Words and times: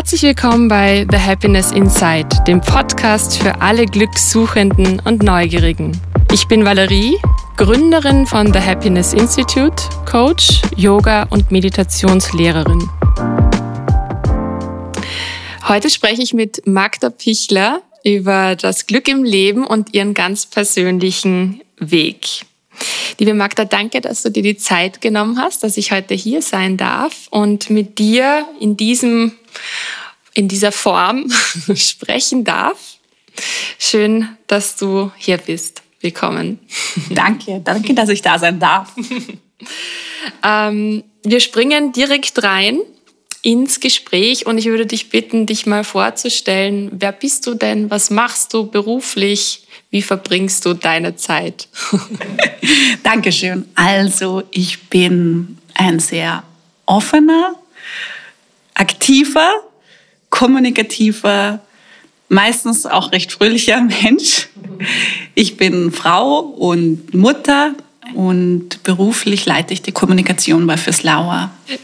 Herzlich 0.00 0.22
willkommen 0.22 0.66
bei 0.66 1.06
The 1.10 1.18
Happiness 1.18 1.72
Inside, 1.72 2.28
dem 2.46 2.62
Podcast 2.62 3.36
für 3.36 3.60
alle 3.60 3.84
Glückssuchenden 3.84 4.98
und 5.00 5.22
Neugierigen. 5.22 5.92
Ich 6.32 6.48
bin 6.48 6.64
Valerie, 6.64 7.18
Gründerin 7.58 8.24
von 8.26 8.50
The 8.50 8.60
Happiness 8.60 9.12
Institute, 9.12 9.76
Coach, 10.10 10.62
Yoga 10.74 11.24
und 11.24 11.50
Meditationslehrerin. 11.50 12.88
Heute 15.68 15.90
spreche 15.90 16.22
ich 16.22 16.32
mit 16.32 16.66
Magda 16.66 17.10
Pichler 17.10 17.82
über 18.02 18.56
das 18.56 18.86
Glück 18.86 19.06
im 19.06 19.22
Leben 19.22 19.66
und 19.66 19.92
ihren 19.92 20.14
ganz 20.14 20.46
persönlichen 20.46 21.60
Weg. 21.78 22.46
Liebe 23.18 23.34
Magda, 23.34 23.66
danke, 23.66 24.00
dass 24.00 24.22
du 24.22 24.30
dir 24.30 24.42
die 24.42 24.56
Zeit 24.56 25.02
genommen 25.02 25.38
hast, 25.38 25.62
dass 25.62 25.76
ich 25.76 25.92
heute 25.92 26.14
hier 26.14 26.40
sein 26.40 26.78
darf 26.78 27.28
und 27.30 27.68
mit 27.68 27.98
dir 27.98 28.46
in 28.60 28.78
diesem, 28.78 29.32
in 30.34 30.48
dieser 30.48 30.72
Form 30.72 31.30
sprechen 31.74 32.44
darf. 32.44 32.78
Schön, 33.78 34.28
dass 34.46 34.76
du 34.76 35.10
hier 35.16 35.38
bist. 35.38 35.82
Willkommen. 36.00 36.58
Danke, 37.10 37.60
danke, 37.62 37.94
dass 37.94 38.08
ich 38.08 38.22
da 38.22 38.38
sein 38.38 38.58
darf. 38.58 38.94
ähm, 40.44 41.04
wir 41.22 41.40
springen 41.40 41.92
direkt 41.92 42.42
rein 42.42 42.80
ins 43.42 43.80
Gespräch 43.80 44.46
und 44.46 44.58
ich 44.58 44.66
würde 44.66 44.86
dich 44.86 45.10
bitten, 45.10 45.46
dich 45.46 45.66
mal 45.66 45.84
vorzustellen. 45.84 46.90
Wer 46.92 47.12
bist 47.12 47.46
du 47.46 47.54
denn? 47.54 47.90
Was 47.90 48.10
machst 48.10 48.52
du 48.52 48.66
beruflich? 48.66 49.66
Wie 49.90 50.02
verbringst 50.02 50.64
du 50.66 50.74
deine 50.74 51.16
Zeit? 51.16 51.68
Dankeschön. 53.02 53.66
Also, 53.74 54.42
ich 54.50 54.88
bin 54.88 55.58
ein 55.74 56.00
sehr 56.00 56.42
offener, 56.86 57.54
aktiver, 58.74 59.50
kommunikativer, 60.30 61.60
meistens 62.28 62.86
auch 62.86 63.12
recht 63.12 63.32
fröhlicher 63.32 63.80
Mensch. 64.02 64.48
Ich 65.34 65.56
bin 65.56 65.92
Frau 65.92 66.38
und 66.38 67.12
Mutter 67.12 67.74
und 68.14 68.82
beruflich 68.82 69.46
leite 69.46 69.72
ich 69.72 69.82
die 69.82 69.92
Kommunikation 69.92 70.66
bei 70.66 70.76
Fürs 70.76 71.02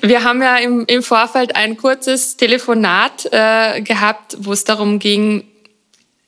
Wir 0.01 0.25
haben 0.25 0.43
ja 0.43 0.57
im, 0.57 0.85
im 0.87 1.03
Vorfeld 1.03 1.55
ein 1.55 1.77
kurzes 1.77 2.37
Telefonat 2.37 3.29
äh, 3.31 3.81
gehabt, 3.83 4.37
wo 4.41 4.53
es 4.53 4.65
darum 4.65 4.99
ging, 4.99 5.45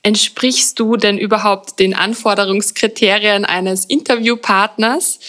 entsprichst 0.01 0.79
du 0.79 0.95
denn 0.95 1.17
überhaupt 1.17 1.77
den 1.79 1.93
Anforderungskriterien 1.93 3.43
eines 3.43 3.83
Interviewpartners? 3.83 5.19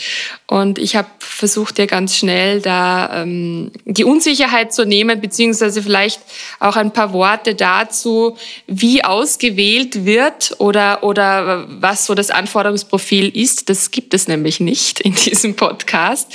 Und 0.46 0.78
ich 0.78 0.94
habe 0.94 1.08
versucht, 1.18 1.78
dir 1.78 1.88
ganz 1.88 2.16
schnell 2.16 2.60
da 2.60 3.22
ähm, 3.22 3.72
die 3.84 4.04
Unsicherheit 4.04 4.72
zu 4.72 4.86
nehmen, 4.86 5.20
beziehungsweise 5.20 5.82
vielleicht 5.82 6.20
auch 6.60 6.76
ein 6.76 6.92
paar 6.92 7.12
Worte 7.12 7.56
dazu, 7.56 8.36
wie 8.68 9.02
ausgewählt 9.02 10.04
wird 10.04 10.54
oder, 10.58 11.02
oder 11.02 11.66
was 11.68 12.06
so 12.06 12.14
das 12.14 12.30
Anforderungsprofil 12.30 13.28
ist. 13.28 13.68
Das 13.68 13.90
gibt 13.90 14.14
es 14.14 14.28
nämlich 14.28 14.60
nicht 14.60 15.00
in 15.00 15.14
diesem 15.14 15.56
Podcast. 15.56 16.32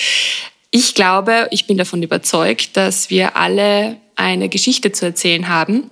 Ich 0.72 0.94
glaube, 0.94 1.47
ich 1.52 1.67
bin 1.67 1.78
davon 1.78 2.03
überzeugt, 2.03 2.75
dass 2.75 3.09
wir 3.09 3.38
alle 3.38 3.95
eine 4.17 4.50
Geschichte 4.50 4.91
zu 4.91 5.06
erzählen 5.06 5.47
haben. 5.47 5.89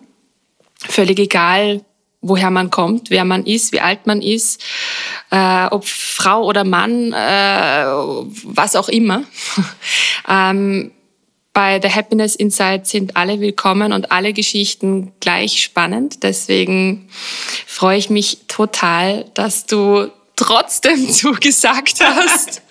Völlig 0.89 1.19
egal, 1.19 1.85
woher 2.23 2.49
man 2.49 2.71
kommt, 2.71 3.11
wer 3.11 3.25
man 3.25 3.45
ist, 3.45 3.73
wie 3.73 3.81
alt 3.81 4.07
man 4.07 4.21
ist, 4.21 4.63
äh, 5.29 5.65
ob 5.67 5.85
Frau 5.85 6.43
oder 6.45 6.63
Mann, 6.63 7.13
äh, 7.13 7.85
was 8.45 8.75
auch 8.75 8.89
immer. 8.89 9.23
ähm, 10.27 10.91
bei 11.51 11.79
The 11.79 11.89
Happiness 11.89 12.35
Inside 12.35 12.81
sind 12.85 13.15
alle 13.15 13.39
willkommen 13.39 13.93
und 13.93 14.11
alle 14.11 14.33
Geschichten 14.33 15.11
gleich 15.19 15.61
spannend. 15.61 16.23
Deswegen 16.23 17.07
freue 17.67 17.99
ich 17.99 18.09
mich 18.09 18.39
total, 18.47 19.25
dass 19.35 19.67
du 19.67 20.09
trotzdem 20.35 21.09
zugesagt 21.11 21.99
hast 22.01 22.61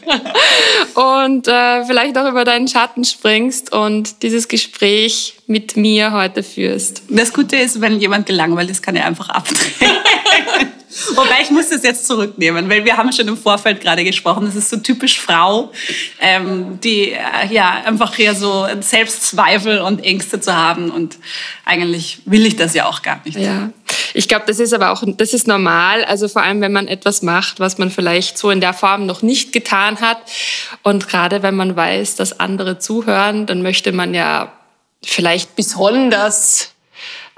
und 0.95 1.49
äh, 1.49 1.85
vielleicht 1.85 2.19
auch 2.19 2.29
über 2.29 2.45
deinen 2.45 2.69
Schatten 2.69 3.05
springst 3.05 3.73
und 3.73 4.23
dieses 4.23 4.49
Gespräch 4.49 5.35
mit 5.47 5.77
mir 5.77 6.13
heute 6.13 6.43
führst. 6.43 7.03
Das 7.09 7.33
Gute 7.33 7.57
ist, 7.57 7.81
wenn 7.81 8.01
jemand 8.01 8.27
gelangweilt 8.27 8.71
ist, 8.71 8.83
kann 8.83 8.97
er 8.97 9.07
einfach 9.07 9.29
abdrehen. 9.29 9.93
Wobei 11.15 11.41
ich 11.43 11.51
muss 11.51 11.71
das 11.71 11.83
jetzt 11.85 12.07
zurücknehmen, 12.07 12.69
weil 12.69 12.85
wir 12.85 12.97
haben 12.97 13.13
schon 13.13 13.27
im 13.27 13.37
Vorfeld 13.37 13.81
gerade 13.81 14.05
gesprochen, 14.05 14.45
das 14.45 14.57
ist 14.57 14.69
so 14.69 14.77
typisch 14.77 15.19
Frau, 15.19 15.73
ähm, 16.21 16.79
die 16.81 17.13
äh, 17.13 17.19
ja 17.51 17.83
einfach 17.85 18.15
hier 18.15 18.35
so 18.35 18.67
Selbstzweifel 18.81 19.81
und 19.81 20.05
Ängste 20.05 20.41
zu 20.41 20.55
haben 20.55 20.91
und 20.91 21.17
eigentlich 21.65 22.21
will 22.27 22.45
ich 22.45 22.57
das 22.57 22.75
ja 22.75 22.87
auch 22.87 23.01
gar 23.01 23.23
nicht. 23.25 23.39
Ja. 23.39 23.71
Ich 24.15 24.29
glaube, 24.29 24.45
das 24.47 24.59
ist 24.59 24.73
aber 24.73 24.91
auch, 24.91 25.03
das 25.07 25.33
ist 25.33 25.47
normal. 25.47 26.05
Also 26.05 26.29
vor 26.29 26.43
allem, 26.43 26.61
wenn 26.61 26.73
man 26.73 26.89
etwas 26.89 27.23
macht, 27.23 27.61
was 27.61 27.79
man 27.79 27.91
vielleicht 27.91 28.39
so 28.39 28.51
in 28.51 28.61
der 28.61 28.75
Form 28.75 29.07
noch 29.07 29.23
nicht 29.23 29.53
getan 29.53 30.01
hat. 30.01 30.19
Und 30.83 31.09
gerade 31.09 31.43
wenn 31.43 31.55
man 31.55 31.77
weiß, 31.77 32.17
dass 32.17 32.39
andere 32.39 32.79
zuhören, 32.79 33.47
dann 33.47 33.63
möchte 33.63 33.93
man 33.93 34.15
ja 34.15 34.53
vielleicht 35.05 35.57
besonders 35.57 36.73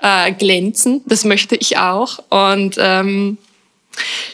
äh, 0.03 0.33
glänzen. 0.33 1.03
Das 1.07 1.25
möchte 1.25 1.57
ich 1.57 1.79
auch. 1.79 2.19
Und 2.31 2.77
ähm, 2.79 3.39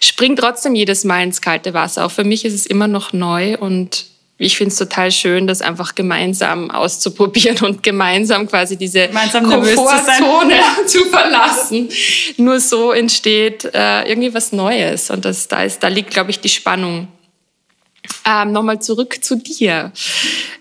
spring 0.01 0.37
trotzdem 0.37 0.75
jedes 0.75 1.05
Mal 1.05 1.22
ins 1.22 1.41
kalte 1.41 1.75
Wasser. 1.75 2.07
Auch 2.07 2.11
für 2.11 2.25
mich 2.25 2.45
ist 2.45 2.55
es 2.55 2.67
immer 2.67 2.89
noch 2.89 3.12
neu 3.12 3.57
und 3.59 4.09
ich 4.43 4.56
finde 4.56 4.73
es 4.73 4.78
total 4.78 5.12
schön, 5.12 5.47
das 5.47 5.61
einfach 5.61 5.95
gemeinsam 5.95 6.71
auszuprobieren 6.71 7.59
und 7.62 7.83
gemeinsam 7.83 8.49
quasi 8.49 8.78
diese 8.78 9.09
gemeinsam 9.09 9.45
Komfortzone 9.45 10.55
zu, 10.87 11.05
verlassen. 11.05 11.91
Nur 12.39 12.59
so 12.59 12.93
entsteht 12.93 13.67
äh, 13.75 14.09
irgendwie 14.09 14.33
was 14.33 14.53
Neues 14.53 15.11
und 15.11 15.27
das, 15.27 15.47
da, 15.47 15.62
ist, 15.62 15.83
da 15.83 15.89
liegt, 15.89 16.11
glaube 16.11 16.31
ich, 16.31 16.41
die 16.41 16.49
Spannung. 16.49 17.09
Ähm, 18.25 18.53
Nochmal 18.53 18.81
zurück 18.81 19.23
zu 19.23 19.37
dir. 19.37 19.93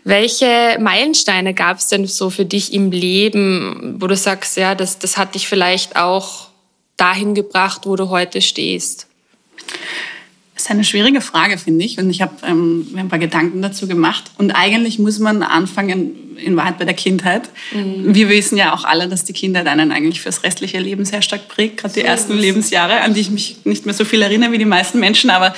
Welche 0.03 0.77
Meilensteine 0.81 1.53
gab 1.53 1.77
es 1.77 1.87
denn 1.87 2.05
so 2.05 2.29
für 2.29 2.43
dich 2.43 2.73
im 2.73 2.91
Leben, 2.91 3.95
wo 3.99 4.07
du 4.07 4.15
sagst, 4.17 4.57
ja, 4.57 4.75
das, 4.75 4.99
das 4.99 5.15
hat 5.15 5.35
dich 5.35 5.47
vielleicht 5.47 5.95
auch 5.95 6.49
dahin 6.97 7.33
gebracht, 7.33 7.83
wo 7.85 7.95
du 7.95 8.09
heute 8.09 8.41
stehst? 8.41 9.07
Das 10.59 10.65
ist 10.65 10.71
eine 10.71 10.83
schwierige 10.83 11.21
Frage, 11.21 11.57
finde 11.57 11.85
ich. 11.85 11.97
Und 11.99 12.09
ich 12.09 12.21
habe 12.21 12.33
ähm, 12.45 12.85
mir 12.91 12.99
ein 12.99 13.07
paar 13.07 13.17
Gedanken 13.17 13.61
dazu 13.61 13.87
gemacht. 13.87 14.25
Und 14.37 14.51
eigentlich 14.51 14.99
muss 14.99 15.17
man 15.17 15.41
anfangen, 15.41 16.35
in 16.35 16.57
Wahrheit 16.57 16.77
bei 16.77 16.83
der 16.83 16.95
Kindheit. 16.95 17.49
Mhm. 17.71 18.13
Wir 18.13 18.27
wissen 18.27 18.57
ja 18.57 18.73
auch 18.73 18.83
alle, 18.83 19.07
dass 19.07 19.23
die 19.23 19.31
Kindheit 19.31 19.67
einen 19.67 19.93
eigentlich 19.93 20.19
fürs 20.19 20.43
restliche 20.43 20.77
Leben 20.77 21.05
sehr 21.05 21.21
stark 21.21 21.47
prägt, 21.47 21.77
gerade 21.77 21.93
die 21.93 22.01
so 22.01 22.05
ersten 22.05 22.37
Lebensjahre, 22.37 22.99
an 22.99 23.13
die 23.13 23.21
ich 23.21 23.29
mich 23.29 23.59
nicht 23.63 23.85
mehr 23.85 23.95
so 23.95 24.03
viel 24.03 24.21
erinnere 24.21 24.51
wie 24.51 24.57
die 24.57 24.65
meisten 24.65 24.99
Menschen. 24.99 25.29
Aber, 25.29 25.47
ja. 25.47 25.53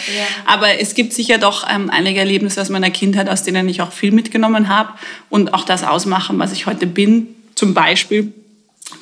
aber 0.45 0.79
es 0.79 0.93
gibt 0.93 1.13
sicher 1.13 1.39
doch 1.39 1.67
ähm, 1.67 1.89
einige 1.89 2.19
Erlebnisse 2.19 2.61
aus 2.61 2.69
meiner 2.69 2.91
Kindheit, 2.91 3.27
aus 3.27 3.41
denen 3.41 3.67
ich 3.69 3.81
auch 3.81 3.91
viel 3.91 4.11
mitgenommen 4.11 4.69
habe 4.69 4.89
und 5.31 5.55
auch 5.55 5.65
das 5.65 5.83
ausmachen, 5.83 6.37
was 6.37 6.51
ich 6.51 6.67
heute 6.67 6.85
bin. 6.85 7.27
Zum 7.55 7.73
Beispiel 7.73 8.31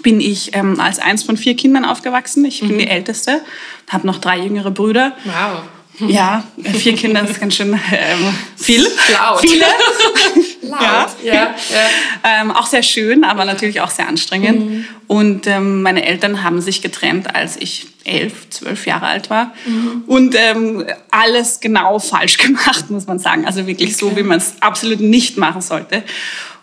bin 0.01 0.21
ich 0.21 0.55
ähm, 0.55 0.79
als 0.79 0.99
eins 0.99 1.23
von 1.23 1.35
vier 1.35 1.57
Kindern 1.57 1.83
aufgewachsen. 1.83 2.45
Ich 2.45 2.61
bin 2.61 2.75
mhm. 2.75 2.79
die 2.79 2.87
Älteste, 2.87 3.41
habe 3.89 4.07
noch 4.07 4.19
drei 4.19 4.39
jüngere 4.39 4.71
Brüder. 4.71 5.11
Wow. 5.25 5.63
Ja, 6.07 6.43
vier 6.63 6.95
Kinder 6.95 7.27
ist 7.27 7.39
ganz 7.39 7.55
schön 7.55 7.73
ähm, 7.73 8.35
viel. 8.55 8.83
Laut. 9.11 9.39
Viele. 9.41 9.65
Laut. 10.61 10.81
Ja. 11.23 11.33
ja, 11.33 11.33
ja. 11.33 12.41
Ähm, 12.41 12.51
auch 12.51 12.67
sehr 12.67 12.83
schön, 12.83 13.23
aber 13.23 13.45
natürlich 13.45 13.81
auch 13.81 13.89
sehr 13.89 14.07
anstrengend. 14.07 14.69
Mhm. 14.69 14.85
Und 15.07 15.47
ähm, 15.47 15.81
meine 15.81 16.05
Eltern 16.05 16.43
haben 16.43 16.61
sich 16.61 16.81
getrennt, 16.81 17.35
als 17.35 17.57
ich 17.57 17.87
elf, 18.03 18.49
zwölf 18.49 18.85
Jahre 18.85 19.07
alt 19.07 19.29
war. 19.29 19.53
Mhm. 19.65 20.03
Und 20.07 20.35
ähm, 20.35 20.85
alles 21.11 21.59
genau 21.59 21.99
falsch 21.99 22.37
gemacht, 22.37 22.89
muss 22.89 23.07
man 23.07 23.19
sagen. 23.19 23.45
Also 23.45 23.67
wirklich 23.67 23.89
okay. 23.89 23.97
so, 23.99 24.15
wie 24.15 24.23
man 24.23 24.37
es 24.37 24.53
absolut 24.61 24.99
nicht 24.99 25.37
machen 25.37 25.61
sollte. 25.61 26.03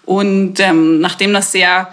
Und 0.05 0.61
ähm, 0.61 1.01
nachdem 1.01 1.33
das 1.33 1.53
sehr 1.53 1.89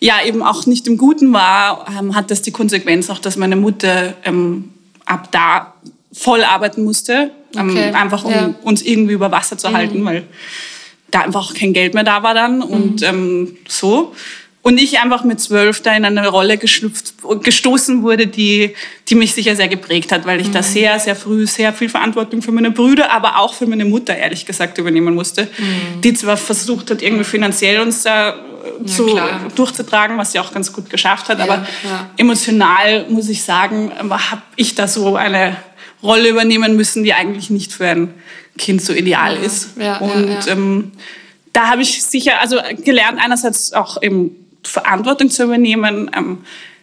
ja 0.00 0.24
eben 0.24 0.42
auch 0.42 0.66
nicht 0.66 0.86
im 0.86 0.96
Guten 0.96 1.32
war, 1.32 1.86
ähm, 1.98 2.14
hat 2.14 2.30
das 2.30 2.42
die 2.42 2.52
Konsequenz 2.52 3.10
auch, 3.10 3.18
dass 3.18 3.36
meine 3.36 3.56
Mutter 3.56 4.14
ähm, 4.24 4.70
ab 5.04 5.28
da 5.30 5.74
voll 6.12 6.42
arbeiten 6.42 6.84
musste, 6.84 7.30
ähm, 7.56 7.70
okay. 7.70 7.92
einfach 7.92 8.24
um 8.24 8.32
ja. 8.32 8.54
uns 8.62 8.82
irgendwie 8.82 9.14
über 9.14 9.30
Wasser 9.30 9.56
zu 9.58 9.72
halten, 9.72 10.00
mhm. 10.00 10.04
weil 10.04 10.22
da 11.10 11.20
einfach 11.20 11.54
kein 11.54 11.72
Geld 11.72 11.94
mehr 11.94 12.04
da 12.04 12.22
war 12.22 12.34
dann 12.34 12.56
mhm. 12.56 12.62
und 12.62 13.02
ähm, 13.02 13.56
so. 13.68 14.14
Und 14.62 14.78
ich 14.78 14.98
einfach 14.98 15.24
mit 15.24 15.40
zwölf 15.40 15.80
da 15.80 15.94
in 15.96 16.04
eine 16.04 16.28
Rolle 16.28 16.58
geschlüpft, 16.58 17.14
gestoßen 17.42 18.02
wurde, 18.02 18.26
die, 18.26 18.74
die 19.08 19.14
mich 19.14 19.32
sicher 19.32 19.56
sehr 19.56 19.68
geprägt 19.68 20.12
hat, 20.12 20.26
weil 20.26 20.38
ich 20.38 20.48
mhm. 20.48 20.52
da 20.52 20.62
sehr, 20.62 20.98
sehr 20.98 21.16
früh 21.16 21.46
sehr 21.46 21.72
viel 21.72 21.88
Verantwortung 21.88 22.42
für 22.42 22.52
meine 22.52 22.70
Brüder, 22.70 23.10
aber 23.10 23.38
auch 23.38 23.54
für 23.54 23.66
meine 23.66 23.86
Mutter, 23.86 24.14
ehrlich 24.14 24.44
gesagt, 24.44 24.76
übernehmen 24.76 25.14
musste. 25.14 25.44
Mhm. 25.44 26.02
Die 26.02 26.12
zwar 26.12 26.36
versucht 26.36 26.90
hat, 26.90 27.00
irgendwie 27.00 27.24
finanziell 27.24 27.80
uns 27.80 28.02
da 28.02 28.34
äh, 28.34 28.84
zu, 28.84 29.18
durchzutragen, 29.56 30.18
was 30.18 30.32
sie 30.32 30.38
auch 30.40 30.52
ganz 30.52 30.70
gut 30.70 30.90
geschafft 30.90 31.30
hat, 31.30 31.38
ja, 31.38 31.44
aber 31.44 31.66
ja. 31.82 32.10
emotional, 32.18 33.06
muss 33.08 33.30
ich 33.30 33.42
sagen, 33.42 33.90
habe 33.98 34.42
ich 34.56 34.74
da 34.74 34.86
so 34.86 35.16
eine 35.16 35.56
Rolle 36.02 36.28
übernehmen 36.28 36.76
müssen, 36.76 37.04
die 37.04 37.12
eigentlich 37.12 37.50
nicht 37.50 37.72
für 37.72 37.86
ein 37.86 38.14
Kind 38.58 38.82
so 38.82 38.92
ideal 38.92 39.36
ja, 39.36 39.40
ist. 39.40 39.70
Ja, 39.78 39.98
und 39.98 40.28
ja, 40.28 40.52
ähm, 40.52 40.92
da 41.52 41.68
habe 41.68 41.82
ich 41.82 42.02
sicher 42.02 42.40
also 42.40 42.58
gelernt, 42.84 43.18
einerseits 43.22 43.72
auch 43.72 44.02
eben 44.02 44.36
Verantwortung 44.62 45.30
zu 45.30 45.44
übernehmen, 45.44 46.10
ähm, 46.16 46.38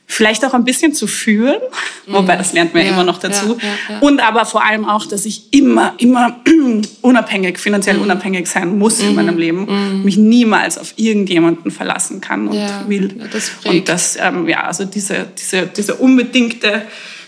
vielleicht 0.09 0.45
auch 0.45 0.53
ein 0.53 0.63
bisschen 0.63 0.93
zu 0.93 1.05
führen, 1.05 1.59
mhm. 2.05 2.13
wobei 2.13 2.37
das 2.37 2.53
lernt 2.53 2.73
man 2.73 2.83
ja, 2.83 2.93
immer 2.93 3.03
noch 3.03 3.19
dazu. 3.19 3.57
Und 3.99 4.21
aber 4.21 4.45
vor 4.45 4.63
allem 4.63 4.85
auch, 4.85 5.05
dass 5.05 5.25
ich 5.25 5.51
immer, 5.51 5.93
immer 5.97 6.39
unabhängig, 7.01 7.59
finanziell 7.59 7.97
mhm. 7.97 8.03
unabhängig 8.03 8.47
sein 8.47 8.77
muss 8.77 9.01
mhm. 9.01 9.09
in 9.09 9.15
meinem 9.15 9.37
Leben, 9.37 9.65
mhm. 9.65 10.03
mich 10.03 10.17
niemals 10.17 10.77
auf 10.77 10.93
irgendjemanden 10.95 11.71
verlassen 11.71 12.21
kann 12.21 12.47
und 12.47 12.57
will. 12.87 13.09
Das 13.31 13.51
und 13.65 13.89
das, 13.89 14.17
ähm, 14.19 14.47
ja, 14.47 14.63
also 14.63 14.85
diese, 14.85 15.27
diese, 15.37 15.67
diese 15.67 15.95
unbedingte 15.95 16.83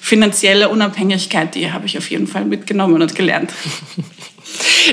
finanzielle 0.10 0.70
Unabhängigkeit, 0.70 1.54
die 1.54 1.72
habe 1.72 1.86
ich 1.86 1.96
auf 1.96 2.10
jeden 2.10 2.26
Fall 2.26 2.44
mitgenommen 2.44 3.00
und 3.00 3.16
gelernt. 3.16 3.54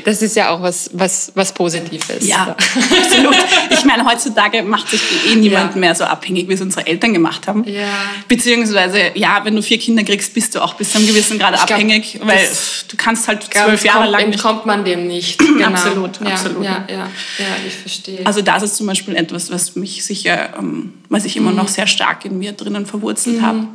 Das 0.04 0.22
ist 0.22 0.36
ja 0.36 0.50
auch 0.50 0.62
was, 0.62 0.90
was, 0.92 1.32
was 1.34 1.52
Positives. 1.52 2.26
Ja, 2.26 2.56
absolut. 3.00 3.36
Ich 3.70 3.84
meine, 3.84 4.04
heutzutage 4.04 4.62
macht 4.62 4.88
sich 4.88 5.00
eh 5.30 5.34
niemand 5.36 5.74
ja. 5.74 5.80
mehr 5.80 5.94
so 5.94 6.04
abhängig, 6.04 6.48
wie 6.48 6.54
es 6.54 6.60
unsere 6.60 6.86
Eltern 6.86 7.12
gemacht 7.12 7.46
haben. 7.46 7.64
Ja. 7.64 7.88
Beziehungsweise, 8.28 9.12
ja, 9.14 9.40
wenn 9.44 9.56
du 9.56 9.62
vier 9.62 9.78
Kinder 9.78 10.04
kriegst, 10.04 10.34
bist 10.34 10.54
du 10.54 10.60
auch 10.60 10.74
bis 10.74 10.90
zu 10.90 10.98
einem 10.98 11.06
gewissen 11.06 11.38
Grad 11.38 11.54
glaub, 11.54 11.70
abhängig, 11.70 12.18
weil 12.22 12.48
du 12.88 12.96
kannst 12.96 13.28
halt 13.28 13.44
zwölf 13.44 13.84
Jahre 13.84 14.00
kommt, 14.00 14.10
lang. 14.12 14.24
Entkommt 14.24 14.66
man 14.66 14.84
dem 14.84 15.06
nicht. 15.06 15.40
Genau. 15.56 15.68
Absolut, 15.68 16.20
ja, 16.20 16.26
absolut. 16.26 16.64
Ja, 16.64 16.84
ja, 16.88 16.96
ja, 17.38 17.46
ich 17.66 17.72
verstehe. 17.72 18.26
Also 18.26 18.42
das 18.42 18.62
ist 18.62 18.76
zum 18.76 18.86
Beispiel 18.86 19.16
etwas, 19.16 19.50
was 19.50 19.74
mich 19.74 20.04
sicher, 20.04 20.50
ähm, 20.58 20.92
was 21.08 21.24
ich 21.24 21.36
immer 21.36 21.50
mhm. 21.50 21.56
noch 21.56 21.68
sehr 21.68 21.86
stark 21.86 22.26
in 22.26 22.38
mir 22.38 22.52
drinnen 22.52 22.84
verwurzelt 22.84 23.38
mhm. 23.38 23.46
habe. 23.46 23.68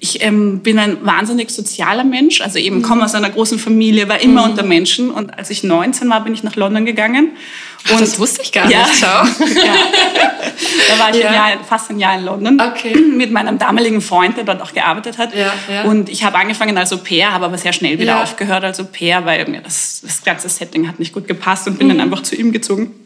Ich 0.00 0.22
ähm, 0.22 0.60
bin 0.60 0.78
ein 0.78 1.04
wahnsinnig 1.04 1.50
sozialer 1.50 2.04
Mensch, 2.04 2.40
also 2.40 2.58
eben 2.58 2.78
mhm. 2.78 2.82
komme 2.82 3.04
aus 3.04 3.14
einer 3.14 3.28
großen 3.28 3.58
Familie, 3.58 4.08
war 4.08 4.20
immer 4.20 4.44
mhm. 4.44 4.50
unter 4.50 4.62
Menschen 4.62 5.10
und 5.10 5.30
als 5.36 5.50
ich 5.50 5.62
19 5.62 6.08
war, 6.08 6.22
bin 6.22 6.34
ich 6.34 6.42
nach 6.42 6.56
London 6.56 6.84
gegangen. 6.84 7.36
Und 7.90 8.00
das 8.00 8.18
wusste 8.18 8.42
ich 8.42 8.52
gar 8.52 8.68
ja, 8.70 8.80
nicht. 8.80 8.98
Schau. 8.98 9.06
ja. 9.64 9.74
Da 10.88 10.98
war 10.98 11.10
ich 11.10 11.20
ja. 11.20 11.28
ein 11.28 11.34
Jahr, 11.34 11.64
fast 11.64 11.90
ein 11.90 11.98
Jahr 11.98 12.18
in 12.18 12.24
London 12.24 12.60
okay. 12.60 12.96
mit 13.16 13.30
meinem 13.30 13.58
damaligen 13.58 14.00
Freund, 14.00 14.36
der 14.36 14.44
dort 14.44 14.60
auch 14.60 14.72
gearbeitet 14.72 15.18
hat. 15.18 15.30
Ja. 15.34 15.82
Und 15.84 16.08
ich 16.08 16.24
habe 16.24 16.36
angefangen 16.36 16.76
als 16.76 16.92
Au-pair, 16.92 17.32
habe 17.32 17.44
aber 17.44 17.58
sehr 17.58 17.72
schnell 17.72 17.98
wieder 17.98 18.22
aufgehört 18.22 18.64
als 18.64 18.80
Au-pair, 18.80 19.24
weil 19.24 19.46
mir 19.48 19.60
das, 19.60 20.00
das 20.02 20.24
ganze 20.24 20.48
Setting 20.48 20.88
hat 20.88 20.98
nicht 20.98 21.12
gut 21.12 21.28
gepasst 21.28 21.68
und 21.68 21.78
bin 21.78 21.86
mhm. 21.86 21.98
dann 21.98 22.00
einfach 22.00 22.22
zu 22.22 22.34
ihm 22.34 22.52
gezogen. 22.52 23.05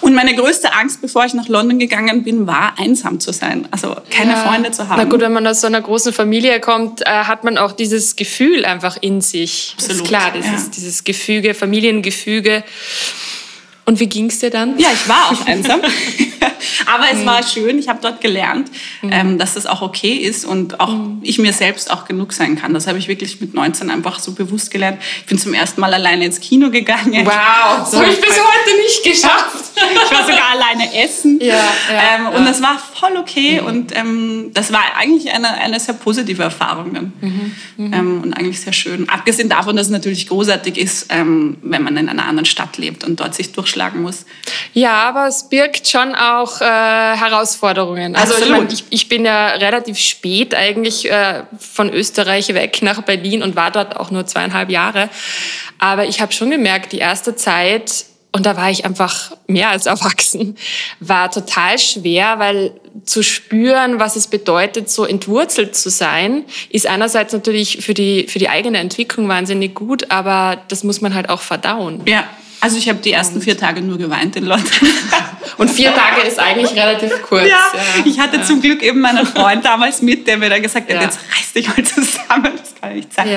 Und 0.00 0.14
meine 0.14 0.34
größte 0.34 0.72
Angst, 0.74 1.00
bevor 1.00 1.24
ich 1.24 1.34
nach 1.34 1.48
London 1.48 1.78
gegangen 1.78 2.22
bin, 2.24 2.46
war, 2.46 2.74
einsam 2.78 3.20
zu 3.20 3.32
sein. 3.32 3.68
Also 3.70 3.96
keine 4.10 4.32
ja. 4.32 4.36
Freunde 4.38 4.70
zu 4.70 4.88
haben. 4.88 4.96
Na 4.98 5.04
gut, 5.04 5.20
wenn 5.20 5.32
man 5.32 5.46
aus 5.46 5.60
so 5.60 5.66
einer 5.66 5.80
großen 5.80 6.12
Familie 6.12 6.60
kommt, 6.60 7.02
äh, 7.02 7.04
hat 7.04 7.44
man 7.44 7.58
auch 7.58 7.72
dieses 7.72 8.16
Gefühl 8.16 8.64
einfach 8.64 8.96
in 9.00 9.20
sich. 9.20 9.74
Absolut. 9.74 9.90
Das 9.90 10.02
ist 10.02 10.08
klar, 10.08 10.32
das 10.34 10.46
ja. 10.46 10.54
ist 10.54 10.76
dieses 10.76 11.04
Gefüge, 11.04 11.54
Familiengefüge. 11.54 12.64
Und 13.84 14.00
wie 14.00 14.06
ging 14.06 14.26
es 14.26 14.38
dir 14.38 14.50
dann? 14.50 14.78
Ja, 14.78 14.88
ich 14.92 15.08
war 15.08 15.30
auch 15.30 15.46
einsam. 15.46 15.80
Aber 16.86 17.04
es 17.12 17.20
mhm. 17.20 17.26
war 17.26 17.42
schön, 17.42 17.78
ich 17.78 17.88
habe 17.88 17.98
dort 18.02 18.20
gelernt, 18.20 18.70
mhm. 19.02 19.12
ähm, 19.12 19.38
dass 19.38 19.54
das 19.54 19.66
auch 19.66 19.82
okay 19.82 20.14
ist 20.14 20.44
und 20.44 20.80
auch 20.80 20.92
mhm. 20.92 21.20
ich 21.22 21.38
mir 21.38 21.52
selbst 21.52 21.90
auch 21.90 22.04
genug 22.06 22.32
sein 22.32 22.56
kann. 22.56 22.74
Das 22.74 22.86
habe 22.86 22.98
ich 22.98 23.08
wirklich 23.08 23.40
mit 23.40 23.54
19 23.54 23.90
einfach 23.90 24.18
so 24.18 24.32
bewusst 24.32 24.70
gelernt. 24.70 24.98
Ich 25.20 25.26
bin 25.26 25.38
zum 25.38 25.54
ersten 25.54 25.80
Mal 25.80 25.92
alleine 25.94 26.24
ins 26.24 26.40
Kino 26.40 26.70
gegangen. 26.70 27.26
Wow, 27.26 27.86
so 27.88 27.98
habe 27.98 28.10
ich 28.10 28.20
bis 28.20 28.30
heute 28.30 28.76
nicht 28.78 29.02
geschafft. 29.04 29.72
ich 29.76 30.16
war 30.16 30.24
sogar 30.24 30.50
alleine 30.50 31.02
essen. 31.02 31.38
Ja, 31.40 31.54
ja, 31.54 32.16
ähm, 32.16 32.26
und 32.28 32.44
das 32.44 32.62
war 32.62 32.78
voll 32.78 33.16
okay 33.16 33.60
mhm. 33.60 33.66
und 33.66 33.96
ähm, 33.96 34.50
das 34.54 34.72
war 34.72 34.82
eigentlich 34.96 35.32
eine, 35.32 35.48
eine 35.54 35.80
sehr 35.80 35.94
positive 35.94 36.42
Erfahrung 36.42 36.94
dann. 36.94 37.12
Mhm. 37.20 37.52
Mhm. 37.76 37.92
Ähm, 37.92 38.20
und 38.22 38.34
eigentlich 38.34 38.60
sehr 38.60 38.72
schön. 38.72 39.08
Abgesehen 39.08 39.48
davon, 39.48 39.76
dass 39.76 39.86
es 39.86 39.92
natürlich 39.92 40.28
großartig 40.28 40.78
ist, 40.78 41.06
ähm, 41.10 41.56
wenn 41.62 41.82
man 41.82 41.96
in 41.96 42.08
einer 42.08 42.26
anderen 42.26 42.46
Stadt 42.46 42.78
lebt 42.78 43.04
und 43.04 43.20
dort 43.20 43.34
sich 43.34 43.52
durchschlagen 43.52 44.02
muss. 44.02 44.24
Ja, 44.72 45.02
aber 45.04 45.26
es 45.26 45.48
birgt 45.48 45.88
schon 45.88 46.14
auch 46.14 46.51
äh, 46.60 46.64
Herausforderungen. 46.64 48.16
Also 48.16 48.34
ich, 48.36 48.48
mein, 48.48 48.68
ich, 48.70 48.84
ich, 48.90 49.08
bin 49.08 49.24
ja 49.24 49.48
relativ 49.48 49.98
spät 49.98 50.54
eigentlich 50.54 51.10
äh, 51.10 51.44
von 51.58 51.90
Österreich 51.90 52.48
weg 52.54 52.82
nach 52.82 53.02
Berlin 53.02 53.42
und 53.42 53.56
war 53.56 53.70
dort 53.70 53.96
auch 53.96 54.10
nur 54.10 54.26
zweieinhalb 54.26 54.70
Jahre. 54.70 55.08
Aber 55.78 56.06
ich 56.06 56.20
habe 56.20 56.32
schon 56.32 56.50
gemerkt, 56.50 56.92
die 56.92 56.98
erste 56.98 57.34
Zeit, 57.36 58.04
und 58.32 58.46
da 58.46 58.56
war 58.56 58.70
ich 58.70 58.84
einfach 58.84 59.32
mehr 59.46 59.70
als 59.70 59.86
erwachsen, 59.86 60.56
war 61.00 61.30
total 61.30 61.78
schwer, 61.78 62.38
weil 62.38 62.72
zu 63.04 63.22
spüren, 63.22 63.98
was 63.98 64.16
es 64.16 64.26
bedeutet, 64.26 64.90
so 64.90 65.04
entwurzelt 65.04 65.76
zu 65.76 65.90
sein, 65.90 66.44
ist 66.70 66.86
einerseits 66.86 67.32
natürlich 67.32 67.84
für 67.84 67.94
die, 67.94 68.26
für 68.28 68.38
die 68.38 68.48
eigene 68.48 68.78
Entwicklung 68.78 69.28
wahnsinnig 69.28 69.74
gut, 69.74 70.10
aber 70.10 70.62
das 70.68 70.84
muss 70.84 71.00
man 71.00 71.14
halt 71.14 71.28
auch 71.28 71.40
verdauen. 71.40 72.02
Ja, 72.06 72.24
also 72.62 72.78
ich 72.78 72.88
habe 72.88 73.00
die 73.00 73.10
ersten 73.10 73.40
vier 73.42 73.58
Tage 73.58 73.80
nur 73.80 73.98
geweint 73.98 74.36
in 74.36 74.44
London. 74.44 74.70
Und 75.58 75.68
vier 75.68 75.92
Tage 75.92 76.20
ist 76.22 76.38
eigentlich 76.38 76.72
relativ 76.76 77.10
kurz. 77.22 77.48
Ja, 77.48 77.56
ja. 77.74 78.04
ich 78.04 78.20
hatte 78.20 78.36
ja. 78.36 78.44
zum 78.44 78.62
Glück 78.62 78.84
eben 78.84 79.00
meinen 79.00 79.26
Freund 79.26 79.64
damals 79.64 80.00
mit, 80.00 80.28
der 80.28 80.38
mir 80.38 80.48
dann 80.48 80.62
gesagt 80.62 80.88
hat, 80.88 80.94
ja. 80.94 81.02
jetzt 81.02 81.18
reiß 81.36 81.52
dich 81.54 81.66
mal 81.66 81.84
zusammen, 81.84 82.52
das 82.56 82.74
kann 82.80 82.94
nicht 82.94 83.12
sein. 83.12 83.36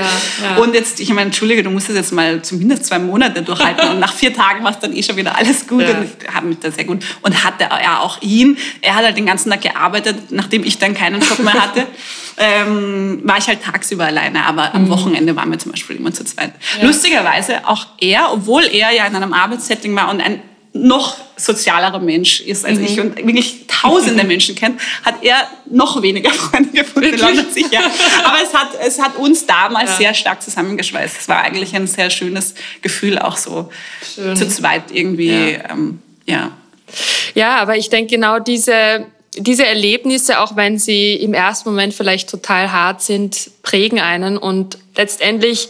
Und 0.57 0.75
jetzt, 0.75 0.99
ich 0.99 1.09
meine, 1.09 1.23
entschuldige, 1.23 1.63
du 1.63 1.71
musst 1.71 1.89
das 1.89 1.95
jetzt 1.95 2.13
mal 2.13 2.39
zumindest 2.43 2.85
zwei 2.85 2.99
Monate 2.99 3.41
durchhalten. 3.41 3.89
Und 3.89 3.99
nach 3.99 4.13
vier 4.13 4.31
Tagen 4.31 4.63
war 4.63 4.71
es 4.71 4.79
dann 4.79 4.95
eh 4.95 5.01
schon 5.01 5.17
wieder 5.17 5.35
alles 5.35 5.67
gut 5.67 5.83
und 5.89 6.03
ich 6.03 6.31
habe 6.31 6.45
mich 6.45 6.59
da 6.59 6.69
sehr 6.69 6.85
gut. 6.85 7.03
Und 7.23 7.43
hatte 7.43 7.63
ja 7.63 8.01
auch 8.01 8.21
ihn, 8.21 8.57
er 8.81 8.95
hat 8.95 9.05
halt 9.05 9.17
den 9.17 9.25
ganzen 9.25 9.49
Tag 9.49 9.61
gearbeitet, 9.61 10.17
nachdem 10.29 10.63
ich 10.63 10.77
dann 10.77 10.93
keinen 10.93 11.19
Job 11.19 11.39
mehr 11.39 11.53
hatte 11.53 11.87
ähm, 12.37 13.21
war 13.23 13.37
ich 13.37 13.47
halt 13.47 13.63
tagsüber 13.63 14.05
alleine, 14.05 14.45
aber 14.45 14.73
am 14.73 14.85
mhm. 14.85 14.89
Wochenende 14.89 15.35
waren 15.35 15.51
wir 15.51 15.59
zum 15.59 15.71
Beispiel 15.71 15.95
immer 15.95 16.13
zu 16.13 16.25
zweit. 16.25 16.53
Ja. 16.79 16.87
Lustigerweise 16.87 17.67
auch 17.67 17.85
er, 17.99 18.31
obwohl 18.33 18.63
er 18.63 18.91
ja 18.91 19.05
in 19.05 19.15
einem 19.15 19.33
Arbeitssetting 19.33 19.95
war 19.95 20.09
und 20.09 20.21
ein 20.21 20.41
noch 20.73 21.15
sozialerer 21.37 21.99
Mensch 21.99 22.41
ist 22.41 22.65
als 22.65 22.79
mhm. 22.79 22.85
ich 22.85 22.99
und 22.99 23.15
wirklich 23.15 23.65
tausende 23.67 24.23
Menschen 24.25 24.55
kennt, 24.55 24.81
hat 25.03 25.23
er 25.23 25.47
noch 25.69 26.01
weniger 26.01 26.29
Freunde 26.33 26.71
gefunden 26.71 27.45
sicher. 27.49 27.79
Aber 28.25 28.37
es 28.43 28.53
hat, 28.53 28.69
es 28.85 29.01
hat 29.01 29.15
uns 29.15 29.45
damals 29.45 29.91
ja. 29.91 29.97
sehr 29.97 30.13
stark 30.13 30.41
zusammengeschweißt. 30.41 31.17
Es 31.21 31.29
war 31.29 31.43
eigentlich 31.43 31.73
ein 31.75 31.87
sehr 31.87 32.09
schönes 32.09 32.55
Gefühl, 32.81 33.17
auch 33.19 33.37
so 33.37 33.71
Schön. 34.15 34.35
zu 34.35 34.49
zweit 34.49 34.91
irgendwie, 34.91 35.53
ja. 35.53 35.69
Ähm, 35.69 35.99
ja. 36.25 36.51
Ja, 37.33 37.55
aber 37.57 37.77
ich 37.77 37.89
denke 37.89 38.15
genau 38.15 38.39
diese 38.39 39.05
diese 39.37 39.65
Erlebnisse, 39.65 40.39
auch 40.39 40.55
wenn 40.55 40.77
sie 40.77 41.13
im 41.13 41.33
ersten 41.33 41.69
Moment 41.69 41.93
vielleicht 41.93 42.29
total 42.29 42.71
hart 42.71 43.01
sind, 43.01 43.51
prägen 43.63 43.99
einen. 43.99 44.37
Und 44.37 44.77
letztendlich 44.95 45.69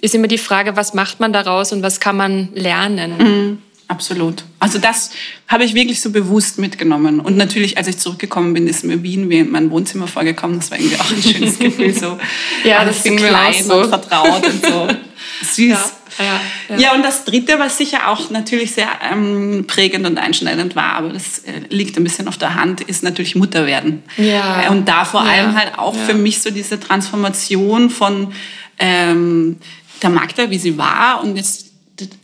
ist 0.00 0.14
immer 0.14 0.28
die 0.28 0.38
Frage, 0.38 0.76
was 0.76 0.94
macht 0.94 1.20
man 1.20 1.32
daraus 1.32 1.72
und 1.72 1.82
was 1.82 2.00
kann 2.00 2.16
man 2.16 2.48
lernen? 2.54 3.16
Mhm, 3.18 3.62
absolut. 3.88 4.44
Also 4.58 4.78
das 4.78 5.10
habe 5.48 5.64
ich 5.64 5.74
wirklich 5.74 6.00
so 6.00 6.10
bewusst 6.10 6.58
mitgenommen. 6.58 7.20
Und 7.20 7.36
natürlich, 7.36 7.78
als 7.78 7.86
ich 7.88 7.98
zurückgekommen 7.98 8.54
bin, 8.54 8.66
ist 8.66 8.84
mir 8.84 9.02
Wien 9.02 9.30
wie 9.30 9.38
in 9.38 9.50
mein 9.50 9.70
Wohnzimmer 9.70 10.06
vorgekommen. 10.06 10.58
Das 10.58 10.70
war 10.70 10.78
irgendwie 10.78 11.00
auch 11.00 11.10
ein 11.10 11.22
schönes 11.22 11.58
Gefühl. 11.58 11.94
So 11.94 12.18
ja, 12.64 12.78
alles 12.78 13.02
das 13.02 13.16
klein 13.16 13.64
so. 13.64 13.74
und 13.74 13.88
vertraut 13.88 14.46
und 14.46 14.64
so. 14.64 14.88
Süß. 15.42 15.68
Ja. 15.68 15.90
Ja, 16.18 16.40
ja. 16.68 16.78
ja, 16.78 16.94
und 16.94 17.02
das 17.02 17.24
Dritte, 17.24 17.58
was 17.58 17.76
sicher 17.76 18.08
auch 18.08 18.30
natürlich 18.30 18.72
sehr 18.72 18.88
ähm, 19.10 19.64
prägend 19.66 20.06
und 20.06 20.16
einschneidend 20.16 20.76
war, 20.76 20.92
aber 20.92 21.08
das 21.08 21.40
äh, 21.40 21.62
liegt 21.70 21.96
ein 21.96 22.04
bisschen 22.04 22.28
auf 22.28 22.38
der 22.38 22.54
Hand, 22.54 22.82
ist 22.82 23.02
natürlich 23.02 23.34
Mutter 23.34 23.66
werden. 23.66 24.04
Ja. 24.16 24.62
Äh, 24.62 24.68
und 24.68 24.86
da 24.86 25.04
vor 25.04 25.22
allem 25.22 25.56
halt 25.56 25.76
auch 25.76 25.96
für 25.96 26.14
mich 26.14 26.40
so 26.40 26.50
diese 26.50 26.78
Transformation 26.78 27.90
von 27.90 28.32
ähm, 28.78 29.56
der 30.02 30.10
Magda, 30.10 30.50
wie 30.50 30.58
sie 30.58 30.78
war 30.78 31.20
und 31.22 31.36
jetzt 31.36 31.73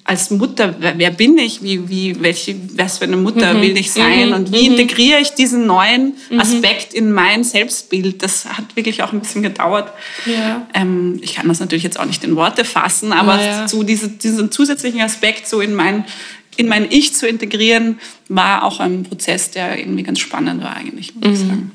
als 0.02 0.30
Mutter, 0.30 0.74
wer 0.80 1.10
bin 1.10 1.38
ich, 1.38 1.62
wie, 1.62 1.88
wie, 1.88 2.20
welche, 2.20 2.56
was 2.76 2.98
für 2.98 3.04
eine 3.04 3.16
Mutter 3.16 3.54
mhm. 3.54 3.62
will 3.62 3.76
ich 3.76 3.92
sein 3.92 4.28
mhm. 4.28 4.34
und 4.34 4.52
wie 4.52 4.68
mhm. 4.68 4.76
integriere 4.76 5.20
ich 5.20 5.30
diesen 5.30 5.66
neuen 5.66 6.14
mhm. 6.28 6.40
Aspekt 6.40 6.92
in 6.92 7.12
mein 7.12 7.44
Selbstbild. 7.44 8.20
Das 8.22 8.46
hat 8.46 8.74
wirklich 8.74 9.02
auch 9.02 9.12
ein 9.12 9.20
bisschen 9.20 9.42
gedauert. 9.42 9.92
Ja. 10.26 10.66
Ähm, 10.74 11.20
ich 11.22 11.36
kann 11.36 11.46
das 11.46 11.60
natürlich 11.60 11.84
jetzt 11.84 12.00
auch 12.00 12.06
nicht 12.06 12.24
in 12.24 12.34
Worte 12.34 12.64
fassen, 12.64 13.12
aber 13.12 13.40
ja. 13.40 13.68
so 13.68 13.84
diese, 13.84 14.08
diesen 14.08 14.50
zusätzlichen 14.50 15.02
Aspekt 15.02 15.46
so 15.46 15.60
in 15.60 15.74
mein, 15.74 16.04
in 16.56 16.66
mein 16.66 16.90
Ich 16.90 17.14
zu 17.14 17.28
integrieren, 17.28 18.00
war 18.28 18.64
auch 18.64 18.80
ein 18.80 19.04
Prozess, 19.04 19.52
der 19.52 19.78
irgendwie 19.78 20.02
ganz 20.02 20.18
spannend 20.18 20.64
war 20.64 20.74
eigentlich, 20.74 21.14
muss 21.14 21.38
ich 21.38 21.44
mhm. 21.44 21.48
sagen 21.48 21.72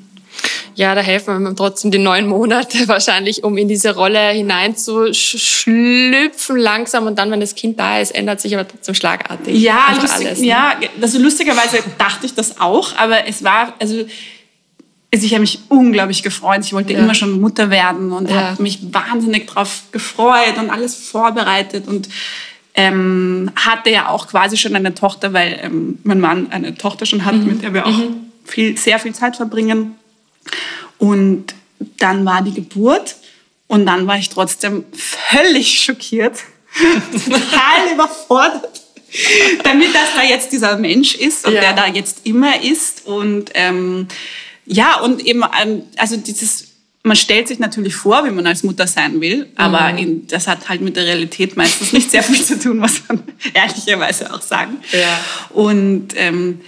ja, 0.76 0.94
da 0.94 1.02
helfen 1.02 1.42
wir 1.44 1.56
trotzdem 1.56 1.90
die 1.92 1.98
neun 1.98 2.28
Monate 2.28 2.88
wahrscheinlich, 2.88 3.44
um 3.44 3.58
in 3.58 3.68
diese 3.68 3.96
Rolle 3.96 4.30
hineinzuschlüpfen 4.30 6.58
langsam 6.58 7.08
und 7.08 7.18
dann, 7.18 7.32
wenn 7.32 7.40
das 7.40 7.56
Kind 7.56 7.80
da 7.80 8.00
ist, 8.00 8.12
ändert 8.12 8.42
sich 8.42 8.54
aber 8.56 8.68
trotzdem 8.68 8.94
schlagartig. 8.96 9.60
Ja, 9.60 9.94
lustig, 9.94 10.28
alles, 10.28 10.40
ne? 10.40 10.48
ja, 10.48 10.74
also 11.02 11.20
lustigerweise 11.20 11.80
dachte 11.98 12.26
ich 12.26 12.34
das 12.34 12.60
auch, 12.60 12.98
aber 12.98 13.28
es 13.28 13.42
war, 13.44 13.74
also, 13.80 14.06
also 15.14 15.26
ich 15.26 15.32
habe 15.32 15.42
mich 15.42 15.60
unglaublich 15.70 16.24
gefreut. 16.24 16.62
Ich 16.64 16.74
wollte 16.74 16.94
ja. 16.94 17.00
immer 17.00 17.16
schon 17.16 17.40
Mutter 17.40 17.70
werden 17.70 18.12
und 18.12 18.30
ja. 18.30 18.50
habe 18.50 18.62
mich 18.62 18.94
wahnsinnig 18.94 19.48
darauf 19.48 19.84
gefreut 19.92 20.58
und 20.58 20.70
alles 20.70 20.96
vorbereitet 20.96 21.88
und 21.88 22.10
ähm, 22.74 23.52
hatte 23.56 23.90
ja 23.90 24.10
auch 24.10 24.28
quasi 24.28 24.58
schon 24.58 24.76
eine 24.76 24.94
Tochter, 24.94 25.32
weil 25.32 25.58
ähm, 25.64 26.00
mein 26.04 26.20
Mann 26.20 26.52
eine 26.52 26.76
Tochter 26.76 27.06
schon 27.06 27.24
hat, 27.24 27.36
mhm. 27.36 27.46
mit 27.46 27.64
der 27.64 27.74
wir 27.74 27.86
auch 27.86 27.98
mhm. 27.98 28.32
viel, 28.44 28.78
sehr 28.78 29.00
viel 29.00 29.14
Zeit 29.14 29.38
verbringen. 29.38 29.96
Und 30.98 31.54
dann 31.98 32.26
war 32.26 32.42
die 32.42 32.54
Geburt 32.54 33.16
und 33.68 33.86
dann 33.86 34.08
war 34.08 34.18
ich 34.18 34.30
trotzdem 34.30 34.86
völlig 34.94 35.82
schockiert, 35.82 36.40
total 37.12 37.94
überfordert. 37.94 38.82
damit 39.64 39.96
das 39.96 40.14
da 40.16 40.24
jetzt 40.24 40.52
dieser 40.52 40.78
Mensch 40.78 41.16
ist 41.16 41.48
und 41.48 41.54
ja. 41.54 41.62
der 41.62 41.74
da 41.74 41.88
jetzt 41.88 42.26
immer 42.26 42.62
ist. 42.62 43.06
Und 43.06 43.52
ähm, 43.54 44.08
ja, 44.66 45.00
und 45.00 45.26
eben, 45.26 45.44
ähm, 45.62 45.84
also 45.98 46.18
dieses 46.18 46.76
man 47.06 47.16
stellt 47.16 47.48
sich 47.48 47.60
natürlich 47.60 47.96
vor, 47.96 48.26
wie 48.26 48.32
man 48.32 48.48
als 48.48 48.64
Mutter 48.64 48.88
sein 48.88 49.22
will, 49.22 49.48
aber 49.56 49.94
mhm. 49.94 49.98
in, 50.00 50.28
das 50.28 50.48
hat 50.48 50.68
halt 50.68 50.82
mit 50.82 50.96
der 50.96 51.06
Realität 51.06 51.56
meistens 51.56 51.94
nicht 51.94 52.10
sehr 52.10 52.24
viel 52.24 52.44
zu 52.44 52.60
tun, 52.60 52.78
muss 52.80 53.04
man 53.08 53.22
ehrlicherweise 53.54 54.34
auch 54.34 54.42
sagen. 54.42 54.78
Ja. 54.92 55.20
Und 55.52 56.10
ähm, 56.16 56.62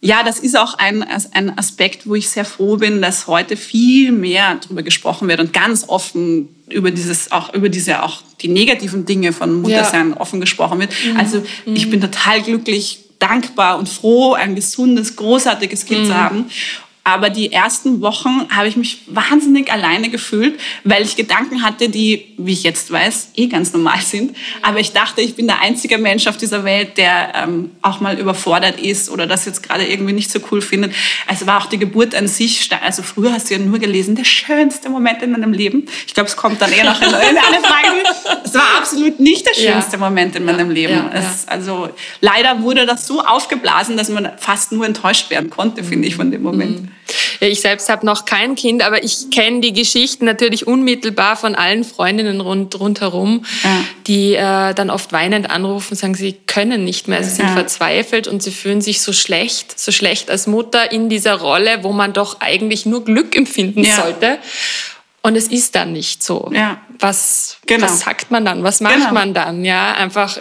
ja, 0.00 0.22
das 0.22 0.38
ist 0.38 0.56
auch 0.56 0.74
ein, 0.74 1.04
ein 1.32 1.58
Aspekt, 1.58 2.06
wo 2.06 2.14
ich 2.14 2.28
sehr 2.28 2.44
froh 2.44 2.76
bin, 2.76 3.02
dass 3.02 3.26
heute 3.26 3.56
viel 3.56 4.12
mehr 4.12 4.60
darüber 4.62 4.82
gesprochen 4.82 5.26
wird 5.26 5.40
und 5.40 5.52
ganz 5.52 5.88
offen 5.88 6.48
über 6.70 6.90
dieses 6.90 7.32
auch 7.32 7.52
über 7.54 7.68
diese 7.68 8.02
auch 8.02 8.22
die 8.40 8.48
negativen 8.48 9.06
Dinge 9.06 9.32
von 9.32 9.60
Muttersein 9.60 10.10
ja. 10.10 10.20
offen 10.20 10.40
gesprochen 10.40 10.78
wird. 10.78 10.92
Mhm. 11.04 11.16
Also 11.16 11.42
ich 11.66 11.86
mhm. 11.86 11.90
bin 11.90 12.00
total 12.00 12.42
glücklich, 12.42 13.00
dankbar 13.18 13.78
und 13.78 13.88
froh, 13.88 14.34
ein 14.34 14.54
gesundes, 14.54 15.16
großartiges 15.16 15.84
Kind 15.84 16.02
mhm. 16.02 16.06
zu 16.06 16.14
haben. 16.14 16.44
Aber 17.08 17.30
die 17.30 17.50
ersten 17.50 18.02
Wochen 18.02 18.46
habe 18.54 18.68
ich 18.68 18.76
mich 18.76 19.00
wahnsinnig 19.06 19.72
alleine 19.72 20.10
gefühlt, 20.10 20.60
weil 20.84 21.02
ich 21.02 21.16
Gedanken 21.16 21.62
hatte, 21.62 21.88
die, 21.88 22.34
wie 22.36 22.52
ich 22.52 22.64
jetzt 22.64 22.92
weiß, 22.92 23.30
eh 23.34 23.46
ganz 23.46 23.72
normal 23.72 24.02
sind. 24.02 24.36
Aber 24.60 24.78
ich 24.78 24.92
dachte, 24.92 25.22
ich 25.22 25.34
bin 25.34 25.46
der 25.46 25.62
einzige 25.62 25.96
Mensch 25.96 26.26
auf 26.26 26.36
dieser 26.36 26.64
Welt, 26.64 26.98
der 26.98 27.32
ähm, 27.34 27.70
auch 27.80 28.00
mal 28.00 28.18
überfordert 28.18 28.78
ist 28.78 29.08
oder 29.08 29.26
das 29.26 29.46
jetzt 29.46 29.62
gerade 29.62 29.86
irgendwie 29.86 30.12
nicht 30.12 30.30
so 30.30 30.38
cool 30.50 30.60
findet. 30.60 30.92
Also 31.26 31.46
war 31.46 31.62
auch 31.62 31.66
die 31.66 31.78
Geburt 31.78 32.14
an 32.14 32.28
sich, 32.28 32.68
also 32.82 33.02
früher 33.02 33.32
hast 33.32 33.48
du 33.48 33.54
ja 33.54 33.60
nur 33.60 33.78
gelesen, 33.78 34.14
der 34.14 34.24
schönste 34.24 34.90
Moment 34.90 35.22
in 35.22 35.30
meinem 35.30 35.54
Leben. 35.54 35.86
Ich 36.06 36.12
glaube, 36.12 36.28
es 36.28 36.36
kommt 36.36 36.60
dann 36.60 36.70
eher 36.70 36.84
noch 36.84 37.00
in 37.00 37.08
eine 37.08 37.16
Frage. 37.16 38.42
Es 38.44 38.52
war 38.52 38.76
absolut 38.76 39.18
nicht 39.18 39.46
der 39.46 39.54
schönste 39.54 39.92
ja. 39.92 39.98
Moment 39.98 40.36
in 40.36 40.44
meinem 40.44 40.70
Leben. 40.70 40.92
Ja, 40.92 41.10
ja. 41.10 41.12
Es, 41.14 41.48
also 41.48 41.88
leider 42.20 42.60
wurde 42.60 42.84
das 42.84 43.06
so 43.06 43.22
aufgeblasen, 43.22 43.96
dass 43.96 44.10
man 44.10 44.28
fast 44.36 44.72
nur 44.72 44.84
enttäuscht 44.84 45.30
werden 45.30 45.48
konnte, 45.48 45.82
finde 45.82 46.06
ich, 46.06 46.16
von 46.16 46.30
dem 46.30 46.42
Moment. 46.42 46.82
Mhm. 46.82 46.97
Ich 47.40 47.60
selbst 47.60 47.88
habe 47.88 48.04
noch 48.04 48.24
kein 48.24 48.54
Kind, 48.54 48.82
aber 48.82 49.02
ich 49.04 49.30
kenne 49.30 49.60
die 49.60 49.72
Geschichten 49.72 50.24
natürlich 50.24 50.66
unmittelbar 50.66 51.36
von 51.36 51.54
allen 51.54 51.84
Freundinnen 51.84 52.40
rund, 52.40 52.78
rundherum, 52.78 53.44
ja. 53.62 53.84
die 54.06 54.34
äh, 54.34 54.74
dann 54.74 54.90
oft 54.90 55.12
weinend 55.12 55.50
anrufen, 55.50 55.96
sagen, 55.96 56.14
sie 56.14 56.32
können 56.32 56.84
nicht 56.84 57.08
mehr, 57.08 57.22
sie 57.22 57.30
sind 57.30 57.46
ja. 57.46 57.54
verzweifelt 57.54 58.26
und 58.26 58.42
sie 58.42 58.50
fühlen 58.50 58.80
sich 58.80 59.00
so 59.00 59.12
schlecht, 59.12 59.78
so 59.78 59.92
schlecht 59.92 60.30
als 60.30 60.46
Mutter 60.46 60.90
in 60.90 61.08
dieser 61.08 61.34
Rolle, 61.34 61.82
wo 61.82 61.92
man 61.92 62.12
doch 62.12 62.40
eigentlich 62.40 62.86
nur 62.86 63.04
Glück 63.04 63.36
empfinden 63.36 63.84
ja. 63.84 63.94
sollte. 63.94 64.38
Und 65.22 65.36
es 65.36 65.48
ist 65.48 65.74
dann 65.74 65.92
nicht 65.92 66.22
so. 66.22 66.50
Ja. 66.54 66.80
Was, 66.98 67.58
genau. 67.66 67.84
was 67.84 68.00
sagt 68.00 68.30
man 68.30 68.44
dann? 68.44 68.62
Was 68.62 68.80
macht 68.80 68.94
genau. 68.94 69.12
man 69.12 69.34
dann? 69.34 69.64
Ja, 69.64 69.92
einfach 69.92 70.38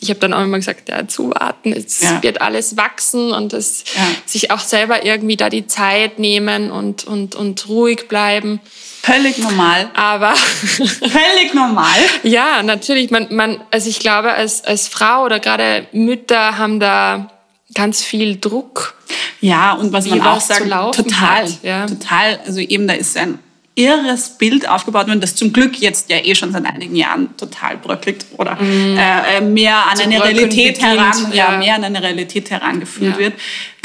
ich 0.00 0.10
habe 0.10 0.20
dann 0.20 0.32
auch 0.32 0.42
immer 0.42 0.58
gesagt, 0.58 0.88
ja, 0.88 1.08
zuwarten, 1.08 1.72
es 1.72 2.02
ja. 2.02 2.22
wird 2.22 2.40
alles 2.40 2.76
wachsen 2.76 3.32
und 3.32 3.52
es, 3.52 3.84
ja. 3.96 4.02
sich 4.26 4.50
auch 4.50 4.60
selber 4.60 5.04
irgendwie 5.04 5.36
da 5.36 5.50
die 5.50 5.66
Zeit 5.66 6.18
nehmen 6.18 6.70
und, 6.70 7.04
und, 7.04 7.34
und 7.34 7.68
ruhig 7.68 8.08
bleiben. 8.08 8.60
Völlig 9.02 9.38
normal. 9.38 9.90
Aber 9.94 10.34
völlig 10.36 11.54
normal. 11.54 11.98
ja, 12.22 12.62
natürlich. 12.62 13.10
Man, 13.10 13.28
man, 13.30 13.60
also 13.70 13.88
ich 13.88 13.98
glaube, 13.98 14.32
als, 14.32 14.64
als 14.64 14.86
Frau 14.86 15.24
oder 15.24 15.40
gerade 15.40 15.86
Mütter 15.92 16.58
haben 16.58 16.78
da 16.78 17.32
ganz 17.74 18.02
viel 18.02 18.38
Druck. 18.38 18.94
Ja, 19.40 19.72
und 19.72 19.92
was 19.92 20.06
man 20.06 20.20
auch 20.20 20.40
sagt, 20.40 20.60
total, 20.96 21.46
ja. 21.62 21.86
total. 21.86 22.40
Also 22.46 22.60
eben 22.60 22.86
da 22.86 22.94
ist 22.94 23.16
ein 23.16 23.38
irres 23.78 24.30
Bild 24.30 24.68
aufgebaut 24.68 25.06
worden, 25.06 25.20
das 25.20 25.36
zum 25.36 25.52
Glück 25.52 25.78
jetzt 25.78 26.10
ja 26.10 26.16
eh 26.16 26.34
schon 26.34 26.50
seit 26.50 26.66
einigen 26.66 26.96
Jahren 26.96 27.36
total 27.36 27.76
bröckelt 27.76 28.26
oder 28.36 28.56
mm. 28.56 28.98
äh, 28.98 29.40
mehr 29.40 29.86
an 29.86 30.00
eine 30.00 30.22
Realität 30.22 30.82
heran, 30.82 31.14
ja. 31.32 31.52
ja. 31.52 31.58
mehr 31.58 31.76
an 31.76 31.84
eine 31.84 32.02
Realität 32.02 32.50
herangeführt 32.50 33.14
ja. 33.14 33.18
wird. 33.18 33.34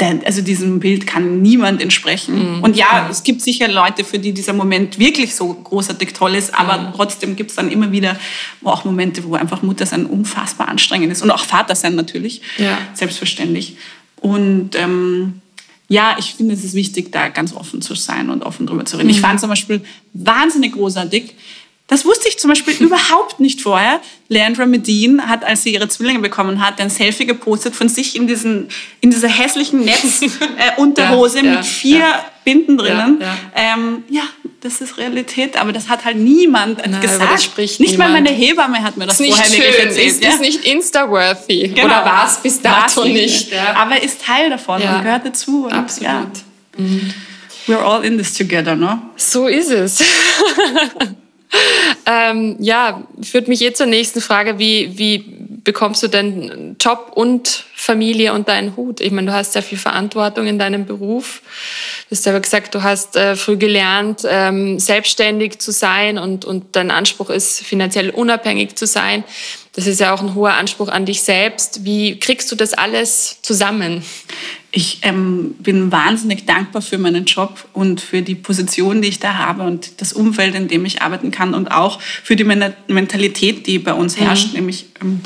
Denn, 0.00 0.26
also 0.26 0.42
diesem 0.42 0.80
Bild 0.80 1.06
kann 1.06 1.40
niemand 1.42 1.80
entsprechen. 1.80 2.58
Mm. 2.58 2.64
Und 2.64 2.76
ja, 2.76 3.06
mm. 3.06 3.10
es 3.12 3.22
gibt 3.22 3.40
sicher 3.40 3.68
Leute, 3.68 4.02
für 4.02 4.18
die 4.18 4.32
dieser 4.32 4.52
Moment 4.52 4.98
wirklich 4.98 5.36
so 5.36 5.54
großartig 5.54 6.12
toll 6.12 6.34
ist, 6.34 6.52
aber 6.58 6.76
mm. 6.78 6.92
trotzdem 6.96 7.36
gibt 7.36 7.50
es 7.50 7.56
dann 7.56 7.70
immer 7.70 7.92
wieder 7.92 8.18
auch 8.64 8.84
Momente, 8.84 9.22
wo 9.22 9.36
einfach 9.36 9.62
Mutter 9.62 9.86
sein 9.86 10.06
unfassbar 10.06 10.66
anstrengend 10.66 11.12
ist 11.12 11.22
und 11.22 11.30
auch 11.30 11.44
Vater 11.44 11.76
sein 11.76 11.94
natürlich, 11.94 12.42
ja. 12.58 12.78
selbstverständlich. 12.94 13.76
Und 14.20 14.74
ähm, 14.74 15.40
ja, 15.88 16.16
ich 16.18 16.34
finde, 16.34 16.54
es 16.54 16.64
ist 16.64 16.74
wichtig, 16.74 17.12
da 17.12 17.28
ganz 17.28 17.54
offen 17.54 17.82
zu 17.82 17.94
sein 17.94 18.30
und 18.30 18.42
offen 18.42 18.66
drüber 18.66 18.84
zu 18.84 18.96
reden. 18.96 19.08
Mhm. 19.08 19.14
Ich 19.14 19.20
fand 19.20 19.40
zum 19.40 19.50
Beispiel 19.50 19.82
wahnsinnig 20.12 20.72
großartig. 20.72 21.34
Das 21.86 22.06
wusste 22.06 22.28
ich 22.28 22.38
zum 22.38 22.48
Beispiel 22.48 22.74
überhaupt 22.80 23.40
nicht 23.40 23.60
vorher. 23.60 24.00
Leandra 24.28 24.64
Medine 24.66 25.26
hat, 25.28 25.44
als 25.44 25.62
sie 25.62 25.74
ihre 25.74 25.88
Zwillinge 25.88 26.20
bekommen 26.20 26.64
hat, 26.64 26.80
ein 26.80 26.88
Selfie 26.88 27.26
gepostet 27.26 27.74
von 27.74 27.88
sich 27.88 28.16
in, 28.16 28.26
diesen, 28.26 28.68
in 29.00 29.10
dieser 29.10 29.28
hässlichen 29.28 29.84
Netzunterhose 29.84 31.38
äh, 31.40 31.42
ja, 31.44 31.50
ja, 31.50 31.56
mit 31.58 31.66
vier 31.66 31.98
ja. 31.98 32.24
Binden 32.44 32.78
drinnen. 32.78 33.18
Ja, 33.20 33.36
ähm, 33.54 34.04
ja, 34.08 34.22
das 34.64 34.80
ist 34.80 34.96
Realität, 34.96 35.58
aber 35.58 35.72
das 35.74 35.90
hat 35.90 36.06
halt 36.06 36.16
niemand 36.16 36.78
Nein, 36.78 36.98
gesagt. 37.02 37.34
Das 37.34 37.44
spricht 37.44 37.80
nicht 37.80 37.92
niemand. 37.92 38.12
mal 38.12 38.22
meine 38.22 38.34
Hebamme 38.34 38.82
hat 38.82 38.96
mir 38.96 39.06
das, 39.06 39.18
das 39.18 39.26
vorher 39.26 39.50
wirklich 39.50 39.78
erzählt. 39.78 40.06
Ist, 40.06 40.24
ja? 40.24 40.30
ist 40.30 40.40
nicht 40.40 40.64
Insta-worthy. 40.64 41.68
Genau. 41.68 41.84
Oder 41.84 42.04
war 42.06 42.26
es 42.26 42.38
bis 42.38 42.62
dato 42.62 43.04
nicht. 43.04 43.14
nicht 43.14 43.52
ja. 43.52 43.76
Aber 43.76 44.02
ist 44.02 44.22
Teil 44.22 44.48
davon 44.48 44.80
ja. 44.80 44.96
und 44.96 45.04
gehört 45.04 45.26
dazu. 45.26 45.66
Und 45.66 45.72
Absolut. 45.74 46.10
Ja. 46.10 46.26
Mhm. 46.78 47.12
We're 47.66 47.82
all 47.82 48.04
in 48.04 48.16
this 48.16 48.32
together, 48.32 48.74
no? 48.74 49.02
So 49.16 49.48
ist 49.48 49.70
es. 49.70 50.02
ähm, 52.06 52.56
ja, 52.58 53.06
führt 53.22 53.48
mich 53.48 53.60
jetzt 53.60 53.76
zur 53.76 53.86
nächsten 53.86 54.22
Frage. 54.22 54.58
Wie, 54.58 54.96
wie 54.96 55.33
bekommst 55.64 56.02
du 56.02 56.08
denn 56.08 56.76
Job 56.78 57.12
und 57.14 57.64
Familie 57.74 58.32
unter 58.32 58.52
einen 58.52 58.76
Hut? 58.76 59.00
Ich 59.00 59.10
meine, 59.10 59.28
du 59.28 59.32
hast 59.32 59.54
sehr 59.54 59.62
viel 59.62 59.78
Verantwortung 59.78 60.46
in 60.46 60.58
deinem 60.58 60.84
Beruf. 60.84 61.42
Du 62.08 62.16
hast 62.16 62.28
aber 62.28 62.40
gesagt, 62.40 62.74
du 62.74 62.82
hast 62.82 63.16
äh, 63.16 63.34
früh 63.34 63.56
gelernt, 63.56 64.22
ähm, 64.28 64.78
selbstständig 64.78 65.58
zu 65.58 65.72
sein 65.72 66.18
und, 66.18 66.44
und 66.44 66.76
dein 66.76 66.90
Anspruch 66.90 67.30
ist, 67.30 67.60
finanziell 67.60 68.10
unabhängig 68.10 68.76
zu 68.76 68.86
sein. 68.86 69.24
Das 69.72 69.86
ist 69.86 69.98
ja 70.00 70.14
auch 70.14 70.20
ein 70.20 70.34
hoher 70.34 70.52
Anspruch 70.52 70.88
an 70.88 71.06
dich 71.06 71.22
selbst. 71.22 71.84
Wie 71.84 72.20
kriegst 72.20 72.52
du 72.52 72.56
das 72.56 72.74
alles 72.74 73.42
zusammen? 73.42 74.04
Ich 74.76 74.98
ähm, 75.02 75.54
bin 75.60 75.92
wahnsinnig 75.92 76.46
dankbar 76.46 76.82
für 76.82 76.98
meinen 76.98 77.26
Job 77.26 77.68
und 77.72 78.00
für 78.00 78.22
die 78.22 78.34
Position, 78.34 79.02
die 79.02 79.08
ich 79.08 79.20
da 79.20 79.34
habe 79.36 79.62
und 79.62 80.00
das 80.00 80.12
Umfeld, 80.12 80.56
in 80.56 80.66
dem 80.66 80.84
ich 80.84 81.00
arbeiten 81.00 81.30
kann 81.30 81.54
und 81.54 81.70
auch 81.70 82.00
für 82.00 82.34
die 82.34 82.42
Mentalität, 82.42 83.68
die 83.68 83.78
bei 83.78 83.94
uns 83.94 84.18
herrscht, 84.18 84.48
mhm. 84.48 84.54
nämlich 84.54 84.86
ähm, 85.00 85.20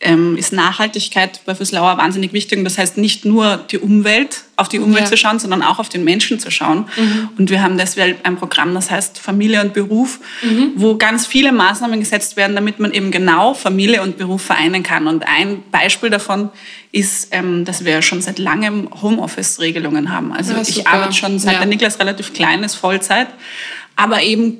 ähm, 0.00 0.36
ist 0.36 0.52
Nachhaltigkeit 0.52 1.40
bei 1.46 1.54
Füßlauer 1.54 1.96
wahnsinnig 1.96 2.32
wichtig. 2.32 2.58
Und 2.58 2.64
das 2.64 2.76
heißt 2.76 2.98
nicht 2.98 3.24
nur 3.24 3.64
die 3.70 3.78
Umwelt, 3.78 4.42
auf 4.56 4.68
die 4.68 4.78
Umwelt 4.78 5.04
ja. 5.04 5.10
zu 5.10 5.16
schauen, 5.16 5.38
sondern 5.38 5.62
auch 5.62 5.78
auf 5.78 5.88
den 5.88 6.04
Menschen 6.04 6.38
zu 6.38 6.50
schauen. 6.50 6.86
Mhm. 6.96 7.30
Und 7.38 7.50
wir 7.50 7.62
haben 7.62 7.78
deswegen 7.78 8.16
ein 8.22 8.36
Programm, 8.36 8.74
das 8.74 8.90
heißt 8.90 9.18
Familie 9.18 9.62
und 9.62 9.72
Beruf, 9.72 10.20
mhm. 10.42 10.72
wo 10.76 10.96
ganz 10.96 11.26
viele 11.26 11.50
Maßnahmen 11.50 11.98
gesetzt 11.98 12.36
werden, 12.36 12.54
damit 12.54 12.78
man 12.78 12.92
eben 12.92 13.10
genau 13.10 13.54
Familie 13.54 14.02
und 14.02 14.18
Beruf 14.18 14.42
vereinen 14.42 14.82
kann. 14.82 15.06
Und 15.06 15.26
ein 15.26 15.62
Beispiel 15.70 16.10
davon 16.10 16.50
ist, 16.92 17.28
ähm, 17.30 17.64
dass 17.64 17.84
wir 17.84 18.02
schon 18.02 18.20
seit 18.20 18.38
langem 18.38 18.88
Homeoffice-Regelungen 19.00 20.12
haben. 20.12 20.32
Also 20.32 20.52
ja, 20.52 20.60
ich 20.60 20.86
arbeite 20.86 21.14
schon 21.14 21.38
seit 21.38 21.54
ja. 21.54 21.58
der 21.60 21.68
Niklas 21.68 21.98
relativ 21.98 22.34
klein 22.34 22.62
ist, 22.62 22.74
Vollzeit. 22.74 23.28
Aber 23.96 24.22
eben 24.22 24.58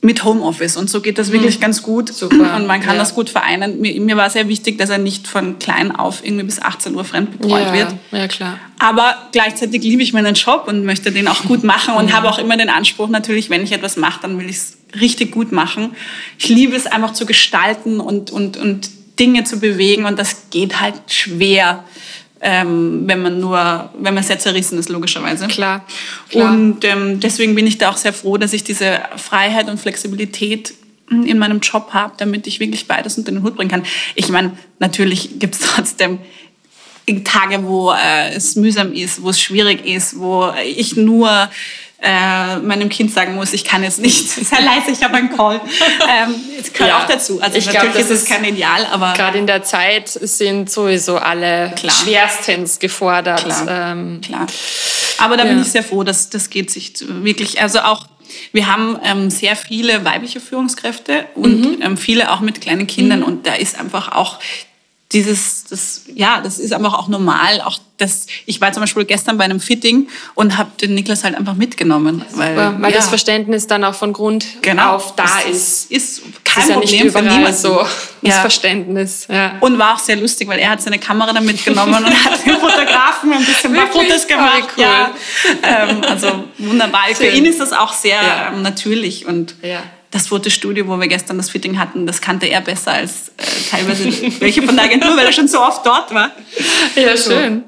mit 0.00 0.22
Homeoffice 0.22 0.76
und 0.76 0.88
so 0.88 1.00
geht 1.00 1.18
das 1.18 1.32
wirklich 1.32 1.56
mhm. 1.56 1.60
ganz 1.60 1.82
gut 1.82 2.14
Super. 2.14 2.54
und 2.54 2.66
man 2.66 2.80
kann 2.80 2.94
ja. 2.94 3.00
das 3.00 3.14
gut 3.16 3.30
vereinen. 3.30 3.80
Mir, 3.80 4.00
mir, 4.00 4.16
war 4.16 4.30
sehr 4.30 4.46
wichtig, 4.46 4.78
dass 4.78 4.90
er 4.90 4.98
nicht 4.98 5.26
von 5.26 5.58
klein 5.58 5.94
auf 5.94 6.24
irgendwie 6.24 6.44
bis 6.44 6.62
18 6.62 6.94
Uhr 6.94 7.04
fremdbetreut 7.04 7.66
ja. 7.66 7.72
wird. 7.72 7.94
Ja, 8.12 8.28
klar. 8.28 8.60
Aber 8.78 9.16
gleichzeitig 9.32 9.82
liebe 9.82 10.02
ich 10.02 10.12
meinen 10.12 10.34
Job 10.34 10.66
und 10.68 10.84
möchte 10.84 11.10
den 11.10 11.26
auch 11.26 11.42
gut 11.44 11.64
machen 11.64 11.94
und 11.94 12.06
mhm. 12.06 12.12
habe 12.12 12.28
auch 12.28 12.38
immer 12.38 12.56
den 12.56 12.70
Anspruch 12.70 13.08
natürlich, 13.08 13.50
wenn 13.50 13.64
ich 13.64 13.72
etwas 13.72 13.96
mache, 13.96 14.20
dann 14.22 14.38
will 14.38 14.48
ich 14.48 14.56
es 14.56 14.78
richtig 15.00 15.32
gut 15.32 15.50
machen. 15.50 15.96
Ich 16.38 16.48
liebe 16.48 16.76
es 16.76 16.86
einfach 16.86 17.12
zu 17.12 17.26
gestalten 17.26 17.98
und, 17.98 18.30
und, 18.30 18.56
und 18.56 18.90
Dinge 19.18 19.42
zu 19.42 19.58
bewegen 19.58 20.04
und 20.04 20.16
das 20.16 20.50
geht 20.50 20.80
halt 20.80 20.94
schwer 21.08 21.84
ähm, 22.40 23.02
wenn 23.06 23.22
man 23.22 23.40
nur, 23.40 23.90
wenn 23.98 24.14
man 24.14 24.22
sehr 24.22 24.38
zerrissen 24.38 24.78
ist, 24.78 24.88
logischerweise. 24.88 25.46
Klar. 25.48 25.84
klar. 26.30 26.52
Und 26.52 26.84
ähm, 26.84 27.20
deswegen 27.20 27.54
bin 27.54 27.66
ich 27.66 27.78
da 27.78 27.90
auch 27.90 27.96
sehr 27.96 28.12
froh, 28.12 28.36
dass 28.36 28.52
ich 28.52 28.64
diese 28.64 29.00
Freiheit 29.16 29.68
und 29.68 29.80
Flexibilität 29.80 30.74
in 31.10 31.38
meinem 31.38 31.60
Job 31.60 31.90
habe, 31.92 32.12
damit 32.18 32.46
ich 32.46 32.60
wirklich 32.60 32.86
beides 32.86 33.16
unter 33.16 33.32
den 33.32 33.42
Hut 33.42 33.56
bringen 33.56 33.70
kann. 33.70 33.84
Ich 34.14 34.28
meine, 34.28 34.52
natürlich 34.78 35.38
gibt 35.38 35.54
es 35.54 35.60
trotzdem 35.74 36.18
Tage, 37.24 37.64
wo 37.64 37.92
äh, 37.92 38.34
es 38.34 38.56
mühsam 38.56 38.92
ist, 38.92 39.22
wo 39.22 39.30
es 39.30 39.40
schwierig 39.40 39.86
ist, 39.86 40.18
wo 40.18 40.52
ich 40.62 40.96
nur 40.96 41.48
äh, 42.00 42.58
meinem 42.58 42.88
Kind 42.88 43.12
sagen 43.12 43.34
muss, 43.34 43.52
ich 43.52 43.64
kann 43.64 43.82
jetzt 43.82 43.98
nicht, 43.98 44.28
sehr 44.28 44.60
leise, 44.60 44.92
ich 44.92 45.02
habe 45.02 45.16
einen 45.16 45.34
Call. 45.34 45.60
Ähm, 46.08 46.34
das 46.56 46.72
gehört 46.72 46.90
ja, 46.90 46.98
auch 46.98 47.06
dazu. 47.06 47.40
Also 47.40 47.58
ich 47.58 47.66
natürlich 47.66 47.92
glaub, 47.92 48.04
ist 48.04 48.10
es 48.10 48.24
kein 48.24 48.44
Ideal, 48.44 48.86
aber... 48.92 49.14
Gerade 49.14 49.38
in 49.38 49.46
der 49.46 49.64
Zeit 49.64 50.08
sind 50.08 50.70
sowieso 50.70 51.18
alle 51.18 51.72
klar. 51.76 51.94
schwerstens 51.94 52.78
gefordert. 52.78 53.44
Klar, 53.44 53.92
ähm, 53.92 54.20
klar. 54.20 54.46
Aber 55.18 55.36
da 55.36 55.44
ja. 55.44 55.50
bin 55.50 55.62
ich 55.62 55.68
sehr 55.68 55.82
froh, 55.82 56.04
dass 56.04 56.30
das 56.30 56.50
geht 56.50 56.70
sich 56.70 56.94
wirklich, 57.00 57.60
also 57.60 57.80
auch 57.80 58.06
wir 58.52 58.70
haben 58.70 58.98
ähm, 59.04 59.30
sehr 59.30 59.56
viele 59.56 60.04
weibliche 60.04 60.40
Führungskräfte 60.40 61.26
und 61.34 61.60
mhm. 61.60 61.82
ähm, 61.82 61.96
viele 61.96 62.30
auch 62.30 62.40
mit 62.40 62.60
kleinen 62.60 62.86
Kindern. 62.86 63.20
Mhm. 63.20 63.26
Und 63.26 63.46
da 63.46 63.54
ist 63.54 63.78
einfach 63.78 64.12
auch 64.12 64.38
dieses, 65.12 65.64
das, 65.64 66.02
ja, 66.14 66.40
das 66.42 66.58
ist 66.58 66.72
einfach 66.72 66.92
auch 66.92 67.08
normal. 67.08 67.62
Auch 67.62 67.78
das, 67.96 68.26
ich 68.44 68.60
war 68.60 68.72
zum 68.72 68.82
Beispiel 68.82 69.06
gestern 69.06 69.38
bei 69.38 69.44
einem 69.44 69.58
Fitting 69.58 70.08
und 70.34 70.58
habe 70.58 70.70
den 70.80 70.94
Niklas 70.94 71.24
halt 71.24 71.34
einfach 71.34 71.54
mitgenommen. 71.54 72.24
Weil, 72.34 72.56
weil 72.56 72.90
ja. 72.90 72.96
das 72.96 73.08
Verständnis 73.08 73.66
dann 73.66 73.84
auch 73.84 73.94
von 73.94 74.12
Grund 74.12 74.46
genau, 74.60 74.96
auf 74.96 75.16
da 75.16 75.40
ist. 75.50 75.90
Ist 75.90 76.22
kein 76.44 76.68
ist 76.68 76.72
Problem 76.74 77.10
ja 77.10 77.22
niemanden. 77.22 77.54
so, 77.54 77.78
das 77.78 78.34
ja. 78.34 78.40
Verständnis. 78.40 79.26
Ja. 79.30 79.56
Und 79.60 79.78
war 79.78 79.94
auch 79.94 79.98
sehr 79.98 80.16
lustig, 80.16 80.46
weil 80.46 80.58
er 80.58 80.70
hat 80.70 80.82
seine 80.82 80.98
Kamera 80.98 81.32
dann 81.32 81.46
mitgenommen 81.46 82.04
und 82.04 82.24
hat 82.24 82.44
den 82.44 82.56
Fotografen 82.56 83.32
ein 83.32 83.44
bisschen 83.44 83.74
ein 83.74 83.80
paar 83.80 83.92
Fotos 83.92 84.26
gemacht. 84.26 84.68
Cool. 84.76 84.84
Ja. 84.84 85.10
Ähm, 85.62 86.02
also 86.06 86.44
wunderbar. 86.58 87.06
Schön. 87.06 87.16
Für 87.16 87.28
ihn 87.28 87.46
ist 87.46 87.60
das 87.60 87.72
auch 87.72 87.94
sehr 87.94 88.20
ähm, 88.52 88.60
natürlich 88.60 89.26
und 89.26 89.54
das 90.10 90.28
Fotostudio, 90.28 90.86
wo 90.86 90.96
wir 90.96 91.08
gestern 91.08 91.36
das 91.36 91.50
Fitting 91.50 91.78
hatten, 91.78 92.06
das 92.06 92.20
kannte 92.20 92.46
er 92.46 92.60
besser 92.60 92.92
als 92.92 93.28
äh, 93.36 93.42
teilweise 93.70 94.04
welche 94.40 94.62
von 94.62 94.74
der 94.74 94.86
Agentur, 94.86 95.16
weil 95.16 95.26
er 95.26 95.32
schon 95.32 95.48
so 95.48 95.60
oft 95.60 95.84
dort 95.84 96.14
war. 96.14 96.30
Ja, 96.96 97.16
so. 97.16 97.32
schön. 97.32 97.64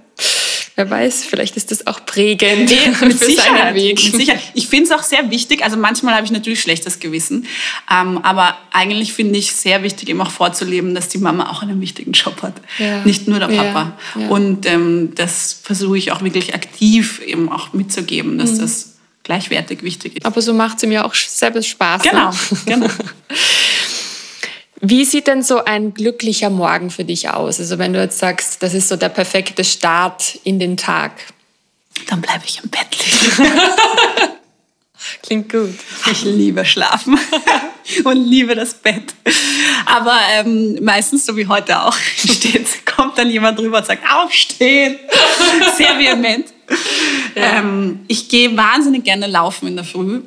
Wer 0.77 0.89
weiß, 0.89 1.25
vielleicht 1.25 1.59
ist 1.59 1.71
das 1.73 1.87
auch 1.87 2.07
prägend 2.07 2.71
nee, 2.71 2.89
mit 3.07 3.19
für 3.19 3.27
Sicherheit, 3.27 3.75
Weg. 3.75 4.03
Mit 4.03 4.15
Sicherheit. 4.15 4.41
Ich 4.55 4.67
finde 4.69 4.85
es 4.85 4.93
auch 4.93 5.03
sehr 5.03 5.31
wichtig, 5.31 5.63
also 5.63 5.77
manchmal 5.77 6.15
habe 6.15 6.25
ich 6.25 6.31
natürlich 6.31 6.63
schlechtes 6.63 7.01
Gewissen, 7.01 7.47
ähm, 7.93 8.19
aber 8.23 8.57
eigentlich 8.73 9.13
finde 9.13 9.39
ich 9.39 9.53
sehr 9.53 9.83
wichtig, 9.83 10.09
eben 10.09 10.23
auch 10.23 10.31
vorzuleben, 10.31 10.95
dass 10.95 11.09
die 11.09 11.19
Mama 11.19 11.51
auch 11.51 11.63
einen 11.63 11.83
wichtigen 11.83 12.13
Job 12.13 12.41
hat, 12.41 12.55
ja. 12.79 13.05
nicht 13.05 13.29
nur 13.29 13.39
der 13.39 13.49
Papa. 13.49 13.99
Ja. 14.15 14.23
Ja. 14.23 14.29
Und 14.29 14.65
ähm, 14.65 15.13
das 15.17 15.61
versuche 15.63 15.99
ich 15.99 16.13
auch 16.13 16.23
wirklich 16.23 16.55
aktiv 16.55 17.21
eben 17.27 17.51
auch 17.51 17.75
mitzugeben, 17.75 18.39
dass 18.39 18.53
mhm. 18.53 18.59
das 18.61 19.00
gleichwertig 19.23 19.83
wichtig 19.83 20.19
ist. 20.19 20.27
Aber 20.27 20.41
so 20.41 20.53
macht 20.53 20.79
es 20.79 20.83
ihm 20.83 20.93
ja 20.93 21.05
auch 21.05 21.15
selber 21.15 21.63
Spaß. 21.63 22.03
Genau, 22.03 22.31
ne? 22.31 22.37
genau. 22.67 22.89
Wie 24.83 25.05
sieht 25.05 25.27
denn 25.27 25.43
so 25.43 25.63
ein 25.65 25.93
glücklicher 25.93 26.49
Morgen 26.49 26.91
für 26.91 27.05
dich 27.05 27.29
aus? 27.29 27.61
Also 27.61 27.79
wenn 27.79 27.93
du 27.93 28.01
jetzt 28.01 28.19
sagst, 28.19 28.63
das 28.63 28.73
ist 28.73 28.89
so 28.89 28.97
der 28.97 29.11
perfekte 29.11 29.63
Start 29.63 30.39
in 30.45 30.59
den 30.59 30.79
Tag. 30.79 31.13
Dann 32.09 32.23
bleibe 32.23 32.45
ich 32.47 32.63
im 32.63 32.71
Bett 32.71 32.97
liegen. 32.99 33.53
Klingt 35.23 35.51
gut. 35.51 35.75
Ich 36.11 36.25
liebe 36.25 36.65
Schlafen 36.65 37.19
und 38.05 38.17
liebe 38.17 38.55
das 38.55 38.75
Bett. 38.75 39.15
Aber 39.87 40.19
ähm, 40.33 40.79
meistens, 40.83 41.27
so 41.27 41.37
wie 41.37 41.47
heute 41.47 41.83
auch, 41.83 41.97
steht, 42.17 42.87
kommt 42.87 43.19
dann 43.19 43.31
jemand 43.31 43.59
drüber 43.59 43.79
und 43.79 43.87
sagt, 43.87 44.03
aufstehen. 44.11 44.99
Sehr 45.77 45.99
vehement. 45.99 46.47
Ja. 47.35 47.59
Ähm, 47.59 48.01
ich 48.09 48.29
gehe 48.29 48.57
wahnsinnig 48.57 49.05
gerne 49.05 49.27
laufen 49.27 49.69
in 49.69 49.77
der 49.77 49.85
Früh. 49.85 50.21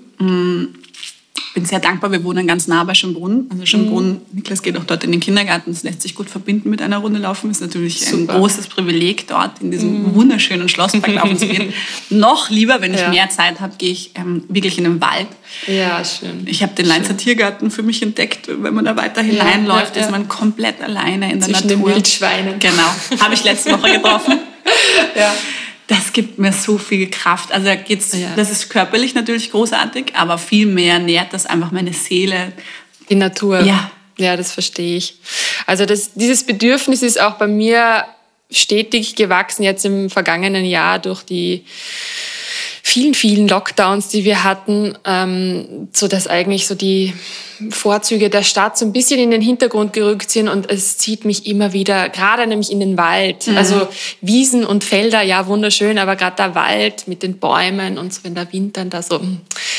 Bin 1.54 1.66
sehr 1.66 1.80
dankbar, 1.80 2.12
wir 2.12 2.24
wohnen 2.24 2.48
ganz 2.48 2.68
nah 2.68 2.84
bei 2.84 2.96
Schönbrunn. 2.96 3.48
Also 3.52 3.66
Schönbrunn, 3.66 4.10
mhm. 4.10 4.22
Niklas 4.32 4.64
geht 4.64 4.76
auch 4.76 4.86
dort 4.86 5.04
in 5.04 5.12
den 5.12 5.20
Kindergarten, 5.20 5.72
das 5.72 5.84
lässt 5.84 6.02
sich 6.02 6.16
gut 6.16 6.30
verbinden 6.30 6.70
mit 6.72 6.82
einer 6.82 6.98
Runde 6.98 7.20
laufen. 7.20 7.52
Ist 7.52 7.62
natürlich 7.62 8.04
Super. 8.04 8.34
ein 8.34 8.40
großes 8.40 8.68
Privileg, 8.68 9.28
dort 9.28 9.62
in 9.62 9.70
diesem 9.70 10.02
mhm. 10.02 10.16
wunderschönen 10.16 10.68
Schlosspark 10.68 11.14
laufen 11.14 11.38
zu 11.38 11.48
gehen. 11.48 11.72
Noch 12.10 12.50
lieber, 12.50 12.82
wenn 12.82 12.94
ich 12.94 13.02
ja. 13.02 13.10
mehr 13.10 13.30
Zeit 13.30 13.60
habe, 13.60 13.74
gehe 13.78 13.92
ich 13.92 14.12
ähm, 14.16 14.44
wirklich 14.50 14.80
in 14.80 14.86
den 14.86 15.00
Wald. 15.00 15.28
Ja, 15.68 16.04
schön. 16.04 16.44
Ich 16.48 16.64
habe 16.64 16.74
den 16.74 16.88
Leinzer 16.88 17.16
Tiergarten 17.18 17.70
für 17.70 17.84
mich 17.84 18.02
entdeckt. 18.02 18.48
Wenn 18.48 18.74
man 18.74 18.86
da 18.86 18.98
weiter 18.98 19.22
hineinläuft, 19.22 19.96
ja, 19.96 20.02
ja, 20.02 20.08
ist 20.08 20.12
man 20.12 20.28
komplett 20.28 20.82
alleine 20.82 21.32
in 21.32 21.40
der 21.40 21.50
Zwischen 21.50 21.68
Natur. 21.68 21.88
Den 21.88 21.96
Wildschweinen. 21.96 22.60
Genau. 22.60 23.22
Habe 23.24 23.36
ich 23.36 23.44
letzte 23.44 23.74
Woche 23.74 23.92
getroffen. 23.92 24.40
ja 25.16 25.34
das 26.14 26.24
gibt 26.24 26.38
mir 26.38 26.54
so 26.54 26.78
viel 26.78 27.10
Kraft. 27.10 27.52
Also 27.52 27.72
geht's, 27.86 28.14
ja. 28.14 28.30
das 28.36 28.52
ist 28.52 28.70
körperlich 28.70 29.16
natürlich 29.16 29.50
großartig, 29.50 30.14
aber 30.16 30.38
viel 30.38 30.68
mehr 30.68 31.00
nährt 31.00 31.34
das 31.34 31.48
einfach 31.48 31.72
meine 31.72 31.94
Seele. 31.94 32.54
Die 33.10 33.16
Natur. 33.16 33.62
Ja. 33.62 33.92
Ja, 34.20 34.38
das 34.38 34.52
verstehe 34.52 34.98
ich. 34.98 35.18
Also 35.66 35.88
das, 35.88 36.14
dieses 36.14 36.46
Bedürfnis 36.46 37.02
ist 37.02 37.20
auch 37.20 37.34
bei 37.40 37.48
mir 37.48 38.06
stetig 38.52 39.16
gewachsen 39.16 39.64
jetzt 39.64 39.86
im 39.86 40.12
vergangenen 40.12 40.66
Jahr 40.66 41.00
durch 41.00 41.24
die 41.24 41.66
vielen, 42.86 43.14
vielen 43.14 43.48
Lockdowns, 43.48 44.10
die 44.10 44.26
wir 44.26 44.44
hatten, 44.44 44.98
ähm, 45.06 45.88
so 45.94 46.10
dass 46.10 46.28
eigentlich 46.28 46.68
so 46.68 46.76
die 46.76 47.14
Vorzüge 47.70 48.30
der 48.30 48.44
Stadt 48.44 48.78
so 48.78 48.86
ein 48.86 48.92
bisschen 48.92 49.22
in 49.22 49.32
den 49.32 49.42
Hintergrund 49.42 49.94
gerückt 49.94 50.30
sind 50.30 50.50
und 50.50 50.70
es 50.70 50.98
zieht 50.98 51.24
mich 51.24 51.48
immer 51.48 51.72
wieder, 51.72 52.10
gerade 52.10 52.46
nämlich 52.46 52.70
in 52.72 52.82
den 52.82 52.98
Wald. 52.98 53.48
Mhm. 53.48 53.58
Also 53.58 53.88
Wiesen 54.20 54.66
und 54.66 54.84
Felder, 54.84 55.22
ja, 55.22 55.48
wunderschön, 55.48 55.98
aber 55.98 56.18
gerade 56.18 56.36
der 56.36 56.56
Wald 56.56 57.08
mit 57.08 57.24
den 57.24 57.40
Bäumen 57.40 57.98
und 57.98 58.14
so, 58.14 58.26
wenn 58.26 58.36
der 58.36 58.52
Wind 58.52 58.76
dann 58.76 58.90
da 58.90 59.02
so, 59.02 59.16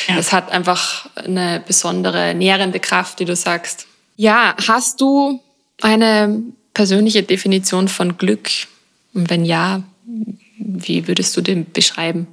ja. 0.09 0.17
das 0.17 0.33
hat 0.33 0.51
einfach 0.51 1.07
eine 1.14 1.62
besondere 1.64 2.35
nährende 2.35 2.81
Kraft, 2.81 3.21
wie 3.21 3.27
du 3.27 3.37
sagst. 3.37 3.87
Ja, 4.17 4.57
hast 4.67 5.03
du 5.03 5.43
eine 5.83 6.43
persönliche 6.73 7.23
Definition 7.23 7.87
von 7.88 8.17
Glück? 8.17 8.49
Und 9.12 9.29
wenn 9.29 9.45
ja, 9.45 9.83
wie 10.57 11.07
würdest 11.07 11.37
du 11.37 11.43
den 11.43 11.71
beschreiben? 11.71 12.29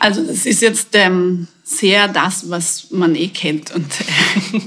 Also 0.00 0.24
das 0.24 0.46
ist 0.46 0.62
jetzt 0.62 0.88
ähm, 0.94 1.46
sehr 1.62 2.08
das, 2.08 2.48
was 2.48 2.90
man 2.90 3.14
eh 3.14 3.28
kennt 3.28 3.70
und 3.70 3.86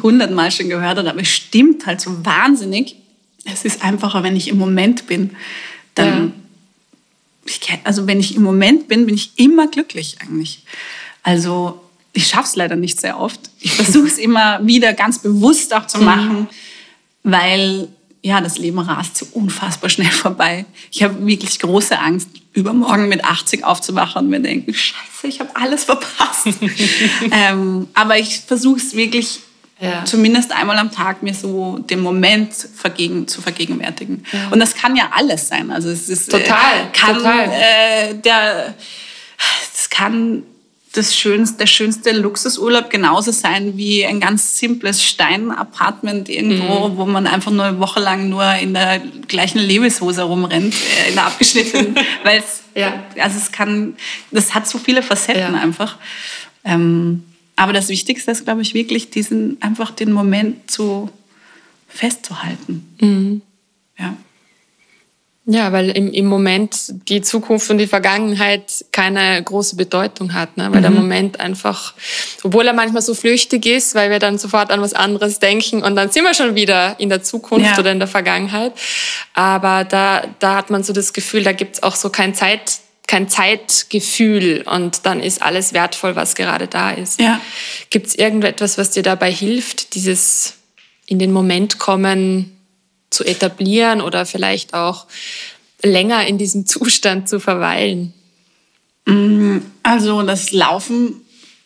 hundertmal 0.03 0.51
schon 0.51 0.69
gehört 0.69 0.97
hat, 0.97 1.07
aber 1.07 1.21
es 1.21 1.29
stimmt 1.29 1.85
halt 1.85 1.99
so 1.99 2.23
wahnsinnig. 2.23 2.95
Es 3.43 3.65
ist 3.65 3.83
einfacher, 3.83 4.23
wenn 4.23 4.35
ich 4.35 4.47
im 4.47 4.57
Moment 4.57 5.07
bin. 5.07 5.31
Dann, 5.95 6.27
ja. 6.27 6.31
ich, 7.45 7.59
also 7.83 8.07
wenn 8.07 8.19
ich 8.19 8.35
im 8.35 8.43
Moment 8.43 8.87
bin, 8.87 9.07
bin 9.07 9.15
ich 9.15 9.31
immer 9.37 9.67
glücklich 9.67 10.17
eigentlich. 10.21 10.63
Also 11.23 11.81
ich 12.13 12.27
schaffe 12.27 12.47
es 12.49 12.55
leider 12.55 12.75
nicht 12.75 13.01
sehr 13.01 13.19
oft. 13.19 13.39
Ich 13.59 13.73
versuche 13.73 14.07
es 14.07 14.19
immer 14.19 14.65
wieder 14.65 14.93
ganz 14.93 15.19
bewusst 15.19 15.73
auch 15.73 15.87
zu 15.87 15.97
mhm. 15.97 16.05
machen, 16.05 16.47
weil 17.23 17.87
ja, 18.23 18.39
das 18.39 18.57
Leben 18.57 18.79
rast 18.79 19.17
so 19.17 19.27
unfassbar 19.33 19.89
schnell 19.89 20.09
vorbei. 20.09 20.65
Ich 20.91 21.03
habe 21.03 21.27
wirklich 21.27 21.59
große 21.59 21.99
Angst, 21.99 22.29
übermorgen 22.53 23.09
mit 23.09 23.23
80 23.23 23.65
aufzuwachen 23.65 24.23
und 24.23 24.29
mir 24.29 24.39
denken, 24.39 24.73
scheiße, 24.73 25.27
ich 25.27 25.41
habe 25.41 25.53
alles 25.55 25.83
verpasst. 25.83 26.47
ähm, 27.31 27.87
aber 27.93 28.17
ich 28.17 28.39
versuche 28.39 28.77
es 28.77 28.95
wirklich 28.95 29.41
ja. 29.81 30.05
zumindest 30.05 30.53
einmal 30.53 30.77
am 30.77 30.89
Tag 30.89 31.21
mir 31.21 31.33
so 31.33 31.79
den 31.79 31.99
Moment 31.99 32.53
vergegen, 32.53 33.27
zu 33.27 33.41
vergegenwärtigen. 33.41 34.25
Ja. 34.31 34.47
Und 34.51 34.59
das 34.59 34.73
kann 34.73 34.95
ja 34.95 35.09
alles 35.13 35.49
sein. 35.49 35.69
Also 35.69 35.89
es 35.89 36.07
ist 36.07 36.31
total, 36.31 36.45
äh, 36.45 36.97
kann 36.97 37.17
total. 37.17 37.49
Äh, 37.49 38.15
der, 38.15 38.73
es 39.73 39.89
kann 39.89 40.43
das 40.93 41.15
schönste, 41.15 41.57
der 41.57 41.65
schönste 41.65 42.11
Luxusurlaub 42.11 42.91
genauso 42.91 43.31
sein 43.31 43.77
wie 43.77 44.05
ein 44.05 44.19
ganz 44.19 44.59
simples 44.59 45.03
Steinapartment 45.03 46.29
irgendwo, 46.29 46.89
mhm. 46.89 46.97
wo 46.97 47.05
man 47.05 47.25
einfach 47.25 47.51
nur 47.51 47.65
eine 47.65 47.79
Woche 47.79 47.99
lang 47.99 48.29
nur 48.29 48.45
in 48.55 48.75
der 48.75 49.01
gleichen 49.27 49.57
Lebenshose 49.59 50.21
rumrennt, 50.21 50.73
äh, 50.73 51.09
in 51.09 51.15
der 51.15 51.25
abgeschnittenen, 51.25 51.95
weil 52.23 52.39
es, 52.39 52.61
ja. 52.75 53.03
also 53.19 53.37
es 53.37 53.51
kann, 53.51 53.95
das 54.29 54.53
hat 54.53 54.67
so 54.67 54.77
viele 54.77 55.01
Facetten 55.01 55.55
ja. 55.55 55.61
einfach. 55.61 55.97
Ähm, 56.63 57.23
aber 57.55 57.73
das 57.73 57.89
Wichtigste 57.89 58.29
ist, 58.29 58.45
glaube 58.45 58.61
ich, 58.61 58.75
wirklich 58.75 59.09
diesen, 59.09 59.57
einfach 59.61 59.89
den 59.91 60.11
Moment 60.11 60.69
zu 60.69 61.09
festzuhalten. 61.87 62.95
Mhm. 63.01 63.41
Ja. 63.97 64.15
Ja, 65.45 65.73
weil 65.73 65.89
im, 65.89 66.09
im 66.13 66.25
Moment 66.25 66.93
die 67.09 67.21
Zukunft 67.21 67.69
und 67.69 67.77
die 67.77 67.87
Vergangenheit 67.87 68.85
keine 68.93 69.43
große 69.43 69.75
Bedeutung 69.75 70.33
hat, 70.33 70.55
ne? 70.55 70.71
weil 70.71 70.77
mhm. 70.77 70.83
der 70.83 70.91
Moment 70.91 71.39
einfach, 71.41 71.93
obwohl 72.43 72.65
er 72.65 72.71
manchmal 72.71 73.01
so 73.01 73.13
flüchtig 73.13 73.65
ist, 73.65 73.93
weil 73.93 74.09
wir 74.09 74.19
dann 74.19 74.37
sofort 74.37 74.71
an 74.71 74.79
was 74.79 74.93
anderes 74.93 75.39
denken 75.39 75.83
und 75.83 75.97
dann 75.97 76.09
sind 76.11 76.23
wir 76.23 76.33
schon 76.33 76.55
wieder 76.55 76.97
in 76.97 77.09
der 77.09 77.23
Zukunft 77.23 77.71
ja. 77.71 77.77
oder 77.77 77.91
in 77.91 77.99
der 77.99 78.07
Vergangenheit. 78.07 78.71
Aber 79.33 79.83
da, 79.83 80.23
da 80.39 80.55
hat 80.55 80.69
man 80.69 80.81
so 80.81 80.93
das 80.93 81.11
Gefühl, 81.11 81.43
da 81.43 81.51
gibt's 81.51 81.83
auch 81.83 81.97
so 81.97 82.09
kein 82.09 82.33
Zeit, 82.33 82.77
kein 83.07 83.27
Zeitgefühl 83.27 84.63
und 84.65 85.05
dann 85.05 85.19
ist 85.19 85.41
alles 85.41 85.73
wertvoll, 85.73 86.15
was 86.15 86.35
gerade 86.35 86.67
da 86.67 86.91
ist. 86.91 87.19
Ja. 87.19 87.41
Gibt's 87.89 88.15
irgendetwas, 88.15 88.77
was 88.77 88.91
dir 88.91 89.03
dabei 89.03 89.29
hilft, 89.29 89.95
dieses 89.95 90.53
in 91.05 91.19
den 91.19 91.33
Moment 91.33 91.79
kommen, 91.79 92.52
zu 93.13 93.23
etablieren 93.23 94.01
oder 94.01 94.25
vielleicht 94.25 94.73
auch 94.73 95.05
länger 95.81 96.25
in 96.25 96.37
diesem 96.37 96.65
Zustand 96.65 97.29
zu 97.29 97.39
verweilen? 97.39 98.13
Mm, 99.05 99.59
also 99.83 100.21
das 100.23 100.51
Laufen 100.51 101.21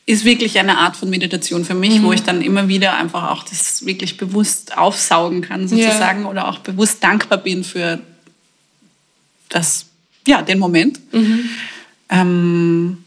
ist 0.05 0.23
wirklich 0.23 0.57
eine 0.57 0.77
Art 0.77 0.95
von 0.95 1.10
Meditation 1.10 1.65
für 1.65 1.73
mich, 1.73 1.99
mhm. 1.99 2.03
wo 2.03 2.13
ich 2.13 2.23
dann 2.23 2.41
immer 2.41 2.69
wieder 2.69 2.95
einfach 2.95 3.29
auch 3.29 3.43
das 3.43 3.86
wirklich 3.86 4.15
bewusst 4.15 4.77
aufsaugen 4.77 5.41
kann 5.41 5.67
sozusagen 5.67 6.23
ja. 6.23 6.29
oder 6.29 6.47
auch 6.47 6.60
bewusst 6.60 7.03
dankbar 7.03 7.39
bin 7.39 7.65
für 7.65 7.99
das, 9.49 9.88
ja, 10.25 10.41
den 10.41 10.60
Moment. 10.60 10.99
Mhm. 11.13 11.49
Ähm, 12.10 13.03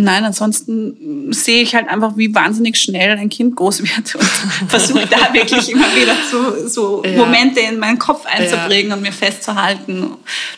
Nein, 0.00 0.24
ansonsten 0.24 1.32
sehe 1.32 1.60
ich 1.60 1.74
halt 1.74 1.88
einfach, 1.88 2.16
wie 2.16 2.32
wahnsinnig 2.32 2.78
schnell 2.78 3.18
ein 3.18 3.28
Kind 3.28 3.56
groß 3.56 3.82
wird 3.96 4.14
und 4.14 4.70
versuche 4.70 5.08
da 5.08 5.34
wirklich 5.34 5.68
immer 5.72 5.92
wieder 5.96 6.14
so, 6.30 6.68
so 6.68 7.04
ja. 7.04 7.16
Momente 7.16 7.58
in 7.58 7.80
meinen 7.80 7.98
Kopf 7.98 8.24
einzubringen 8.24 8.90
ja. 8.90 8.94
und 8.94 9.02
mir 9.02 9.10
festzuhalten, 9.10 10.12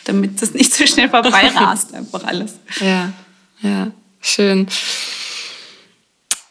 damit 0.05 0.43
das 0.43 0.53
nicht 0.53 0.75
so 0.75 0.87
schnell 0.87 1.09
vorbei 1.09 1.49
rast, 1.55 1.95
einfach 1.95 2.23
alles. 2.25 2.57
Ja, 2.81 3.15
ja, 3.63 3.91
schön. 4.21 4.67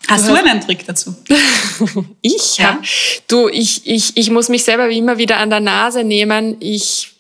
Hast 0.08 0.28
du, 0.28 0.34
du 0.34 0.44
einen 0.44 0.60
Trick 0.60 0.84
dazu? 0.88 1.16
ich 2.22 2.58
ja. 2.58 2.70
hab, 2.70 2.84
du, 3.28 3.50
ich, 3.50 3.86
ich, 3.86 4.18
ich 4.18 4.32
muss 4.32 4.50
mich 4.50 4.64
selber 4.64 4.90
wie 4.90 4.98
immer 4.98 5.20
wieder 5.20 5.38
an 5.38 5.52
der 5.52 5.60
Nase 5.60 6.04
nehmen. 6.04 6.56
Ich 6.60 7.12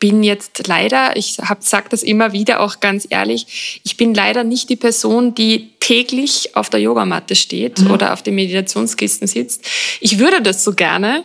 bin 0.00 0.22
jetzt 0.22 0.68
leider, 0.68 1.16
ich 1.16 1.38
hab, 1.38 1.64
sag 1.64 1.90
das 1.90 2.04
immer 2.04 2.32
wieder 2.32 2.60
auch 2.60 2.78
ganz 2.78 3.06
ehrlich, 3.10 3.80
ich 3.82 3.96
bin 3.96 4.14
leider 4.14 4.44
nicht 4.44 4.68
die 4.68 4.76
Person, 4.76 5.34
die 5.34 5.70
täglich 5.80 6.54
auf 6.54 6.70
der 6.70 6.80
Yogamatte 6.80 7.34
steht 7.34 7.80
mhm. 7.80 7.90
oder 7.90 8.12
auf 8.12 8.22
den 8.22 8.36
Meditationskisten 8.36 9.26
sitzt. 9.26 9.66
Ich 10.00 10.18
würde 10.18 10.40
das 10.40 10.62
so 10.62 10.72
gerne 10.72 11.24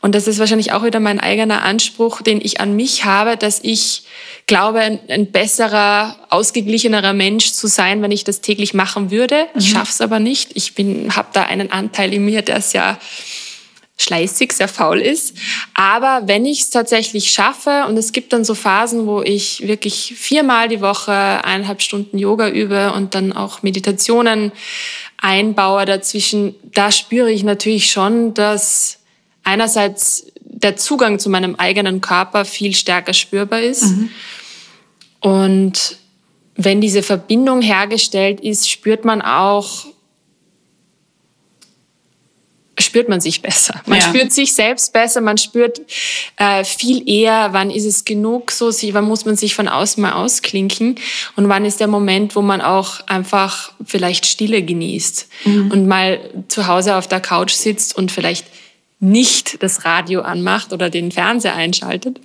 und 0.00 0.16
das 0.16 0.26
ist 0.26 0.40
wahrscheinlich 0.40 0.72
auch 0.72 0.84
wieder 0.84 0.98
mein 0.98 1.20
eigener 1.20 1.62
Anspruch, 1.62 2.20
den 2.22 2.40
ich 2.40 2.60
an 2.60 2.74
mich 2.74 3.04
habe, 3.04 3.36
dass 3.36 3.60
ich 3.62 4.02
glaube, 4.48 4.80
ein, 4.80 4.98
ein 5.08 5.30
besserer, 5.30 6.16
ausgeglichenerer 6.30 7.12
Mensch 7.12 7.52
zu 7.52 7.68
sein, 7.68 8.02
wenn 8.02 8.10
ich 8.10 8.24
das 8.24 8.40
täglich 8.40 8.74
machen 8.74 9.12
würde. 9.12 9.44
Mhm. 9.54 9.60
Ich 9.60 9.70
schaff's 9.70 10.00
aber 10.00 10.18
nicht. 10.18 10.50
Ich 10.54 10.74
bin, 10.74 11.14
habe 11.14 11.28
da 11.32 11.44
einen 11.44 11.70
Anteil 11.70 12.12
in 12.12 12.24
mir, 12.24 12.42
der 12.42 12.56
ist 12.56 12.74
ja 12.74 12.98
schleißig, 14.00 14.52
sehr 14.52 14.68
faul 14.68 15.00
ist. 15.00 15.36
Aber 15.74 16.22
wenn 16.26 16.46
ich 16.46 16.60
es 16.60 16.70
tatsächlich 16.70 17.30
schaffe, 17.30 17.84
und 17.88 17.96
es 17.96 18.12
gibt 18.12 18.32
dann 18.32 18.44
so 18.44 18.54
Phasen, 18.54 19.06
wo 19.06 19.22
ich 19.22 19.66
wirklich 19.66 20.14
viermal 20.16 20.68
die 20.68 20.80
Woche 20.80 21.12
eineinhalb 21.12 21.82
Stunden 21.82 22.18
Yoga 22.18 22.48
übe 22.48 22.92
und 22.92 23.14
dann 23.14 23.32
auch 23.32 23.62
Meditationen 23.62 24.52
einbaue 25.20 25.84
dazwischen, 25.84 26.54
da 26.62 26.92
spüre 26.92 27.30
ich 27.30 27.42
natürlich 27.42 27.90
schon, 27.90 28.34
dass 28.34 29.00
einerseits 29.42 30.26
der 30.40 30.76
Zugang 30.76 31.18
zu 31.18 31.28
meinem 31.28 31.56
eigenen 31.56 32.00
Körper 32.00 32.44
viel 32.44 32.74
stärker 32.74 33.14
spürbar 33.14 33.60
ist. 33.60 33.84
Mhm. 33.84 34.10
Und 35.20 35.98
wenn 36.54 36.80
diese 36.80 37.02
Verbindung 37.02 37.62
hergestellt 37.62 38.40
ist, 38.40 38.70
spürt 38.70 39.04
man 39.04 39.22
auch, 39.22 39.86
spürt 42.78 43.08
man 43.08 43.20
sich 43.20 43.42
besser. 43.42 43.80
Man 43.86 43.98
ja. 43.98 44.06
spürt 44.06 44.32
sich 44.32 44.52
selbst 44.52 44.92
besser, 44.92 45.20
man 45.20 45.38
spürt 45.38 45.80
äh, 46.36 46.64
viel 46.64 47.08
eher, 47.08 47.48
wann 47.52 47.70
ist 47.70 47.84
es 47.84 48.04
genug, 48.04 48.50
so 48.50 48.70
wann 48.70 49.04
muss 49.04 49.24
man 49.24 49.36
sich 49.36 49.54
von 49.54 49.68
außen 49.68 50.00
mal 50.00 50.12
ausklinken 50.12 50.96
und 51.36 51.48
wann 51.48 51.64
ist 51.64 51.80
der 51.80 51.88
Moment, 51.88 52.36
wo 52.36 52.42
man 52.42 52.60
auch 52.60 53.00
einfach 53.06 53.72
vielleicht 53.84 54.26
Stille 54.26 54.62
genießt 54.62 55.28
mhm. 55.44 55.70
und 55.70 55.86
mal 55.86 56.20
zu 56.48 56.66
Hause 56.66 56.96
auf 56.96 57.08
der 57.08 57.20
Couch 57.20 57.52
sitzt 57.52 57.96
und 57.96 58.12
vielleicht 58.12 58.46
nicht 59.00 59.62
das 59.62 59.84
Radio 59.84 60.22
anmacht 60.22 60.72
oder 60.72 60.90
den 60.90 61.12
Fernseher 61.12 61.54
einschaltet, 61.54 62.20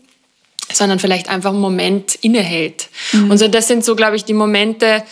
sondern 0.72 1.00
vielleicht 1.00 1.30
einfach 1.30 1.52
einen 1.52 1.60
Moment 1.60 2.16
innehält. 2.16 2.90
Mhm. 3.12 3.32
Und 3.32 3.38
so 3.38 3.48
das 3.48 3.68
sind 3.68 3.86
so, 3.86 3.96
glaube 3.96 4.16
ich, 4.16 4.26
die 4.26 4.34
Momente, 4.34 5.04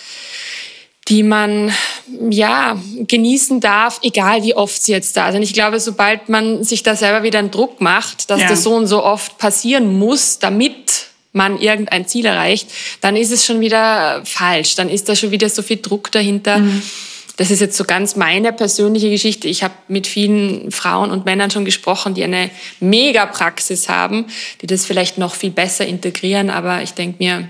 die 1.11 1.23
man 1.23 1.73
ja 2.29 2.81
genießen 2.99 3.59
darf, 3.59 3.99
egal 4.01 4.43
wie 4.43 4.55
oft 4.55 4.81
sie 4.81 4.93
jetzt 4.93 5.17
da 5.17 5.31
sind. 5.33 5.43
Ich 5.43 5.53
glaube, 5.53 5.79
sobald 5.81 6.29
man 6.29 6.63
sich 6.63 6.83
da 6.83 6.95
selber 6.95 7.21
wieder 7.21 7.39
einen 7.39 7.51
Druck 7.51 7.81
macht, 7.81 8.29
dass 8.29 8.41
ja. 8.41 8.47
das 8.47 8.63
so 8.63 8.73
und 8.73 8.87
so 8.87 9.03
oft 9.03 9.37
passieren 9.37 9.99
muss, 9.99 10.39
damit 10.39 11.07
man 11.33 11.59
irgendein 11.59 12.07
Ziel 12.07 12.25
erreicht, 12.25 12.69
dann 13.01 13.17
ist 13.17 13.31
es 13.31 13.45
schon 13.45 13.59
wieder 13.59 14.21
falsch. 14.23 14.75
Dann 14.75 14.89
ist 14.89 15.09
da 15.09 15.15
schon 15.15 15.31
wieder 15.31 15.49
so 15.49 15.61
viel 15.61 15.81
Druck 15.81 16.13
dahinter. 16.13 16.59
Mhm. 16.59 16.81
Das 17.35 17.51
ist 17.51 17.59
jetzt 17.59 17.75
so 17.75 17.83
ganz 17.83 18.15
meine 18.15 18.53
persönliche 18.53 19.09
Geschichte. 19.09 19.49
Ich 19.49 19.63
habe 19.63 19.73
mit 19.89 20.07
vielen 20.07 20.71
Frauen 20.71 21.11
und 21.11 21.25
Männern 21.25 21.51
schon 21.51 21.65
gesprochen, 21.65 22.13
die 22.13 22.23
eine 22.23 22.49
Mega-Praxis 22.79 23.89
haben, 23.89 24.27
die 24.61 24.67
das 24.67 24.85
vielleicht 24.85 25.17
noch 25.17 25.35
viel 25.35 25.51
besser 25.51 25.85
integrieren. 25.85 26.49
Aber 26.49 26.81
ich 26.83 26.93
denke 26.93 27.21
mir, 27.21 27.49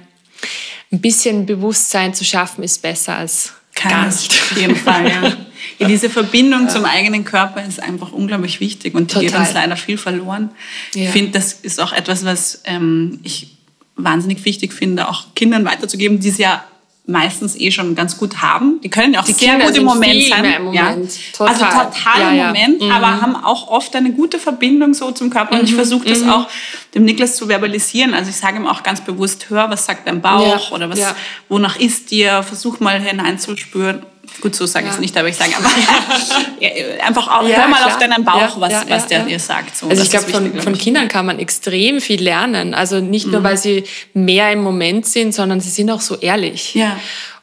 ein 0.92 1.00
bisschen 1.00 1.46
Bewusstsein 1.46 2.14
zu 2.14 2.24
schaffen, 2.26 2.64
ist 2.64 2.82
besser 2.82 3.16
als 3.18 3.54
Kann 3.74 3.92
gar 3.92 4.06
nicht. 4.08 4.32
Auf 4.32 4.58
jeden 4.58 4.76
Fall, 4.76 5.08
ja. 5.08 5.24
ja 5.80 5.88
diese 5.88 6.10
Verbindung 6.10 6.64
ja. 6.64 6.70
zum 6.70 6.86
eigenen 6.86 7.24
Körper 7.24 7.64
ist 7.64 7.82
einfach 7.82 8.12
unglaublich 8.12 8.60
wichtig 8.60 8.94
und 8.94 9.12
die 9.12 9.16
Total. 9.16 9.30
geht 9.30 9.40
uns 9.40 9.54
leider 9.54 9.78
viel 9.78 9.98
verloren. 9.98 10.50
Ja. 10.94 11.04
Ich 11.04 11.10
finde, 11.10 11.32
das 11.32 11.54
ist 11.54 11.80
auch 11.80 11.94
etwas, 11.94 12.26
was 12.26 12.62
ähm, 12.66 13.20
ich 13.24 13.56
wahnsinnig 13.96 14.44
wichtig 14.46 14.74
finde, 14.74 15.08
auch 15.08 15.34
Kindern 15.36 15.66
weiterzugeben, 15.66 16.20
die 16.20 16.30
es 16.30 16.38
ja 16.38 16.64
meistens 17.06 17.56
eh 17.56 17.72
schon 17.72 17.96
ganz 17.96 18.18
gut 18.18 18.42
haben. 18.42 18.80
Die 18.82 18.90
können 18.90 19.14
ja 19.14 19.22
auch 19.22 19.26
die 19.26 19.34
sehr 19.34 19.52
Kinder 19.52 19.66
gut 19.68 19.78
im 19.78 19.84
Moment 19.86 20.24
sein. 20.30 20.46
Im 20.46 20.64
Moment. 20.66 21.12
Ja. 21.12 21.38
Total. 21.38 21.48
Also 21.48 21.66
total 21.66 22.22
ja, 22.22 22.30
im 22.30 22.38
ja. 22.38 22.48
Moment, 22.48 22.82
mhm. 22.82 22.92
aber 22.92 23.22
haben 23.22 23.36
auch 23.36 23.68
oft 23.68 23.96
eine 23.96 24.12
gute 24.12 24.40
Verbindung 24.40 24.94
so 24.94 25.12
zum 25.12 25.30
Körper. 25.30 25.60
Und 25.60 25.64
ich 25.64 25.72
mhm. 25.72 25.76
versuche 25.76 26.08
das 26.08 26.20
mhm. 26.20 26.30
auch 26.30 26.48
dem 26.94 27.06
Niklas 27.06 27.36
zu 27.36 27.48
verbalisieren. 27.48 28.14
Also 28.14 28.30
ich 28.30 28.36
sage 28.36 28.58
ihm 28.58 28.68
auch 28.68 28.84
ganz 28.84 29.02
bewusst, 29.02 29.50
hör, 29.50 29.70
was 29.70 29.86
sagt 29.86 30.08
dein 30.08 30.22
Bauch 30.22 30.70
ja. 30.70 30.76
oder 30.76 30.90
was, 30.90 31.16
wonach 31.50 31.80
ist 31.80 32.12
dir? 32.12 32.44
Versuch 32.44 32.80
mal 32.80 33.00
hineinzuspüren. 33.00 34.04
Gut, 34.42 34.56
so 34.56 34.66
sage 34.66 34.88
ich 34.88 34.94
es 34.94 35.00
nicht, 35.00 35.16
aber 35.16 35.28
ich 35.28 35.36
sage 35.36 35.52
einfach, 35.56 35.72
einfach 37.06 37.28
auch, 37.28 37.48
hör 37.48 37.68
mal 37.68 37.84
auf 37.84 37.98
deinen 37.98 38.26
Bauch, 38.26 38.60
was, 38.60 38.90
was 38.90 39.08
der 39.08 39.24
dir 39.24 39.40
sagt. 39.40 39.78
So, 39.78 39.88
also 39.88 40.02
ich 40.02 40.10
glaube, 40.10 40.30
von, 40.30 40.60
von 40.60 40.78
Kindern 40.78 41.08
kann 41.08 41.26
man 41.26 41.40
extrem 41.40 42.02
viel 42.02 42.22
lernen. 42.22 42.74
Also 42.74 43.00
nicht 43.00 43.28
nur, 43.28 43.42
mhm. 43.42 43.44
weil 43.44 43.58
sie 43.58 43.84
mehr 44.14 44.52
im 44.52 44.64
Moment 44.64 45.06
sind, 45.06 45.34
sondern 45.34 45.62
sie 45.62 45.70
sind 45.70 45.90
auch 45.92 46.02
so 46.02 46.18
ehrlich. 46.18 46.74
Ja. 46.74 46.98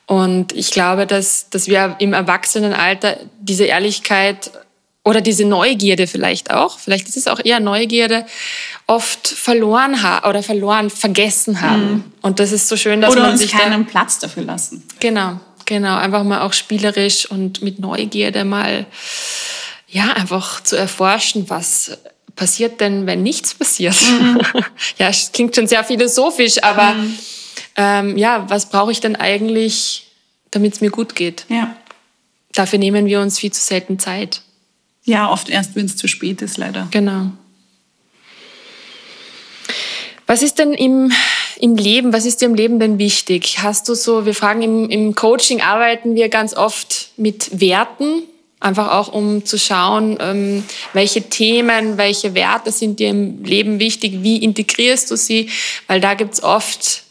Und 0.07 0.53
ich 0.55 0.71
glaube, 0.71 1.07
dass, 1.07 1.51
dass 1.51 1.69
wir 1.69 1.97
im 1.99 2.15
Erwachsenenalter 2.15 3.19
diese 3.41 3.65
Ehrlichkeit 3.65 4.51
oder 5.05 5.21
diese 5.21 5.45
Neugierde 5.45 6.07
vielleicht 6.07 6.51
auch, 6.51 6.79
vielleicht 6.79 7.09
ist 7.09 7.17
es 7.17 7.29
auch 7.29 7.41
eher 7.43 7.61
Neugierde, 7.61 8.27
oft 8.87 9.27
verloren 9.29 10.03
haben 10.03 10.29
oder 10.29 10.43
verloren, 10.43 10.91
vergessen 10.91 11.61
haben. 11.61 11.93
Mhm. 11.93 12.05
Und 12.23 12.41
das 12.41 12.53
ist 12.53 12.69
so 12.69 12.77
schön, 12.77 13.01
dass 13.01 13.13
oder 13.13 13.23
man 13.23 13.31
uns 13.33 13.41
sich 13.41 13.53
keinen 13.53 13.87
Platz 13.87 14.19
dafür 14.19 14.45
lassen. 14.45 14.83
Genau. 15.01 15.41
Genau, 15.69 15.99
einfach 15.99 16.25
mal 16.25 16.41
auch 16.41 16.55
spielerisch 16.55 17.27
und 17.27 17.61
mit 17.61 17.79
Neugierde 17.79 18.47
mal, 18.47 18.87
ja, 19.87 20.15
einfach 20.15 20.63
zu 20.63 20.77
erforschen, 20.77 21.51
was 21.51 21.99
passiert 22.35 22.81
denn, 22.81 23.07
wenn 23.07 23.23
nichts 23.23 23.55
passiert? 23.55 23.95
Mhm. 23.95 24.41
ja, 24.99 25.11
es 25.11 25.31
klingt 25.31 25.55
schon 25.55 25.67
sehr 25.67 25.85
philosophisch, 25.85 26.63
aber 26.63 26.95
mhm. 26.95 27.19
ähm, 27.77 28.17
ja, 28.17 28.49
was 28.49 28.71
brauche 28.71 28.93
ich 28.93 29.01
denn 29.01 29.15
eigentlich, 29.15 30.07
damit 30.53 30.73
es 30.73 30.81
mir 30.81 30.91
gut 30.91 31.15
geht? 31.15 31.45
Ja. 31.51 31.77
Dafür 32.55 32.79
nehmen 32.79 33.05
wir 33.05 33.21
uns 33.21 33.39
viel 33.39 33.53
zu 33.53 33.61
selten 33.61 33.99
Zeit. 33.99 34.41
Ja, 35.05 35.29
oft 35.29 35.51
erst, 35.51 35.77
wenn 35.77 35.85
es 35.85 35.99
zu 35.99 36.09
spät 36.09 36.41
ist, 36.41 36.57
leider. 36.57 36.89
Genau. 36.93 37.33
Was 40.27 40.41
ist 40.41 40.59
denn 40.59 40.73
im 40.73 41.13
im 41.59 41.77
Leben, 41.77 42.13
was 42.13 42.25
ist 42.25 42.41
dir 42.41 42.47
im 42.47 42.55
Leben 42.55 42.79
denn 42.79 42.99
wichtig? 42.99 43.59
Hast 43.63 43.89
du 43.89 43.95
so, 43.95 44.27
wir 44.27 44.35
fragen 44.35 44.63
im, 44.63 44.91
im 44.91 45.15
Coaching 45.15 45.61
arbeiten 45.61 46.15
wir 46.15 46.29
ganz 46.29 46.55
oft 46.55 47.11
mit 47.17 47.61
Werten, 47.61 48.23
einfach 48.61 48.93
auch 48.93 49.13
um 49.13 49.45
zu 49.45 49.59
schauen, 49.59 50.19
ähm, 50.21 50.65
welche 50.93 51.23
Themen, 51.23 51.97
welche 51.97 52.35
Werte 52.35 52.73
sind 52.73 53.01
dir 53.01 53.09
im 53.09 53.45
Leben 53.45 53.81
wichtig, 53.81 54.23
wie 54.23 54.39
integrierst 54.39 55.11
du 55.11 55.17
sie, 55.17 55.49
weil 55.87 56.01
da 56.01 56.15
gibt's 56.15 56.43
oft 56.43 57.03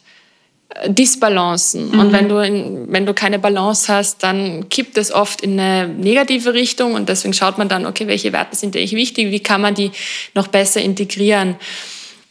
äh, 0.70 0.90
Disbalancen. 0.90 1.90
Mhm. 1.90 2.00
Und 2.00 2.12
wenn 2.12 2.28
du, 2.28 2.38
in, 2.38 2.92
wenn 2.92 3.06
du 3.06 3.14
keine 3.14 3.38
Balance 3.38 3.92
hast, 3.92 4.22
dann 4.22 4.68
kippt 4.68 4.96
es 4.96 5.12
oft 5.12 5.42
in 5.42 5.58
eine 5.58 5.88
negative 5.88 6.54
Richtung 6.54 6.94
und 6.94 7.08
deswegen 7.08 7.34
schaut 7.34 7.58
man 7.58 7.68
dann, 7.68 7.86
okay, 7.86 8.06
welche 8.06 8.32
Werte 8.32 8.56
sind 8.56 8.74
dir 8.74 8.78
eigentlich 8.78 8.92
wichtig, 8.92 9.30
wie 9.30 9.40
kann 9.40 9.60
man 9.60 9.74
die 9.74 9.90
noch 10.34 10.48
besser 10.48 10.80
integrieren. 10.80 11.56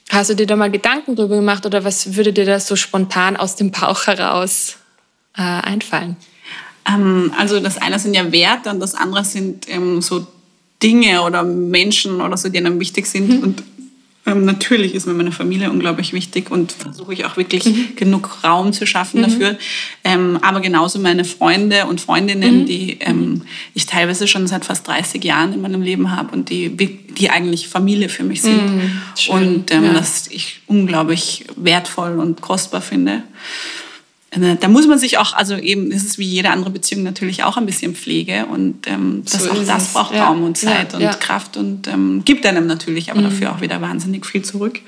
Hast 0.09 0.29
du 0.29 0.35
dir 0.35 0.47
da 0.47 0.55
mal 0.55 0.71
Gedanken 0.71 1.15
drüber 1.15 1.35
gemacht 1.35 1.65
oder 1.65 1.83
was 1.83 2.15
würde 2.15 2.31
dir 2.31 2.45
da 2.45 2.59
so 2.59 2.75
spontan 2.75 3.35
aus 3.35 3.55
dem 3.55 3.71
Bauch 3.71 4.07
heraus 4.07 4.77
äh, 5.35 5.41
einfallen? 5.41 6.15
Ähm, 6.87 7.33
also 7.37 7.59
das 7.59 7.77
eine 7.77 7.99
sind 7.99 8.13
ja 8.13 8.31
Werte 8.31 8.69
und 8.69 8.79
das 8.79 8.95
andere 8.95 9.25
sind 9.25 9.67
ähm, 9.69 10.01
so 10.01 10.25
Dinge 10.81 11.23
oder 11.23 11.43
Menschen 11.43 12.21
oder 12.21 12.37
so, 12.37 12.49
die 12.49 12.57
einem 12.57 12.79
wichtig 12.79 13.07
sind. 13.07 13.29
Mhm. 13.29 13.43
Und 13.43 13.63
ähm, 14.27 14.43
natürlich 14.43 14.93
ist 14.93 15.07
mir 15.07 15.13
meine 15.13 15.31
Familie 15.31 15.71
unglaublich 15.71 16.11
wichtig 16.11 16.51
und 16.51 16.73
versuche 16.73 17.13
ich 17.13 17.23
auch 17.23 17.37
wirklich 17.37 17.65
mhm. 17.65 17.95
genug 17.95 18.43
Raum 18.43 18.73
zu 18.73 18.85
schaffen 18.85 19.21
mhm. 19.21 19.23
dafür. 19.23 19.57
Ähm, 20.03 20.37
aber 20.41 20.59
genauso 20.59 20.99
meine 20.99 21.23
Freunde 21.23 21.85
und 21.85 22.01
Freundinnen, 22.01 22.61
mhm. 22.61 22.65
die 22.65 22.97
ähm, 22.99 23.43
ich 23.73 23.85
teilweise 23.85 24.27
schon 24.27 24.45
seit 24.45 24.65
fast 24.65 24.85
30 24.87 25.23
Jahren 25.23 25.53
in 25.53 25.61
meinem 25.61 25.81
Leben 25.81 26.11
habe 26.11 26.33
und 26.35 26.49
die, 26.49 26.75
die 26.75 27.29
eigentlich 27.29 27.69
Familie 27.69 28.09
für 28.09 28.23
mich 28.23 28.41
sind. 28.41 28.75
Mhm. 28.75 28.91
Und 29.29 29.71
ähm, 29.71 29.85
ja. 29.85 29.93
das 29.93 30.27
ich 30.27 30.59
unglaublich 30.67 31.45
wertvoll 31.55 32.19
und 32.19 32.41
kostbar 32.41 32.81
finde. 32.81 33.23
Ne, 34.35 34.57
da 34.59 34.67
muss 34.67 34.85
man 34.87 34.99
sich 34.99 35.17
auch, 35.17 35.33
also 35.33 35.55
eben, 35.55 35.89
es 35.91 36.03
ist 36.03 36.17
wie 36.17 36.25
jede 36.25 36.49
andere 36.49 36.69
Beziehung 36.69 37.03
natürlich 37.03 37.43
auch 37.43 37.55
ein 37.55 37.65
bisschen 37.65 37.95
Pflege 37.95 38.45
und 38.45 38.85
ähm, 38.85 39.23
das, 39.23 39.43
so 39.43 39.51
auch 39.51 39.63
das 39.65 39.83
es. 39.83 39.93
braucht 39.93 40.13
ja. 40.13 40.27
Raum 40.27 40.43
und 40.43 40.57
Zeit 40.57 40.91
ja, 40.91 40.97
und 40.97 41.03
ja. 41.03 41.13
Kraft 41.13 41.55
und 41.55 41.87
ähm, 41.87 42.23
gibt 42.25 42.45
einem 42.45 42.67
natürlich 42.67 43.09
aber 43.09 43.21
mhm. 43.21 43.25
dafür 43.25 43.53
auch 43.53 43.61
wieder 43.61 43.79
wahnsinnig 43.79 44.25
viel 44.25 44.41
zurück. 44.41 44.81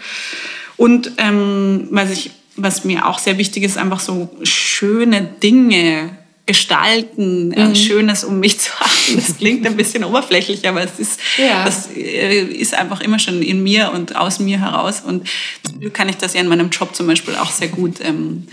Und 0.76 1.14
ähm, 1.18 1.88
was, 1.90 2.12
ich, 2.12 2.32
was 2.58 2.84
mir 2.84 3.08
auch 3.08 3.18
sehr 3.18 3.38
wichtig 3.38 3.64
ist, 3.64 3.78
einfach 3.78 4.02
so 4.02 4.30
schöne 4.44 5.22
Dinge 5.42 6.12
gestalten, 6.46 7.50
mhm. 7.50 7.76
Schönes 7.76 8.24
um 8.24 8.40
mich 8.40 8.60
zu 8.60 8.72
haben. 8.80 9.16
Das 9.16 9.38
klingt 9.38 9.66
ein 9.68 9.78
bisschen 9.78 10.04
oberflächlich, 10.04 10.68
aber 10.68 10.84
es 10.84 11.00
ist, 11.00 11.20
ja. 11.38 11.64
das 11.64 11.90
äh, 11.96 12.42
ist 12.42 12.74
einfach 12.74 13.02
immer 13.02 13.20
schon 13.20 13.42
in 13.42 13.64
mir 13.64 13.92
und 13.94 14.16
aus 14.16 14.40
mir 14.40 14.60
heraus. 14.60 15.02
Und 15.06 15.28
kann 15.94 16.10
ich 16.10 16.18
das 16.18 16.34
ja 16.34 16.42
in 16.42 16.48
meinem 16.48 16.72
Job 16.72 16.96
zum 16.96 17.08
Beispiel 17.08 17.36
auch 17.36 17.52
sehr 17.52 17.68
gut 17.68 17.98
ähm, 18.04 18.48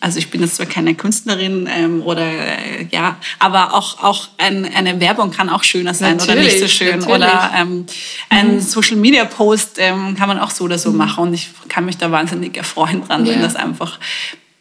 also 0.00 0.18
ich 0.18 0.30
bin 0.30 0.40
jetzt 0.40 0.56
zwar 0.56 0.66
keine 0.66 0.94
Künstlerin 0.94 1.68
ähm, 1.72 2.02
oder 2.02 2.26
äh, 2.26 2.86
ja, 2.90 3.16
aber 3.38 3.74
auch, 3.74 4.02
auch 4.02 4.28
ein, 4.38 4.64
eine 4.74 5.00
Werbung 5.00 5.30
kann 5.30 5.48
auch 5.48 5.62
schöner 5.64 5.94
sein 5.94 6.16
natürlich, 6.16 6.32
oder 6.32 6.42
nicht 6.42 6.58
so 6.60 6.68
schön. 6.68 6.98
Natürlich. 7.00 7.16
Oder 7.16 7.52
ähm, 7.56 7.86
ein 8.28 8.54
mhm. 8.54 8.60
Social 8.60 8.96
Media 8.96 9.24
Post 9.24 9.76
ähm, 9.78 10.14
kann 10.16 10.28
man 10.28 10.38
auch 10.38 10.50
so 10.50 10.64
oder 10.64 10.78
so 10.78 10.90
mhm. 10.90 10.98
machen. 10.98 11.22
Und 11.24 11.34
ich 11.34 11.50
kann 11.68 11.84
mich 11.84 11.98
da 11.98 12.10
wahnsinnig 12.10 12.56
erfreuen 12.56 13.04
dran, 13.06 13.26
ja. 13.26 13.32
wenn 13.32 13.42
das 13.42 13.56
einfach 13.56 13.98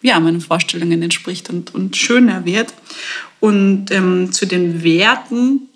ja, 0.01 0.19
meinen 0.19 0.41
Vorstellungen 0.41 1.01
entspricht 1.01 1.49
und, 1.49 1.73
und 1.75 1.95
schöner 1.95 2.45
wird. 2.45 2.73
Und 3.39 3.91
ähm, 3.91 4.31
zu 4.31 4.45
den 4.45 4.83
Werten, 4.83 5.69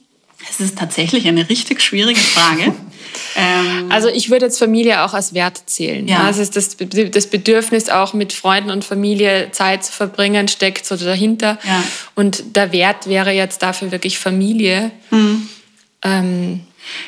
es 0.50 0.60
ist 0.60 0.78
tatsächlich 0.78 1.28
eine 1.28 1.50
richtig 1.50 1.82
schwierige 1.82 2.20
Frage. 2.20 2.74
Ähm, 3.36 3.92
also 3.92 4.08
ich 4.08 4.30
würde 4.30 4.46
jetzt 4.46 4.60
Familie 4.60 5.04
auch 5.04 5.14
als 5.14 5.34
Wert 5.34 5.64
zählen. 5.66 6.08
Ja. 6.08 6.24
Also 6.24 6.44
das, 6.46 6.78
das 6.78 7.28
Bedürfnis 7.28 7.90
auch 7.90 8.14
mit 8.14 8.34
Freunden 8.34 8.70
und 8.70 8.84
Familie 8.86 9.50
Zeit 9.52 9.86
zu 9.86 9.92
verbringen 9.92 10.48
steckt 10.48 10.86
so 10.86 10.96
dahinter. 10.96 11.60
Ja. 11.64 11.84
Und 12.16 12.56
der 12.56 12.72
Wert 12.72 13.08
wäre 13.08 13.32
jetzt 13.32 13.62
dafür 13.62 13.92
wirklich 13.92 14.18
Familie. 14.18 14.92
Mhm. 15.12 15.50
Ähm, 16.04 16.62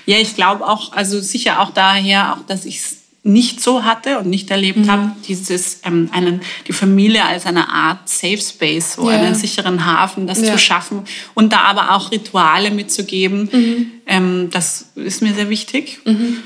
ja, 0.06 0.18
ich 0.18 0.36
glaube 0.36 0.68
auch, 0.68 0.94
also 0.94 1.20
sicher 1.20 1.62
auch 1.62 1.72
daher, 1.72 2.34
auch 2.34 2.46
dass 2.48 2.66
ich 2.66 2.78
es 2.78 2.98
nicht 3.24 3.62
so 3.62 3.84
hatte 3.84 4.20
und 4.20 4.28
nicht 4.28 4.50
erlebt 4.52 4.80
mhm. 4.80 4.92
habe, 4.92 5.12
dieses 5.28 5.82
ähm, 5.84 6.10
einen, 6.14 6.42
die 6.68 6.74
Familie 6.74 7.26
als 7.26 7.46
eine 7.46 7.70
Art 7.70 8.08
Safe 8.08 8.38
Space, 8.38 8.94
so 8.94 9.10
ja. 9.10 9.18
einen 9.18 9.36
sicheren 9.36 9.86
Hafen, 9.86 10.28
das 10.28 10.42
ja. 10.42 10.54
zu 10.54 10.58
schaffen 10.58 11.04
und 11.34 11.52
da 11.52 11.60
aber 11.62 11.92
auch 11.92 12.12
Rituale 12.12 12.72
mitzugeben, 12.72 13.50
mhm. 13.52 13.92
ähm, 14.06 14.50
das 14.52 14.92
ist 14.96 15.22
mir 15.22 15.34
sehr 15.34 15.50
wichtig. 15.50 16.00
Mhm. 16.06 16.38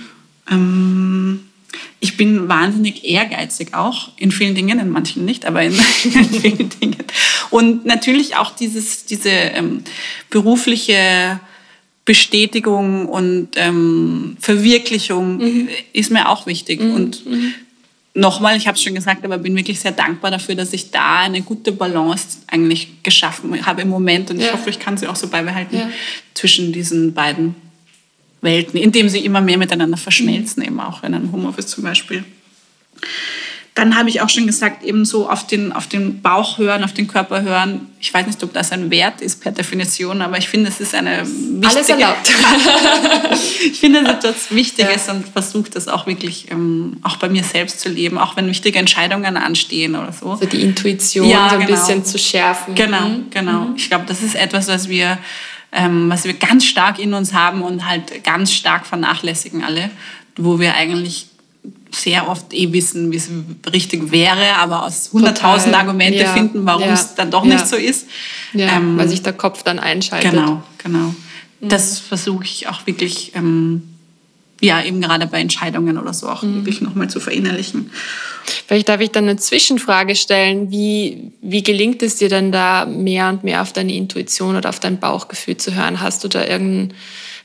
Ähm, 0.50 1.40
ich 2.00 2.18
bin 2.18 2.50
wahnsinnig 2.50 3.06
ehrgeizig 3.06 3.74
auch 3.74 4.10
in 4.18 4.32
vielen 4.32 4.56
Dingen, 4.56 4.80
in 4.80 4.90
manchen 4.90 5.24
nicht, 5.24 5.46
aber 5.46 5.62
in, 5.62 5.74
in 6.04 6.26
vielen 6.26 6.70
Dingen. 6.70 7.04
Und 7.52 7.86
natürlich 7.86 8.38
auch 8.38 8.56
dieses, 8.56 9.06
diese 9.06 9.30
ähm, 9.30 9.84
berufliche 10.30 11.40
Bestätigung 12.12 13.06
und 13.06 13.52
ähm, 13.56 14.36
Verwirklichung 14.38 15.38
mhm. 15.38 15.70
ist 15.94 16.12
mir 16.12 16.28
auch 16.28 16.46
wichtig. 16.46 16.82
Mhm. 16.82 16.94
Und 16.94 17.26
mhm. 17.26 17.54
nochmal, 18.14 18.58
ich 18.58 18.68
habe 18.68 18.76
es 18.76 18.84
schon 18.84 18.96
gesagt, 18.96 19.24
aber 19.24 19.38
bin 19.38 19.56
wirklich 19.56 19.80
sehr 19.80 19.94
dankbar 19.94 20.30
dafür, 20.30 20.56
dass 20.56 20.74
ich 20.74 20.92
da 20.92 21.20
eine 21.20 21.42
gute 21.42 21.72
Balance 21.72 22.40
eigentlich 22.48 23.02
geschaffen 23.02 23.66
habe 23.66 23.84
im 23.84 23.88
Moment. 23.88 24.30
Und 24.30 24.42
ja. 24.42 24.48
ich 24.48 24.52
hoffe, 24.52 24.70
ich 24.70 24.78
kann 24.78 24.98
sie 24.98 25.08
auch 25.08 25.16
so 25.16 25.30
beibehalten 25.30 25.78
ja. 25.78 25.90
zwischen 26.34 26.74
diesen 26.74 27.14
beiden 27.14 27.56
Welten, 28.42 28.78
indem 28.78 29.08
sie 29.08 29.24
immer 29.24 29.40
mehr 29.40 29.58
miteinander 29.58 29.96
verschmelzen, 29.96 30.64
mhm. 30.64 30.68
eben 30.68 30.80
auch 30.82 31.06
in 31.06 31.14
einem 31.14 31.32
Homeoffice 31.32 31.68
zum 31.68 31.86
Beispiel. 31.86 32.26
Dann 33.74 33.98
habe 33.98 34.10
ich 34.10 34.20
auch 34.20 34.28
schon 34.28 34.48
gesagt, 34.48 34.84
eben 34.84 35.06
so 35.06 35.30
auf 35.30 35.48
den, 35.48 35.72
auf 35.72 35.88
den 35.88 36.22
Bauch 36.22 36.58
hören, 36.58 36.84
auf 36.84 36.94
den 36.94 37.08
Körper 37.08 37.42
hören. 37.42 37.88
Ich 38.02 38.14
weiß 38.14 38.28
nicht, 38.28 38.44
ob 38.44 38.52
das 38.52 38.74
ein 38.74 38.92
Wert 38.92 39.22
ist 39.22 39.42
per 39.42 39.54
Definition, 39.54 40.22
aber 40.22 40.38
ich 40.38 40.50
finde, 40.50 40.70
es 40.70 40.82
ist 40.82 40.94
eine 40.94 41.26
wichtige... 41.26 41.68
Alles 41.68 41.90
erlaubt. 41.90 42.30
ich 43.64 43.80
finde, 43.80 44.00
es 44.00 44.10
ist 44.10 44.14
etwas 44.14 44.52
Wichtiges 44.52 45.08
ja. 45.08 45.14
und 45.14 45.26
versuche 45.26 45.70
das 45.70 45.88
auch 45.88 46.06
wirklich 46.06 46.52
ähm, 46.52 46.98
auch 47.02 47.16
bei 47.16 47.30
mir 47.30 47.46
selbst 47.46 47.80
zu 47.80 47.88
leben, 47.88 48.18
auch 48.18 48.36
wenn 48.36 48.48
wichtige 48.48 48.78
Entscheidungen 48.78 49.38
anstehen 49.38 49.96
oder 49.96 50.12
so. 50.12 50.36
So 50.36 50.46
die 50.46 50.64
Intuition 50.64 51.30
ja, 51.30 51.48
so 51.48 51.56
ein 51.56 51.66
genau. 51.66 51.80
bisschen 51.80 52.04
zu 52.04 52.18
schärfen. 52.18 52.76
Genau, 52.76 53.08
mhm. 53.08 53.30
genau. 53.30 53.62
Mhm. 53.62 53.76
Ich 53.78 53.88
glaube, 53.88 54.04
das 54.06 54.22
ist 54.22 54.36
etwas, 54.36 54.68
was 54.68 54.90
wir, 54.90 55.18
ähm, 55.72 56.10
was 56.10 56.26
wir 56.26 56.34
ganz 56.34 56.66
stark 56.66 57.00
in 57.00 57.14
uns 57.14 57.34
haben 57.34 57.62
und 57.62 57.88
halt 57.88 58.22
ganz 58.26 58.52
stark 58.52 58.86
vernachlässigen 58.86 59.64
alle, 59.64 59.90
wo 60.36 60.60
wir 60.60 60.76
eigentlich 60.76 61.28
sehr 61.92 62.30
oft 62.30 62.54
eh 62.54 62.72
wissen, 62.74 63.12
wie 63.12 63.18
es 63.18 63.30
richtig 63.72 64.12
wäre, 64.12 64.56
aber 64.56 64.86
aus 64.86 65.12
100.000 65.14 65.74
Argumente 65.74 66.20
ja. 66.20 66.34
finden, 66.34 66.66
warum 66.66 66.88
ja. 66.88 66.94
es 66.94 67.16
dann 67.16 67.30
doch 67.32 67.46
ja. 67.46 67.54
nicht 67.56 67.68
so 67.68 67.76
ist. 67.76 68.08
Ähm, 68.54 68.98
weil 68.98 69.08
sich 69.08 69.22
der 69.22 69.34
Kopf 69.34 69.64
dann 69.64 69.80
einschaltet. 69.80 70.32
Genau, 70.32 70.64
genau. 70.78 71.14
Mhm. 71.60 71.70
Das 71.70 72.00
versuche 72.00 72.44
ich 72.46 72.68
auch 72.68 72.88
wirklich, 72.88 73.34
ähm, 73.36 73.84
ja, 74.62 74.84
eben 74.84 75.02
gerade 75.02 75.28
bei 75.28 75.40
Entscheidungen 75.40 75.98
oder 75.98 76.14
so 76.14 76.30
auch 76.30 76.44
mhm. 76.44 76.56
wirklich 76.56 76.82
nochmal 76.82 77.10
zu 77.10 77.20
verinnerlichen. 77.20 77.92
Vielleicht 78.68 78.90
darf 78.90 79.02
ich 79.02 79.12
dann 79.12 79.26
eine 79.26 79.38
Zwischenfrage 79.38 80.16
stellen. 80.16 80.72
Wie, 80.72 81.32
wie 81.42 81.62
gelingt 81.62 82.02
es 82.02 82.16
dir 82.16 82.30
denn 82.30 82.52
da 82.52 82.86
mehr 82.86 83.30
und 83.30 83.44
mehr 83.44 83.62
auf 83.62 83.74
deine 83.74 83.94
Intuition 83.94 84.56
oder 84.56 84.70
auf 84.70 84.80
dein 84.80 85.00
Bauchgefühl 85.00 85.58
zu 85.58 85.76
hören? 85.76 86.00
Hast 86.00 86.24
du 86.24 86.28
da 86.28 86.46
irgendein 86.46 86.94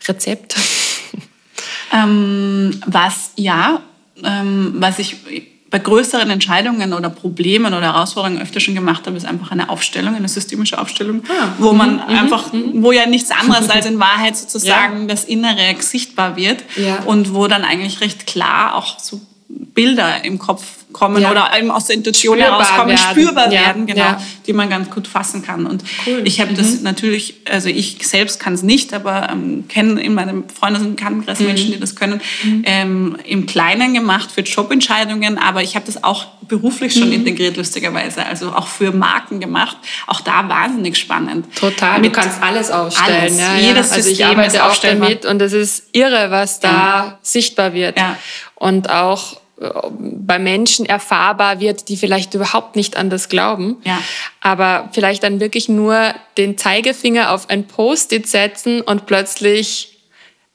Rezept? 0.08 0.56
Ähm, 1.92 2.80
was, 2.86 3.30
ja, 3.36 3.82
was 4.22 4.98
ich 4.98 5.16
bei 5.68 5.78
größeren 5.80 6.30
Entscheidungen 6.30 6.92
oder 6.92 7.10
Problemen 7.10 7.74
oder 7.74 7.92
Herausforderungen 7.92 8.40
öfter 8.40 8.60
schon 8.60 8.74
gemacht 8.74 9.06
habe, 9.06 9.16
ist 9.16 9.26
einfach 9.26 9.50
eine 9.50 9.68
Aufstellung, 9.68 10.14
eine 10.14 10.28
systemische 10.28 10.78
Aufstellung, 10.78 11.22
ah. 11.28 11.48
wo 11.58 11.72
man 11.72 11.94
mhm. 11.96 12.02
mhm 12.02 12.18
einfach, 12.18 12.52
mhm. 12.52 12.82
wo 12.82 12.92
ja 12.92 13.06
nichts 13.06 13.30
anderes 13.30 13.68
als 13.68 13.86
in 13.86 13.98
Wahrheit 13.98 14.36
sozusagen 14.36 15.02
ja. 15.02 15.06
das 15.08 15.24
Innere 15.24 15.74
sichtbar 15.80 16.36
wird 16.36 16.62
ja. 16.76 17.02
und 17.02 17.34
wo 17.34 17.48
dann 17.48 17.64
eigentlich 17.64 18.00
recht 18.00 18.26
klar 18.26 18.76
auch 18.76 18.98
so 19.00 19.20
Bilder 19.48 20.24
im 20.24 20.38
Kopf 20.38 20.62
kommen 20.96 21.20
ja. 21.20 21.30
oder 21.30 21.50
eben 21.56 21.70
aus 21.70 21.86
der 21.86 21.96
Intuition 21.96 22.38
spürbar 22.38 22.58
herauskommen, 22.58 22.96
werden. 22.96 23.10
spürbar 23.10 23.52
ja. 23.52 23.60
werden, 23.60 23.86
genau, 23.86 24.00
ja. 24.00 24.22
die 24.46 24.52
man 24.54 24.70
ganz 24.70 24.90
gut 24.90 25.06
fassen 25.06 25.42
kann. 25.42 25.66
Und 25.66 25.84
cool. 26.06 26.22
ich 26.24 26.40
habe 26.40 26.52
mhm. 26.52 26.56
das 26.56 26.80
natürlich, 26.80 27.34
also 27.50 27.68
ich 27.68 27.98
selbst 28.00 28.40
kann 28.40 28.54
es 28.54 28.62
nicht, 28.62 28.94
aber 28.94 29.28
ähm, 29.30 29.64
kenne 29.68 30.00
in 30.02 30.14
meinem 30.14 30.48
Freundes- 30.48 30.82
und 30.82 30.96
Bekanntenkreis 30.96 31.40
mhm. 31.40 31.46
Menschen, 31.46 31.72
die 31.72 31.78
das 31.80 31.96
können, 31.96 32.20
mhm. 32.42 32.62
ähm, 32.64 33.16
im 33.24 33.44
Kleinen 33.44 33.92
gemacht 33.92 34.30
für 34.32 34.40
Jobentscheidungen, 34.40 35.36
aber 35.36 35.62
ich 35.62 35.76
habe 35.76 35.84
das 35.84 36.02
auch 36.02 36.26
beruflich 36.48 36.94
schon 36.94 37.08
mhm. 37.08 37.14
integriert, 37.14 37.56
lustigerweise, 37.56 38.24
also 38.24 38.52
auch 38.52 38.68
für 38.68 38.92
Marken 38.92 39.40
gemacht. 39.40 39.76
Auch 40.06 40.20
da 40.20 40.48
wahnsinnig 40.48 40.96
spannend. 40.96 41.54
Total, 41.56 42.00
Mit 42.00 42.16
du 42.16 42.20
kannst 42.20 42.42
alles 42.42 42.70
aufstellen. 42.70 43.20
Alles. 43.20 43.38
Ja, 43.38 43.56
Jedes 43.56 43.92
also 43.92 44.02
System 44.02 44.12
ich 44.12 44.26
arbeite 44.26 44.64
auch 44.64 44.76
damit 44.76 45.26
und 45.26 45.42
es 45.42 45.52
ist 45.52 45.88
irre, 45.92 46.30
was 46.30 46.60
da 46.60 47.18
sichtbar 47.20 47.74
wird. 47.74 47.98
Und 48.56 48.90
auch 48.90 49.40
bei 49.58 50.38
Menschen 50.38 50.84
erfahrbar 50.84 51.60
wird, 51.60 51.88
die 51.88 51.96
vielleicht 51.96 52.34
überhaupt 52.34 52.76
nicht 52.76 52.96
an 52.96 53.08
das 53.08 53.28
glauben. 53.28 53.78
Ja. 53.84 54.02
Aber 54.40 54.90
vielleicht 54.92 55.22
dann 55.22 55.40
wirklich 55.40 55.68
nur 55.68 56.14
den 56.36 56.58
Zeigefinger 56.58 57.32
auf 57.32 57.48
ein 57.48 57.66
Post-it 57.66 58.28
setzen 58.28 58.82
und 58.82 59.06
plötzlich 59.06 59.98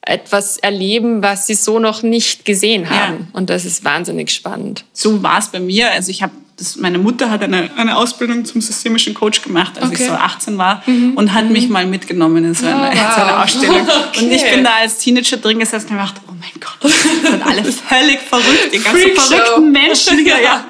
etwas 0.02 0.56
erleben, 0.56 1.22
was 1.22 1.46
sie 1.46 1.54
so 1.54 1.78
noch 1.78 2.02
nicht 2.02 2.44
gesehen 2.44 2.90
haben. 2.90 3.28
Ja. 3.32 3.38
Und 3.38 3.50
das 3.50 3.64
ist 3.64 3.84
wahnsinnig 3.84 4.30
spannend. 4.30 4.84
So 4.92 5.22
war 5.22 5.38
es 5.38 5.48
bei 5.48 5.60
mir. 5.60 5.90
Also 5.90 6.10
ich 6.10 6.22
habe 6.22 6.32
das, 6.62 6.76
meine 6.76 6.98
Mutter 6.98 7.28
hat 7.30 7.42
eine, 7.42 7.70
eine 7.76 7.96
Ausbildung 7.96 8.44
zum 8.44 8.60
systemischen 8.60 9.14
Coach 9.14 9.42
gemacht, 9.42 9.72
als 9.76 9.90
okay. 9.90 10.02
ich 10.02 10.08
so 10.08 10.14
18 10.14 10.58
war 10.58 10.82
mhm. 10.86 11.14
und 11.14 11.34
hat 11.34 11.46
mhm. 11.46 11.52
mich 11.52 11.68
mal 11.68 11.86
mitgenommen 11.86 12.44
in 12.44 12.54
so 12.54 12.66
eine, 12.66 12.90
oh, 12.90 12.92
wow. 12.92 13.14
so 13.14 13.20
eine 13.20 13.42
Ausstellung. 13.42 13.80
Okay. 13.80 14.20
Und 14.24 14.30
ich 14.30 14.44
bin 14.44 14.62
da 14.62 14.70
als 14.80 14.98
Teenager 14.98 15.36
drin 15.38 15.58
gesessen 15.58 15.88
und 15.88 15.96
gedacht, 15.96 16.14
oh 16.28 16.32
mein 16.38 16.50
Gott, 16.60 16.92
sind 16.92 17.44
alle 17.44 17.64
völlig 17.88 18.20
verrückt, 18.20 18.68
die 18.72 18.78
ganzen 18.78 19.10
verrückten 19.14 19.72
Menschen. 19.72 20.26
Ja, 20.26 20.38
ja. 20.38 20.64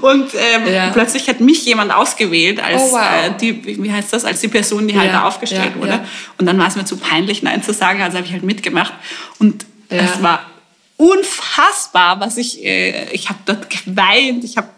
Und 0.00 0.30
ähm, 0.34 0.72
ja. 0.72 0.90
plötzlich 0.90 1.28
hat 1.28 1.40
mich 1.40 1.64
jemand 1.64 1.92
ausgewählt 1.94 2.62
als 2.62 2.82
oh, 2.82 2.92
wow. 2.92 3.00
äh, 3.00 3.30
die, 3.40 3.82
wie 3.82 3.92
heißt 3.92 4.12
das, 4.12 4.24
als 4.24 4.40
die 4.40 4.48
Person, 4.48 4.86
die 4.88 4.98
halt 4.98 5.12
da 5.12 5.24
aufgestellt 5.24 5.76
wurde. 5.78 6.00
Und 6.36 6.46
dann 6.46 6.58
war 6.58 6.66
es 6.68 6.76
mir 6.76 6.84
zu 6.84 6.96
peinlich, 6.96 7.42
Nein 7.42 7.62
zu 7.62 7.72
sagen, 7.72 8.02
also 8.02 8.16
habe 8.18 8.26
ich 8.26 8.32
halt 8.32 8.42
mitgemacht. 8.42 8.92
Und 9.38 9.64
es 9.88 10.22
war 10.22 10.40
unfassbar, 10.98 12.20
was 12.20 12.36
ich, 12.36 12.62
äh, 12.62 13.10
ich 13.12 13.28
habe 13.28 13.38
dort 13.46 13.70
geweint, 13.70 14.44
ich 14.44 14.56
habe 14.56 14.68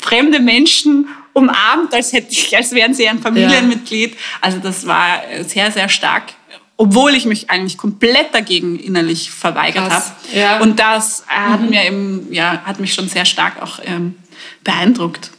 fremde 0.00 0.40
Menschen 0.40 1.08
umarmt, 1.32 1.94
als 1.94 2.12
hätte 2.12 2.32
ich, 2.32 2.56
als 2.56 2.72
wären 2.72 2.94
sie 2.94 3.08
ein 3.08 3.18
Familienmitglied. 3.18 4.12
Ja. 4.12 4.18
Also 4.40 4.58
das 4.58 4.86
war 4.86 5.22
sehr, 5.46 5.70
sehr 5.70 5.88
stark. 5.88 6.34
Obwohl 6.76 7.14
ich 7.14 7.26
mich 7.26 7.48
eigentlich 7.48 7.78
komplett 7.78 8.34
dagegen 8.34 8.78
innerlich 8.78 9.30
verweigert 9.30 9.90
habe. 9.90 10.04
Ja. 10.34 10.60
Und 10.60 10.80
das 10.80 11.24
hat 11.28 11.60
mhm. 11.60 11.70
mir 11.70 11.84
eben, 11.84 12.32
ja, 12.32 12.62
hat 12.64 12.80
mich 12.80 12.92
schon 12.92 13.08
sehr 13.08 13.24
stark 13.24 13.62
auch 13.62 13.78
ähm, 13.84 14.16
beeindruckt. 14.64 15.30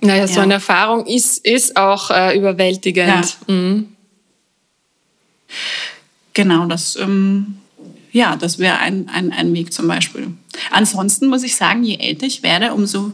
Naja, 0.00 0.22
ja. 0.22 0.28
so 0.28 0.40
eine 0.40 0.54
Erfahrung 0.54 1.06
ist, 1.06 1.44
ist 1.44 1.76
auch 1.76 2.10
äh, 2.10 2.36
überwältigend. 2.36 3.36
Ja. 3.48 3.54
Mhm. 3.54 3.96
Genau, 6.32 6.66
das, 6.66 6.96
ähm, 6.96 7.58
ja, 8.16 8.34
das 8.34 8.58
wäre 8.58 8.78
ein, 8.78 9.10
ein, 9.12 9.30
ein 9.30 9.52
Weg 9.52 9.74
zum 9.74 9.88
Beispiel. 9.88 10.28
Ansonsten 10.70 11.26
muss 11.26 11.42
ich 11.42 11.54
sagen, 11.54 11.84
je 11.84 11.98
älter 11.98 12.24
ich 12.24 12.42
werde, 12.42 12.72
umso 12.72 13.12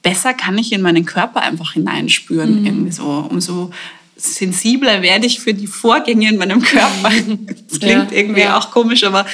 besser 0.00 0.32
kann 0.32 0.56
ich 0.58 0.72
in 0.72 0.80
meinen 0.80 1.04
Körper 1.04 1.42
einfach 1.42 1.72
hineinspüren. 1.72 2.60
Mhm. 2.60 2.66
Irgendwie 2.66 2.92
so, 2.92 3.26
umso 3.28 3.72
sensibler 4.14 5.02
werde 5.02 5.26
ich 5.26 5.40
für 5.40 5.54
die 5.54 5.66
Vorgänge 5.66 6.28
in 6.28 6.38
meinem 6.38 6.62
Körper. 6.62 7.10
Das 7.68 7.80
klingt 7.80 8.12
ja, 8.12 8.18
irgendwie 8.18 8.42
ja. 8.42 8.58
auch 8.58 8.70
komisch, 8.70 9.02
aber 9.02 9.26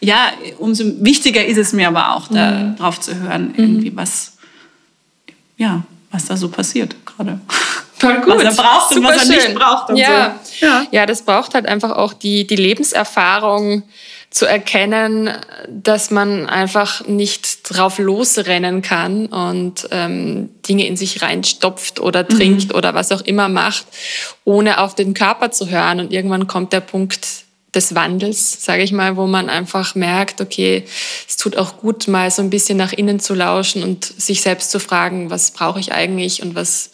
ja, 0.00 0.32
umso 0.58 0.84
wichtiger 1.02 1.42
ist 1.46 1.56
es 1.56 1.72
mir 1.72 1.88
aber 1.88 2.14
auch, 2.14 2.28
da 2.28 2.50
mhm. 2.50 2.76
drauf 2.76 3.00
zu 3.00 3.18
hören, 3.18 3.54
irgendwie 3.56 3.96
was, 3.96 4.36
ja, 5.56 5.84
was 6.10 6.26
da 6.26 6.36
so 6.36 6.48
passiert 6.48 6.96
gerade. 7.06 7.40
Voll 7.96 8.20
gut. 8.20 8.44
Was 8.44 8.58
er 8.58 8.62
braucht 8.62 8.92
Super 8.92 9.08
und 9.08 9.14
was 9.14 9.28
er 9.28 9.34
schön. 9.34 9.52
nicht 9.52 9.54
braucht. 9.54 9.88
Und 9.88 9.96
ja. 9.96 10.34
So. 10.42 10.66
ja. 10.66 10.86
Ja, 10.90 11.06
das 11.06 11.22
braucht 11.22 11.54
halt 11.54 11.66
einfach 11.66 11.92
auch 11.92 12.12
die, 12.12 12.46
die 12.46 12.56
Lebenserfahrung 12.56 13.84
zu 14.34 14.46
erkennen, 14.46 15.30
dass 15.68 16.10
man 16.10 16.46
einfach 16.48 17.06
nicht 17.06 17.70
drauf 17.70 17.98
losrennen 17.98 18.82
kann 18.82 19.26
und 19.26 19.86
ähm, 19.92 20.50
Dinge 20.68 20.88
in 20.88 20.96
sich 20.96 21.22
reinstopft 21.22 22.00
oder 22.00 22.26
trinkt 22.26 22.70
Mhm. 22.70 22.74
oder 22.74 22.94
was 22.94 23.12
auch 23.12 23.20
immer 23.20 23.48
macht, 23.48 23.86
ohne 24.44 24.80
auf 24.80 24.96
den 24.96 25.14
Körper 25.14 25.52
zu 25.52 25.70
hören. 25.70 26.00
Und 26.00 26.12
irgendwann 26.12 26.48
kommt 26.48 26.72
der 26.72 26.80
Punkt 26.80 27.43
des 27.74 27.94
Wandels, 27.94 28.64
sage 28.64 28.82
ich 28.82 28.92
mal, 28.92 29.16
wo 29.16 29.26
man 29.26 29.50
einfach 29.50 29.94
merkt, 29.94 30.40
okay, 30.40 30.84
es 31.28 31.36
tut 31.36 31.56
auch 31.56 31.78
gut, 31.78 32.08
mal 32.08 32.30
so 32.30 32.42
ein 32.42 32.50
bisschen 32.50 32.78
nach 32.78 32.92
innen 32.92 33.20
zu 33.20 33.34
lauschen 33.34 33.82
und 33.82 34.04
sich 34.04 34.42
selbst 34.42 34.70
zu 34.70 34.80
fragen, 34.80 35.30
was 35.30 35.50
brauche 35.50 35.80
ich 35.80 35.92
eigentlich 35.92 36.42
und 36.42 36.54
was 36.54 36.90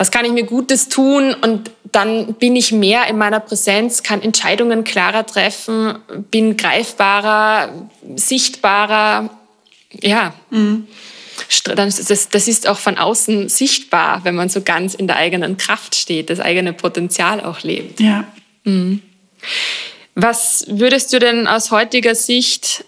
was 0.00 0.10
kann 0.10 0.24
ich 0.24 0.32
mir 0.32 0.44
Gutes 0.44 0.88
tun? 0.88 1.34
Und 1.34 1.70
dann 1.92 2.32
bin 2.32 2.56
ich 2.56 2.72
mehr 2.72 3.06
in 3.08 3.18
meiner 3.18 3.38
Präsenz, 3.38 4.02
kann 4.02 4.22
Entscheidungen 4.22 4.82
klarer 4.82 5.26
treffen, 5.26 5.98
bin 6.30 6.56
greifbarer, 6.56 7.90
sichtbarer. 8.16 9.28
Ja. 10.00 10.32
Ist 11.46 11.68
Das, 11.68 12.30
das 12.30 12.48
ist 12.48 12.66
auch 12.66 12.78
von 12.78 12.96
außen 12.96 13.50
sichtbar, 13.50 14.24
wenn 14.24 14.34
man 14.36 14.48
so 14.48 14.62
ganz 14.62 14.94
in 14.94 15.06
der 15.06 15.16
eigenen 15.16 15.58
Kraft 15.58 15.94
steht, 15.94 16.30
das 16.30 16.40
eigene 16.40 16.72
Potenzial 16.72 17.42
auch 17.42 17.62
lebt. 17.62 18.00
Ja. 18.00 18.24
Was 20.14 20.64
würdest 20.68 21.12
du 21.12 21.18
denn 21.18 21.46
aus 21.46 21.70
heutiger 21.70 22.14
Sicht 22.14 22.84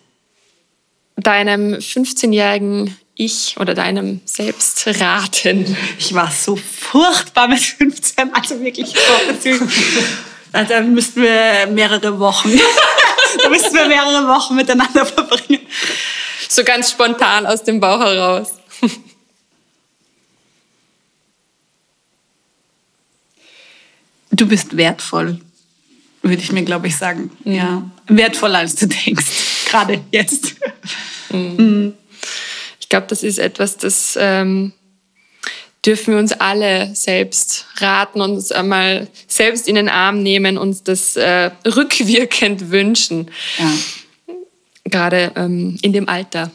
deinem 1.16 1.74
15-jährigen 1.74 2.96
Ich 3.14 3.56
oder 3.58 3.74
deinem 3.74 4.20
Selbst 4.24 4.86
raten? 5.00 5.76
Ich 5.98 6.14
war 6.14 6.30
so 6.30 6.56
furchtbar 6.56 7.48
mit 7.48 7.60
15, 7.60 8.34
also 8.34 8.60
wirklich 8.60 8.88
so. 8.90 9.52
Also, 10.52 10.68
da 10.68 10.80
müssten 10.82 11.22
wir 11.22 11.66
mehrere 11.68 12.18
Wochen, 12.18 12.50
da 13.42 13.48
müssten 13.48 13.74
wir 13.74 13.86
mehrere 13.86 14.28
Wochen 14.28 14.54
miteinander 14.54 15.06
verbringen. 15.06 15.66
So 16.48 16.64
ganz 16.64 16.90
spontan 16.90 17.46
aus 17.46 17.62
dem 17.62 17.80
Bauch 17.80 18.00
heraus. 18.00 18.48
Du 24.30 24.46
bist 24.46 24.76
wertvoll, 24.76 25.40
würde 26.22 26.42
ich 26.42 26.52
mir, 26.52 26.62
glaube 26.62 26.86
ich, 26.86 26.96
sagen. 26.96 27.30
Ja. 27.44 27.90
Wertvoller, 28.06 28.58
als 28.58 28.74
du 28.76 28.86
denkst. 28.86 29.26
Gerade 29.70 30.00
jetzt. 30.10 30.56
Ich 32.80 32.88
glaube, 32.88 33.06
das 33.08 33.22
ist 33.22 33.38
etwas, 33.38 33.78
das 33.78 34.18
ähm, 34.20 34.72
dürfen 35.84 36.14
wir 36.14 36.20
uns 36.20 36.32
alle 36.32 36.94
selbst 36.94 37.66
raten 37.78 38.20
und 38.20 38.32
uns 38.32 38.52
einmal 38.52 39.08
selbst 39.26 39.68
in 39.68 39.74
den 39.74 39.88
Arm 39.88 40.22
nehmen 40.22 40.58
und 40.58 40.86
das 40.88 41.16
äh, 41.16 41.50
rückwirkend 41.66 42.70
wünschen. 42.70 43.30
Ja. 43.58 43.72
Gerade 44.84 45.32
ähm, 45.36 45.78
in 45.82 45.92
dem 45.92 46.08
Alter. 46.08 46.50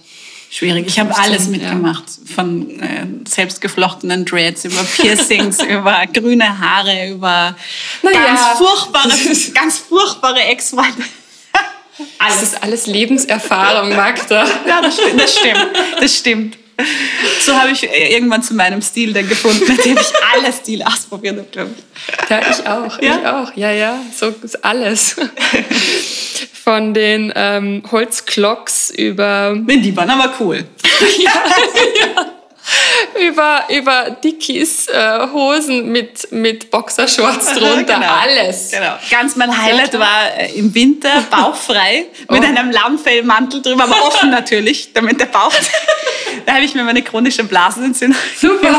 Schwierig. 0.49 0.87
Ich 0.87 0.99
habe 0.99 1.13
15, 1.13 1.25
alles 1.25 1.45
ja. 1.45 1.51
mitgemacht. 1.51 2.03
Von 2.33 2.79
äh, 2.79 3.05
selbstgeflochtenen 3.27 4.25
Dreads 4.25 4.65
über 4.65 4.83
Piercings, 4.83 5.61
über 5.69 6.05
grüne 6.13 6.59
Haare, 6.59 7.09
über 7.09 7.55
Na 8.01 8.11
ganz 8.11 8.39
ja. 8.39 8.55
furchtbare, 8.55 9.13
ganz 9.53 9.77
furchtbare 9.79 10.39
Ex-Freunde. 10.41 11.03
Das 11.97 12.07
Alles. 12.19 12.41
ist 12.43 12.63
alles 12.63 12.85
Lebenserfahrung, 12.85 13.95
Magda. 13.95 14.45
Ja, 14.67 14.81
das 14.81 14.97
stimmt. 14.97 15.19
Das 15.19 15.35
stimmt. 15.35 15.67
Das 15.99 16.15
stimmt. 16.15 16.57
So 17.41 17.55
habe 17.55 17.71
ich 17.71 17.83
irgendwann 17.83 18.43
zu 18.43 18.53
meinem 18.53 18.81
Stil 18.81 19.13
dann 19.13 19.27
gefunden, 19.27 19.63
nachdem 19.67 19.97
ich 19.97 20.11
alle 20.33 20.51
Stile 20.51 20.85
ausprobiert 20.85 21.37
habe, 21.37 21.47
glaube 21.49 21.71
ich. 21.77 22.29
Ja, 22.29 22.41
ich 22.51 22.67
auch. 22.67 23.01
Ja? 23.01 23.19
Ich 23.19 23.27
auch. 23.27 23.55
Ja, 23.55 23.71
ja, 23.71 23.99
so 24.13 24.33
ist 24.41 24.63
alles. 24.65 25.15
Von 26.63 26.93
den 26.93 27.31
ähm, 27.35 27.83
Holzklocks 27.89 28.89
über 28.89 29.55
Nee, 29.55 29.77
Die 29.77 29.95
waren 29.95 30.09
aber 30.09 30.33
cool. 30.39 30.65
über, 33.27 33.63
über 33.69 34.11
Dickies 34.23 34.87
äh, 34.87 35.27
Hosen 35.31 35.91
mit, 35.91 36.31
mit 36.31 36.69
Boxershorts 36.71 37.53
drunter. 37.57 37.95
Genau. 37.95 38.13
Alles. 38.13 38.71
Genau. 38.71 38.97
Ganz 39.09 39.35
mein 39.35 39.55
Highlight 39.57 39.93
Ja. 39.93 39.99
war 39.99 40.37
äh, 40.37 40.51
im 40.53 40.73
Winter 40.75 41.21
bauchfrei 41.31 42.05
mit 42.29 42.41
Oh. 42.41 42.45
einem 42.45 42.71
Lammfellmantel 42.71 43.61
drüber, 43.61 43.83
aber 43.85 44.01
offen 44.07 44.29
natürlich, 44.29 44.93
damit 44.93 45.19
der 45.19 45.27
Bauch. 45.27 45.53
da 46.45 46.53
habe 46.55 46.65
ich 46.65 46.73
mir 46.75 46.83
meine 46.83 47.01
chronische 47.01 47.43
Blasenentzündung 47.43 48.17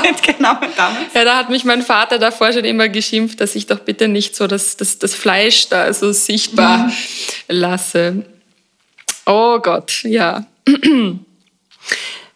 mitgenommen 0.02 0.68
damals. 0.76 1.14
Ja, 1.14 1.24
da 1.24 1.36
hat 1.36 1.48
mich 1.50 1.64
mein 1.64 1.82
Vater 1.82 2.18
davor 2.18 2.52
schon 2.52 2.64
immer 2.64 2.88
geschimpft, 2.88 3.40
dass 3.40 3.54
ich 3.54 3.66
doch 3.66 3.78
bitte 3.80 4.08
nicht 4.08 4.36
so 4.36 4.46
das, 4.46 4.76
das, 4.76 4.98
das 4.98 5.14
Fleisch 5.14 5.68
da 5.68 5.92
so 5.92 6.12
sichtbar 6.12 6.90
lasse. 7.48 8.24
Oh 9.26 9.58
Gott, 9.60 10.02
ja. 10.04 10.46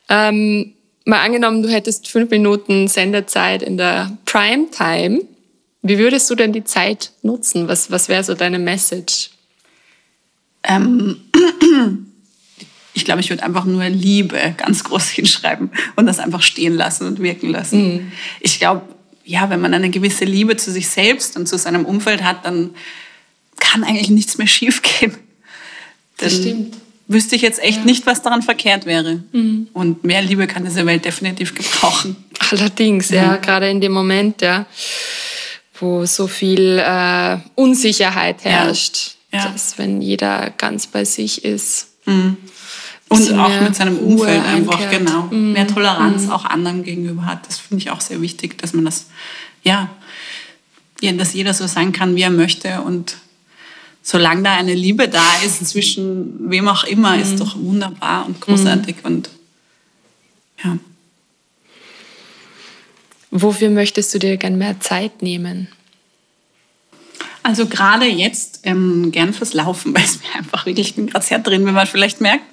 ähm, 0.09 0.75
mal 1.05 1.21
angenommen, 1.21 1.62
du 1.62 1.69
hättest 1.69 2.09
fünf 2.09 2.31
Minuten 2.31 2.88
Sendezeit 2.88 3.62
in 3.62 3.77
der 3.77 4.17
Primetime. 4.25 5.23
Wie 5.83 5.99
würdest 5.99 6.31
du 6.31 6.35
denn 6.35 6.53
die 6.53 6.65
Zeit 6.65 7.12
nutzen? 7.23 7.69
Was, 7.69 7.91
was 7.91 8.09
wäre 8.09 8.23
so 8.23 8.35
deine 8.35 8.59
Message? 8.59 9.31
Ähm, 10.62 11.21
ich 12.95 13.05
glaube, 13.05 13.21
ich 13.21 13.31
würde 13.31 13.43
einfach 13.43 13.65
nur 13.65 13.85
Liebe 13.88 14.55
ganz 14.57 14.85
groß 14.85 15.09
hinschreiben 15.09 15.71
und 15.97 16.07
das 16.07 16.19
einfach 16.19 16.43
stehen 16.43 16.75
lassen 16.75 17.07
und 17.07 17.21
wirken 17.21 17.51
lassen. 17.51 18.12
Ich 18.41 18.59
glaube, 18.59 18.83
ja, 19.25 19.51
wenn 19.51 19.61
man 19.61 19.75
eine 19.75 19.91
gewisse 19.91 20.25
Liebe 20.25 20.57
zu 20.57 20.71
sich 20.71 20.88
selbst 20.88 21.37
und 21.37 21.47
zu 21.47 21.59
seinem 21.59 21.85
Umfeld 21.85 22.23
hat, 22.23 22.45
dann 22.45 22.71
kann 23.59 23.85
eigentlich 23.85 24.11
nichts 24.11 24.38
mehr 24.38 24.47
schiefgehen. 24.47 25.17
Das 26.19 26.37
stimmt. 26.37 26.77
Wüsste 27.12 27.37
ich 27.37 27.42
jetzt 27.42 27.62
echt 27.62 27.85
nicht, 27.85 28.07
was 28.07 28.22
daran 28.22 28.42
verkehrt 28.42 28.87
wäre. 28.87 29.22
Und 29.72 30.05
mehr 30.05 30.22
Liebe 30.22 30.46
kann 30.46 30.64
diese 30.64 30.85
Welt 30.87 31.05
definitiv 31.05 31.55
gebrauchen. 31.55 32.16
Allerdings, 32.51 33.11
ja, 33.11 33.37
gerade 33.37 33.68
in 33.70 33.81
dem 33.81 33.92
Moment, 33.92 34.40
ja, 34.42 34.66
wo 35.79 36.05
so 36.07 36.27
viel 36.27 36.79
äh, 36.79 37.38
Unsicherheit 37.55 38.44
herrscht, 38.44 39.16
Ja. 39.33 39.48
dass 39.48 39.79
wenn 39.79 40.01
jeder 40.03 40.51
ganz 40.59 40.87
bei 40.87 41.05
sich 41.05 41.44
ist. 41.44 41.88
Und 42.07 42.37
Bisschen 43.09 43.38
auch 43.40 43.61
mit 43.61 43.75
seinem 43.77 43.96
Ruhe 43.96 44.20
Umfeld 44.22 44.44
einfach, 44.44 44.81
einkehrt. 44.81 45.07
genau. 45.07 45.22
Mehr 45.31 45.66
Toleranz 45.66 46.29
auch 46.31 46.44
anderen 46.46 46.83
gegenüber 46.83 47.27
hat. 47.27 47.46
Das 47.46 47.59
finde 47.59 47.83
ich 47.83 47.90
auch 47.90 48.01
sehr 48.01 48.20
wichtig, 48.22 48.57
dass 48.59 48.72
man 48.72 48.85
das, 48.87 49.07
ja, 49.62 49.90
ja, 51.01 51.12
dass 51.12 51.35
jeder 51.35 51.53
so 51.53 51.66
sein 51.66 51.92
kann, 51.92 52.14
wie 52.16 52.22
er 52.22 52.31
möchte. 52.31 52.81
Und 52.83 53.16
solange 54.03 54.43
da 54.43 54.57
eine 54.57 54.75
Liebe 54.75 55.09
da 55.09 55.43
ist, 55.45 55.67
zwischen 55.67 56.51
wem 56.51 56.69
auch 56.69 56.85
immer, 56.85 57.19
ist 57.19 57.41
doch 57.41 57.57
wunderbar 57.57 58.27
und 58.27 58.41
großartig. 58.41 58.97
Und 59.05 59.31
ja. 60.62 60.79
Wofür 63.31 63.71
möchtest 63.71 64.12
du 64.15 64.19
dir 64.19 64.37
gern 64.37 64.59
mehr 64.59 64.81
Zeit 64.81 65.23
nehmen? 65.23 65.69
Also 67.44 67.66
gerade 67.66 68.07
jetzt 68.07 68.61
ähm, 68.62 69.11
gern 69.11 69.33
fürs 69.33 69.52
Laufen, 69.52 69.94
weil 69.94 70.05
es 70.05 70.20
mir 70.20 70.35
einfach 70.38 70.64
wirklich, 70.66 70.88
ich 70.90 70.94
bin 70.94 71.07
gerade 71.09 71.24
sehr 71.24 71.38
drin, 71.38 71.66
wie 71.66 71.72
man 71.72 71.87
vielleicht 71.87 72.20
merkt. 72.20 72.44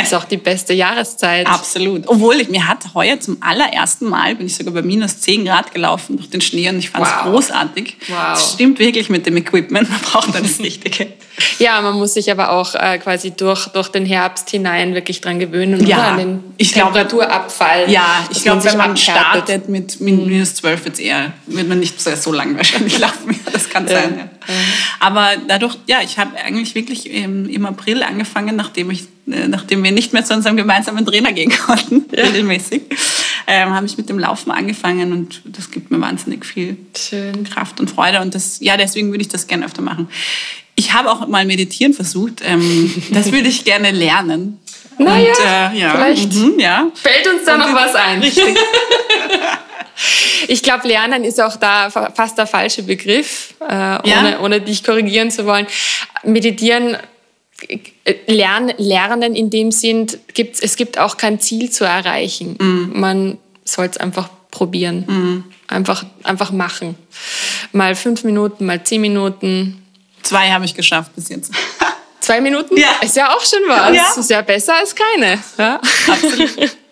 Ist 0.00 0.14
auch 0.14 0.24
die 0.24 0.36
beste 0.36 0.74
Jahreszeit. 0.74 1.46
Absolut. 1.46 2.06
Obwohl, 2.06 2.36
ich, 2.40 2.48
mir 2.48 2.68
hat 2.68 2.94
heuer 2.94 3.18
zum 3.20 3.38
allerersten 3.42 4.08
Mal, 4.08 4.36
bin 4.36 4.46
ich 4.46 4.54
sogar 4.54 4.74
bei 4.74 4.82
minus 4.82 5.20
10 5.20 5.44
Grad 5.44 5.72
gelaufen 5.72 6.16
durch 6.16 6.30
den 6.30 6.40
Schnee 6.40 6.68
und 6.68 6.78
ich 6.78 6.90
fand 6.90 7.06
es 7.06 7.12
Wow. 7.12 7.22
großartig. 7.32 7.96
Wow. 8.08 8.16
Es 8.34 8.52
stimmt 8.52 8.78
wirklich 8.78 9.08
mit 9.08 9.26
dem 9.26 9.36
Equipment, 9.36 9.90
man 9.90 10.00
braucht 10.00 10.34
dann 10.34 10.42
das 10.44 10.58
Richtige. 10.60 11.12
Ja, 11.58 11.80
man 11.80 11.94
muss 11.96 12.14
sich 12.14 12.30
aber 12.30 12.50
auch 12.50 12.74
äh, 12.74 12.98
quasi 12.98 13.30
durch, 13.32 13.66
durch 13.68 13.88
den 13.88 14.04
Herbst 14.06 14.50
hinein 14.50 14.94
wirklich 14.94 15.20
dran 15.20 15.38
gewöhnen, 15.38 15.86
Ja, 15.86 15.96
oder? 15.98 16.06
An 16.08 16.18
den 16.18 16.44
ich 16.56 16.72
glaub- 16.72 16.92
Temperaturabfall. 16.92 17.90
Ja, 17.90 18.26
ich 18.30 18.42
glaube, 18.42 18.64
wenn 18.64 18.76
man 18.76 18.90
abhärtet. 18.92 18.98
startet 19.02 19.68
mit 19.68 20.00
min- 20.00 20.26
minus 20.26 20.54
12 20.56 20.86
jetzt 20.86 21.00
eher, 21.00 21.32
wird 21.46 21.68
man 21.68 21.78
nicht 21.80 22.00
so, 22.00 22.14
so 22.16 22.32
lang 22.32 22.56
wahrscheinlich 22.56 22.98
laufen. 23.00 23.32
Ja, 23.32 23.52
das 23.52 23.68
kann 23.68 23.86
sein. 23.86 24.14
Ja. 24.18 24.28
Aber 25.00 25.30
dadurch, 25.46 25.76
ja, 25.86 25.98
ich 26.02 26.18
habe 26.18 26.36
eigentlich 26.38 26.74
wirklich 26.74 27.10
im, 27.10 27.48
im 27.48 27.66
April 27.66 28.02
angefangen, 28.02 28.56
nachdem, 28.56 28.90
ich, 28.90 29.02
äh, 29.30 29.46
nachdem 29.46 29.84
wir 29.84 29.92
nicht 29.92 30.12
mehr 30.12 30.24
zu 30.24 30.34
unserem 30.34 30.56
gemeinsamen 30.56 31.04
Trainer 31.04 31.32
gehen 31.32 31.52
konnten, 31.66 32.04
regelmäßig, 32.16 32.82
ähm, 33.46 33.74
habe 33.74 33.86
ich 33.86 33.96
mit 33.96 34.08
dem 34.08 34.18
Laufen 34.18 34.50
angefangen 34.50 35.12
und 35.12 35.42
das 35.44 35.70
gibt 35.70 35.90
mir 35.90 36.00
wahnsinnig 36.00 36.44
viel 36.46 36.76
Schön. 36.96 37.44
Kraft 37.44 37.78
und 37.80 37.90
Freude 37.90 38.20
und 38.20 38.34
das, 38.34 38.58
ja, 38.60 38.76
deswegen 38.76 39.10
würde 39.10 39.22
ich 39.22 39.28
das 39.28 39.46
gerne 39.46 39.66
öfter 39.66 39.82
machen. 39.82 40.08
Ich 40.78 40.92
habe 40.92 41.10
auch 41.10 41.26
mal 41.26 41.44
meditieren 41.44 41.92
versucht. 41.92 42.40
Ähm, 42.44 42.92
das 43.10 43.32
würde 43.32 43.48
ich 43.48 43.64
gerne 43.64 43.90
lernen. 43.90 44.60
Na 44.96 45.14
und, 45.16 45.22
ja, 45.26 45.72
äh, 45.72 45.78
ja, 45.78 45.90
vielleicht. 45.90 46.32
mhm, 46.34 46.54
ja. 46.58 46.86
Fällt 46.94 47.26
uns 47.26 47.44
da 47.44 47.56
noch 47.56 47.72
was 47.74 47.94
ein? 47.94 48.20
Richtig. 48.22 48.44
Ich 50.46 50.62
glaube, 50.62 50.86
Lernen 50.86 51.24
ist 51.24 51.40
auch 51.40 51.56
da 51.56 51.90
fa- 51.90 52.12
fast 52.14 52.38
der 52.38 52.46
falsche 52.46 52.84
Begriff, 52.84 53.54
äh, 53.60 53.98
ohne, 54.18 54.38
ohne 54.42 54.60
dich 54.60 54.84
korrigieren 54.84 55.28
zu 55.32 55.44
wollen. 55.44 55.66
Meditieren, 56.22 56.96
äh, 57.68 58.14
Lern, 58.28 58.72
Lernen 58.78 59.34
in 59.34 59.50
dem 59.50 59.72
Sinn, 59.72 60.06
gibt, 60.34 60.62
es 60.62 60.76
gibt 60.76 60.98
auch 60.98 61.16
kein 61.16 61.40
Ziel 61.40 61.70
zu 61.70 61.84
erreichen. 61.84 62.56
Man 62.94 63.38
soll 63.64 63.86
es 63.86 63.96
einfach 63.96 64.30
probieren. 64.52 65.04
Mhm. 65.08 65.44
Einfach, 65.66 66.04
einfach 66.22 66.52
machen. 66.52 66.94
Mal 67.72 67.96
fünf 67.96 68.22
Minuten, 68.22 68.66
mal 68.66 68.82
zehn 68.84 69.00
Minuten. 69.00 69.82
Zwei 70.28 70.50
habe 70.50 70.66
ich 70.66 70.74
geschafft 70.74 71.14
bis 71.14 71.30
jetzt. 71.30 71.50
Zwei 72.20 72.42
Minuten? 72.42 72.76
Ja. 72.76 72.90
Ist 73.00 73.16
ja 73.16 73.34
auch 73.34 73.42
schon 73.42 73.60
was. 73.66 73.96
Ja. 73.96 74.12
Ist 74.14 74.28
ja 74.28 74.42
besser 74.42 74.74
als 74.74 74.94
keine. 74.94 75.42
Ja. 75.56 75.80
Absolut. 76.06 76.76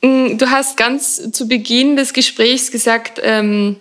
Mm, 0.00 0.38
du 0.38 0.48
hast 0.48 0.78
ganz 0.78 1.32
zu 1.32 1.46
Beginn 1.46 1.96
des 1.96 2.14
Gesprächs 2.14 2.70
gesagt, 2.70 3.20
ähm, 3.22 3.76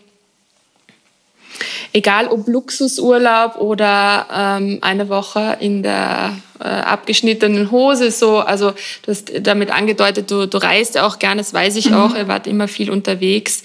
egal 1.93 2.27
ob 2.27 2.47
Luxusurlaub 2.47 3.55
oder 3.57 4.27
ähm, 4.29 4.79
eine 4.81 5.07
Woche 5.07 5.57
in 5.61 5.83
der 5.83 6.35
äh, 6.59 6.63
abgeschnittenen 6.63 7.71
Hose, 7.71 8.11
so, 8.11 8.39
also 8.39 8.71
du 8.71 9.11
hast 9.11 9.31
damit 9.41 9.71
angedeutet, 9.71 10.29
du, 10.29 10.47
du 10.47 10.57
reist 10.57 10.95
ja 10.95 11.07
auch 11.07 11.17
gerne, 11.17 11.41
das 11.41 11.53
weiß 11.53 11.77
ich 11.77 11.91
mhm. 11.91 11.95
auch, 11.95 12.15
ihr 12.15 12.27
wart 12.27 12.45
immer 12.45 12.67
viel 12.67 12.91
unterwegs. 12.91 13.63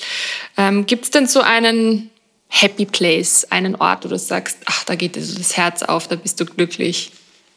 Ähm, 0.56 0.86
Gibt 0.86 1.06
es 1.06 1.10
denn 1.10 1.26
so 1.26 1.40
einen 1.40 2.10
Happy 2.48 2.86
Place, 2.86 3.44
einen 3.50 3.74
Ort, 3.76 4.04
wo 4.04 4.08
du 4.08 4.18
sagst, 4.18 4.58
ach, 4.66 4.84
da 4.84 4.94
geht 4.94 5.16
dir 5.16 5.22
so 5.22 5.36
das 5.36 5.56
Herz 5.56 5.82
auf, 5.82 6.08
da 6.08 6.16
bist 6.16 6.40
du 6.40 6.46
glücklich? 6.46 7.12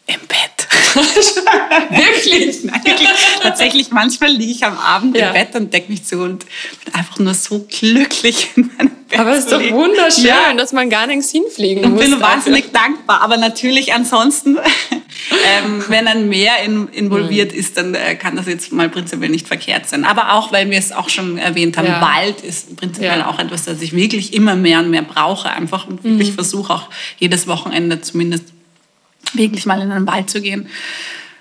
Im 0.08 0.20
Bett. 0.28 0.59
wirklich? 1.90 2.64
Nein, 2.64 2.82
wirklich. 2.84 3.10
Tatsächlich, 3.42 3.92
manchmal 3.92 4.32
liege 4.32 4.52
ich 4.52 4.64
am 4.66 4.78
Abend 4.78 5.18
ja. 5.18 5.28
im 5.28 5.34
Bett 5.34 5.56
und 5.56 5.74
decke 5.74 5.92
mich 5.92 6.04
zu 6.04 6.20
und 6.20 6.46
bin 6.84 6.94
einfach 6.94 7.20
nur 7.20 7.34
so 7.34 7.66
glücklich 7.70 8.50
in 8.56 8.72
meinem 8.78 8.92
Bett. 9.08 9.20
Aber 9.20 9.32
es 9.32 9.46
ist 9.46 9.52
doch 9.52 9.72
wunderschön, 9.72 10.26
ja. 10.26 10.54
dass 10.54 10.74
man 10.74 10.90
gar 10.90 11.08
nichts 11.08 11.32
hinfliegen 11.32 11.92
muss. 11.92 12.02
Ich 12.02 12.10
bin 12.10 12.22
wahnsinnig 12.22 12.72
dankbar. 12.72 13.22
Aber 13.22 13.38
natürlich 13.38 13.94
ansonsten, 13.94 14.58
ähm, 15.32 15.84
wenn 15.88 16.08
ein 16.08 16.30
Meer 16.30 16.64
in, 16.64 16.88
involviert 16.90 17.52
mhm. 17.52 17.60
ist, 17.60 17.78
dann 17.78 17.96
äh, 17.96 18.16
kann 18.16 18.36
das 18.36 18.48
jetzt 18.48 18.72
mal 18.72 18.90
prinzipiell 18.90 19.30
nicht 19.30 19.48
verkehrt 19.48 19.88
sein. 19.90 20.06
Aber 20.06 20.34
auch, 20.34 20.52
weil 20.52 20.70
wir 20.70 20.78
es 20.78 20.92
auch 20.92 21.10
schon 21.10 21.38
erwähnt 21.38 21.78
haben, 21.78 21.88
ja. 21.88 22.02
Wald 22.02 22.42
ist 22.42 22.76
prinzipiell 22.78 23.22
auch 23.24 23.40
etwas, 23.40 23.66
das 23.66 23.82
ich 23.82 23.94
wirklich 23.94 24.34
immer 24.34 24.56
mehr 24.56 24.80
und 24.80 24.90
mehr 24.90 25.04
brauche. 25.04 25.50
Einfach 25.50 25.88
und 25.88 26.04
wirklich 26.04 26.32
mhm. 26.32 26.36
versuche 26.36 26.74
auch 26.74 26.90
jedes 27.18 27.48
Wochenende 27.48 28.02
zumindest 28.02 28.54
wirklich 29.34 29.66
mal 29.66 29.82
in 29.82 29.90
den 29.90 30.08
Wald 30.08 30.30
zu 30.30 30.42
gehen. 30.42 30.68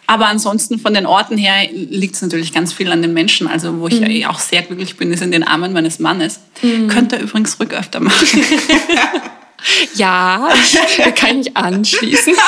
Aber 0.06 0.26
ansonsten 0.26 0.78
von 0.78 0.94
den 0.94 1.04
Orten 1.04 1.36
her 1.36 1.68
liegt 1.70 2.14
es 2.14 2.22
natürlich 2.22 2.54
ganz 2.54 2.72
viel 2.72 2.90
an 2.90 3.02
den 3.02 3.12
Menschen. 3.12 3.46
Also 3.46 3.78
wo 3.78 3.88
ich 3.88 4.00
mhm. 4.00 4.24
auch 4.24 4.38
sehr 4.38 4.62
glücklich 4.62 4.96
bin, 4.96 5.12
ist 5.12 5.22
in 5.22 5.32
den 5.32 5.42
Armen 5.42 5.74
meines 5.74 5.98
Mannes. 5.98 6.40
Mhm. 6.62 6.88
Könnte 6.88 7.16
er 7.16 7.22
übrigens 7.22 7.60
ruhig 7.60 7.72
öfter 7.72 8.00
machen. 8.00 8.26
ja, 9.96 10.48
da 10.96 11.10
kann 11.10 11.40
ich 11.40 11.56
anschließen. 11.56 12.34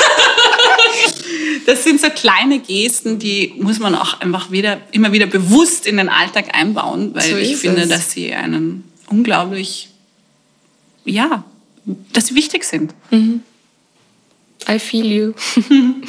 Das 1.66 1.84
sind 1.84 2.00
so 2.00 2.08
kleine 2.08 2.58
Gesten, 2.58 3.18
die 3.18 3.54
muss 3.58 3.78
man 3.78 3.94
auch 3.94 4.20
einfach 4.20 4.50
wieder, 4.50 4.80
immer 4.92 5.12
wieder 5.12 5.26
bewusst 5.26 5.86
in 5.86 5.98
den 5.98 6.08
Alltag 6.08 6.54
einbauen, 6.54 7.14
weil 7.14 7.30
so 7.30 7.36
ich 7.36 7.56
finde, 7.56 7.82
es. 7.82 7.88
dass 7.88 8.12
sie 8.12 8.32
einen 8.32 8.84
unglaublich, 9.08 9.88
ja, 11.04 11.44
dass 12.12 12.26
sie 12.26 12.34
wichtig 12.34 12.64
sind. 12.64 12.94
Mhm. 13.10 13.42
I 14.68 14.78
feel 14.78 15.06
you. 15.06 15.32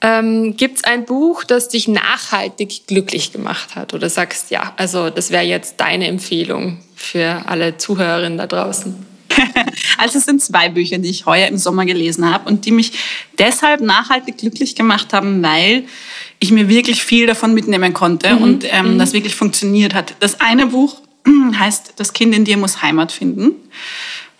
ähm, 0.00 0.56
Gibt 0.56 0.78
es 0.78 0.84
ein 0.84 1.04
Buch, 1.04 1.44
das 1.44 1.68
dich 1.68 1.88
nachhaltig 1.88 2.86
glücklich 2.86 3.32
gemacht 3.32 3.76
hat? 3.76 3.94
Oder 3.94 4.08
sagst, 4.08 4.50
ja, 4.50 4.72
also 4.76 5.10
das 5.10 5.30
wäre 5.30 5.44
jetzt 5.44 5.80
deine 5.80 6.06
Empfehlung 6.06 6.78
für 6.94 7.42
alle 7.46 7.76
Zuhörerinnen 7.76 8.38
da 8.38 8.46
draußen? 8.46 9.06
also 9.98 10.18
es 10.18 10.24
sind 10.24 10.42
zwei 10.42 10.68
Bücher, 10.68 10.98
die 10.98 11.10
ich 11.10 11.26
heuer 11.26 11.48
im 11.48 11.56
Sommer 11.56 11.84
gelesen 11.84 12.30
habe 12.30 12.48
und 12.48 12.64
die 12.64 12.72
mich 12.72 12.92
deshalb 13.38 13.80
nachhaltig 13.80 14.38
glücklich 14.38 14.74
gemacht 14.74 15.12
haben, 15.12 15.42
weil 15.42 15.84
ich 16.40 16.50
mir 16.50 16.68
wirklich 16.68 17.02
viel 17.02 17.26
davon 17.26 17.54
mitnehmen 17.54 17.92
konnte 17.92 18.34
mhm. 18.34 18.42
und 18.42 18.64
ähm, 18.70 18.94
mhm. 18.94 18.98
das 18.98 19.12
wirklich 19.12 19.34
funktioniert 19.34 19.94
hat. 19.94 20.14
Das 20.20 20.40
eine 20.40 20.66
Buch 20.68 21.00
heißt 21.58 21.94
Das 21.96 22.12
Kind 22.12 22.34
in 22.34 22.44
dir 22.44 22.56
muss 22.56 22.82
Heimat 22.82 23.12
finden 23.12 23.54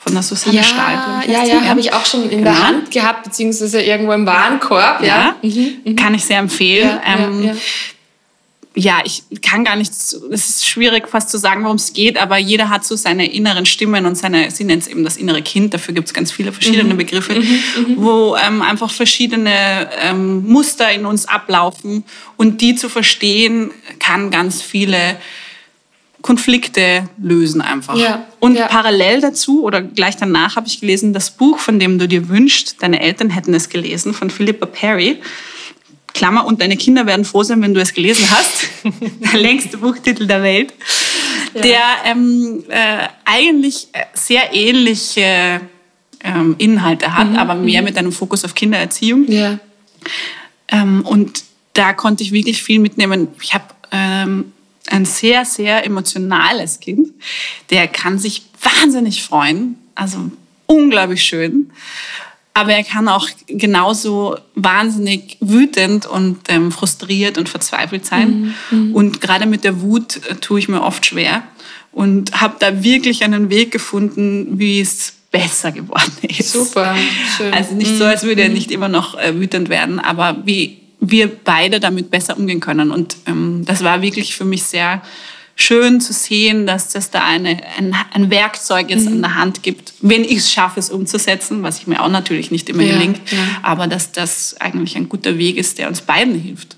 von 0.08 0.14
der 0.14 0.22
Susanne 0.22 0.56
ja, 0.56 0.62
Stahl. 0.62 1.24
Ja, 1.28 1.44
ja, 1.44 1.64
habe 1.64 1.80
ich 1.80 1.92
auch 1.92 2.04
schon 2.04 2.24
in 2.24 2.38
genau. 2.38 2.50
der 2.50 2.66
Hand 2.66 2.90
gehabt, 2.90 3.24
beziehungsweise 3.24 3.82
irgendwo 3.82 4.12
im 4.12 4.26
Warenkorb. 4.26 5.02
Ja, 5.02 5.34
ja. 5.42 5.48
Mhm, 5.48 5.76
mhm. 5.84 5.96
kann 5.96 6.14
ich 6.14 6.24
sehr 6.24 6.38
empfehlen. 6.38 6.98
Ja, 7.04 7.18
ähm, 7.18 7.56
ja, 8.74 9.00
ich 9.04 9.24
kann 9.42 9.64
gar 9.64 9.74
nichts, 9.74 10.16
es 10.30 10.48
ist 10.48 10.68
schwierig 10.68 11.08
fast 11.08 11.30
zu 11.30 11.38
sagen, 11.38 11.64
worum 11.64 11.76
es 11.76 11.92
geht, 11.92 12.16
aber 12.16 12.38
jeder 12.38 12.68
hat 12.68 12.84
so 12.84 12.94
seine 12.94 13.30
inneren 13.32 13.66
Stimmen 13.66 14.06
und 14.06 14.14
seine, 14.14 14.52
sie 14.52 14.62
nennt 14.62 14.82
es 14.82 14.88
eben 14.88 15.02
das 15.02 15.16
innere 15.16 15.42
Kind, 15.42 15.74
dafür 15.74 15.94
gibt 15.94 16.06
es 16.06 16.14
ganz 16.14 16.30
viele 16.30 16.52
verschiedene 16.52 16.94
mhm. 16.94 16.98
Begriffe, 16.98 17.34
mhm, 17.34 17.40
mhm. 17.40 17.94
wo 17.96 18.36
ähm, 18.36 18.62
einfach 18.62 18.90
verschiedene 18.90 19.90
ähm, 20.00 20.46
Muster 20.46 20.92
in 20.92 21.06
uns 21.06 21.26
ablaufen 21.26 22.04
und 22.36 22.60
die 22.60 22.76
zu 22.76 22.88
verstehen, 22.88 23.72
kann 23.98 24.30
ganz 24.30 24.62
viele 24.62 25.16
Konflikte 26.22 27.08
lösen 27.22 27.60
einfach. 27.60 27.96
Ja, 27.96 28.26
und 28.40 28.56
ja. 28.56 28.66
parallel 28.66 29.20
dazu 29.20 29.62
oder 29.62 29.80
gleich 29.82 30.16
danach 30.16 30.56
habe 30.56 30.66
ich 30.66 30.80
gelesen, 30.80 31.12
das 31.12 31.30
Buch, 31.30 31.58
von 31.58 31.78
dem 31.78 31.98
du 31.98 32.08
dir 32.08 32.28
wünschst, 32.28 32.82
deine 32.82 33.00
Eltern 33.00 33.30
hätten 33.30 33.54
es 33.54 33.68
gelesen, 33.68 34.14
von 34.14 34.30
Philippa 34.30 34.66
Perry. 34.66 35.18
Klammer, 36.14 36.46
und 36.46 36.60
deine 36.60 36.76
Kinder 36.76 37.06
werden 37.06 37.24
froh 37.24 37.44
sein, 37.44 37.62
wenn 37.62 37.74
du 37.74 37.80
es 37.80 37.94
gelesen 37.94 38.26
hast. 38.30 38.68
der 39.32 39.40
längste 39.40 39.78
Buchtitel 39.78 40.26
der 40.26 40.42
Welt. 40.42 40.74
Ja. 41.54 41.60
Der 41.62 41.80
ähm, 42.06 42.64
äh, 42.68 43.06
eigentlich 43.24 43.88
sehr 44.14 44.52
ähnliche 44.52 45.60
ähm, 46.24 46.56
Inhalte 46.58 47.14
hat, 47.14 47.30
mhm. 47.30 47.36
aber 47.36 47.54
mehr 47.54 47.82
mhm. 47.82 47.88
mit 47.88 47.98
einem 47.98 48.12
Fokus 48.12 48.44
auf 48.44 48.54
Kindererziehung. 48.54 49.30
Ja. 49.30 49.58
Ähm, 50.68 51.06
und 51.06 51.44
da 51.74 51.92
konnte 51.92 52.24
ich 52.24 52.32
wirklich 52.32 52.62
viel 52.62 52.80
mitnehmen. 52.80 53.28
Ich 53.40 53.54
habe 53.54 53.64
ähm, 53.92 54.52
ein 54.90 55.04
sehr, 55.04 55.44
sehr 55.44 55.84
emotionales 55.84 56.80
Kind. 56.80 57.08
Der 57.70 57.88
kann 57.88 58.18
sich 58.18 58.42
wahnsinnig 58.60 59.22
freuen, 59.22 59.76
also 59.94 60.30
unglaublich 60.66 61.22
schön. 61.22 61.70
Aber 62.54 62.72
er 62.72 62.82
kann 62.82 63.06
auch 63.06 63.28
genauso 63.46 64.36
wahnsinnig 64.56 65.36
wütend 65.40 66.06
und 66.06 66.38
ähm, 66.48 66.72
frustriert 66.72 67.38
und 67.38 67.48
verzweifelt 67.48 68.04
sein. 68.04 68.54
Mhm. 68.70 68.78
mhm. 68.78 68.94
Und 68.94 69.20
gerade 69.20 69.46
mit 69.46 69.62
der 69.62 69.80
Wut 69.80 70.16
äh, 70.28 70.34
tue 70.34 70.58
ich 70.58 70.68
mir 70.68 70.82
oft 70.82 71.06
schwer 71.06 71.44
und 71.92 72.40
habe 72.40 72.56
da 72.58 72.82
wirklich 72.82 73.22
einen 73.22 73.48
Weg 73.50 73.70
gefunden, 73.70 74.58
wie 74.58 74.80
es 74.80 75.14
besser 75.30 75.72
geworden 75.72 76.16
ist. 76.22 76.52
Super, 76.52 76.96
schön. 77.36 77.52
Also 77.52 77.74
nicht 77.74 77.96
so, 77.96 78.04
als 78.04 78.24
würde 78.24 78.42
er 78.42 78.48
mhm. 78.48 78.54
nicht 78.54 78.70
immer 78.70 78.88
noch 78.88 79.16
äh, 79.16 79.38
wütend 79.38 79.68
werden, 79.68 80.00
aber 80.00 80.44
wie 80.44 80.80
wir 81.00 81.28
beide 81.28 81.80
damit 81.80 82.10
besser 82.10 82.36
umgehen 82.36 82.60
können. 82.60 82.90
Und 82.90 83.16
ähm, 83.26 83.64
das 83.64 83.84
war 83.84 84.02
wirklich 84.02 84.34
für 84.34 84.44
mich 84.44 84.64
sehr 84.64 85.02
schön 85.54 86.00
zu 86.00 86.12
sehen, 86.12 86.66
dass 86.66 86.90
das 86.90 87.10
da 87.10 87.24
eine, 87.24 87.60
ein, 87.76 87.94
ein 88.12 88.30
Werkzeug 88.30 88.90
jetzt 88.90 89.06
mhm. 89.06 89.14
an 89.14 89.22
der 89.22 89.34
Hand 89.34 89.62
gibt, 89.64 89.92
wenn 90.00 90.22
ich 90.22 90.38
es 90.38 90.52
schaffe, 90.52 90.78
es 90.78 90.88
umzusetzen, 90.88 91.64
was 91.64 91.80
ich 91.80 91.88
mir 91.88 92.00
auch 92.00 92.08
natürlich 92.08 92.52
nicht 92.52 92.68
immer 92.68 92.84
ja, 92.84 92.92
gelingt, 92.94 93.20
ja. 93.30 93.38
aber 93.62 93.88
dass 93.88 94.12
das 94.12 94.56
eigentlich 94.60 94.96
ein 94.96 95.08
guter 95.08 95.36
Weg 95.36 95.56
ist, 95.56 95.78
der 95.78 95.88
uns 95.88 96.00
beiden 96.00 96.40
hilft. 96.40 96.76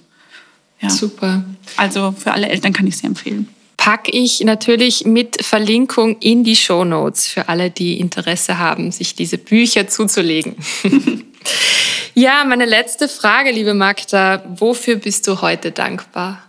Ja. 0.80 0.88
Super. 0.88 1.44
Also 1.76 2.14
für 2.16 2.32
alle 2.32 2.48
Eltern 2.48 2.72
kann 2.72 2.86
ich 2.86 2.94
es 2.94 3.04
empfehlen. 3.04 3.48
Packe 3.76 4.10
ich 4.12 4.40
natürlich 4.40 5.04
mit 5.04 5.44
Verlinkung 5.44 6.16
in 6.20 6.42
die 6.42 6.56
Show 6.56 6.84
Notes 6.84 7.28
für 7.28 7.50
alle, 7.50 7.70
die 7.70 8.00
Interesse 8.00 8.58
haben, 8.58 8.92
sich 8.92 9.14
diese 9.14 9.36
Bücher 9.36 9.88
zuzulegen. 9.88 10.56
Ja, 12.20 12.44
meine 12.44 12.66
letzte 12.66 13.08
Frage, 13.08 13.50
liebe 13.50 13.72
Magda. 13.72 14.44
Wofür 14.46 14.96
bist 14.96 15.26
du 15.26 15.40
heute 15.40 15.72
dankbar? 15.72 16.42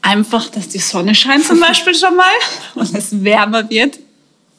Einfach, 0.00 0.48
dass 0.48 0.68
die 0.68 0.78
Sonne 0.78 1.14
scheint 1.14 1.44
zum 1.44 1.60
Beispiel 1.60 1.94
schon 1.94 2.16
mal 2.16 2.24
und 2.74 2.94
es 2.94 3.22
wärmer 3.22 3.68
wird, 3.68 3.98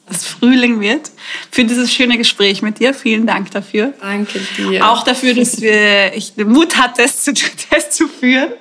dass 0.06 0.24
Frühling 0.24 0.78
wird. 0.78 1.10
Für 1.50 1.64
dieses 1.64 1.92
schöne 1.92 2.16
Gespräch 2.16 2.62
mit 2.62 2.78
dir. 2.78 2.94
Vielen 2.94 3.26
Dank 3.26 3.50
dafür. 3.50 3.92
Danke 4.00 4.38
dir. 4.56 4.88
Auch 4.88 5.02
dafür, 5.02 5.34
dass 5.34 5.60
wir, 5.60 6.14
ich 6.14 6.36
den 6.36 6.52
Mut 6.52 6.76
hatte, 6.76 7.02
das 7.02 7.24
zu, 7.24 7.32
das 7.70 7.90
zu 7.90 8.06
führen. 8.06 8.52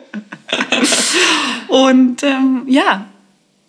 Und 1.67 2.23
ähm, 2.23 2.63
ja, 2.65 3.05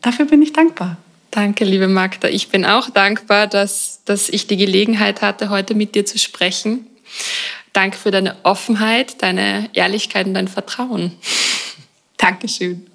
dafür 0.00 0.24
bin 0.24 0.40
ich 0.40 0.54
dankbar. 0.54 0.96
Danke, 1.30 1.64
liebe 1.64 1.88
Magda. 1.88 2.28
Ich 2.28 2.48
bin 2.48 2.64
auch 2.64 2.88
dankbar, 2.90 3.46
dass, 3.46 4.02
dass 4.04 4.28
ich 4.28 4.46
die 4.46 4.56
Gelegenheit 4.56 5.20
hatte, 5.20 5.50
heute 5.50 5.74
mit 5.74 5.94
dir 5.94 6.06
zu 6.06 6.18
sprechen. 6.18 6.86
Danke 7.72 7.98
für 7.98 8.10
deine 8.10 8.36
Offenheit, 8.44 9.22
deine 9.22 9.68
Ehrlichkeit 9.74 10.26
und 10.26 10.34
dein 10.34 10.48
Vertrauen. 10.48 11.16
Dankeschön. 12.16 12.86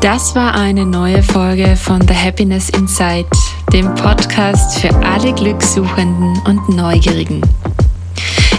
Das 0.00 0.34
war 0.34 0.54
eine 0.54 0.84
neue 0.84 1.22
Folge 1.22 1.76
von 1.76 2.06
The 2.06 2.14
Happiness 2.14 2.68
Inside 2.70 3.28
dem 3.72 3.94
Podcast 3.94 4.78
für 4.78 4.94
alle 5.04 5.32
Glückssuchenden 5.32 6.40
und 6.46 6.68
Neugierigen. 6.68 7.40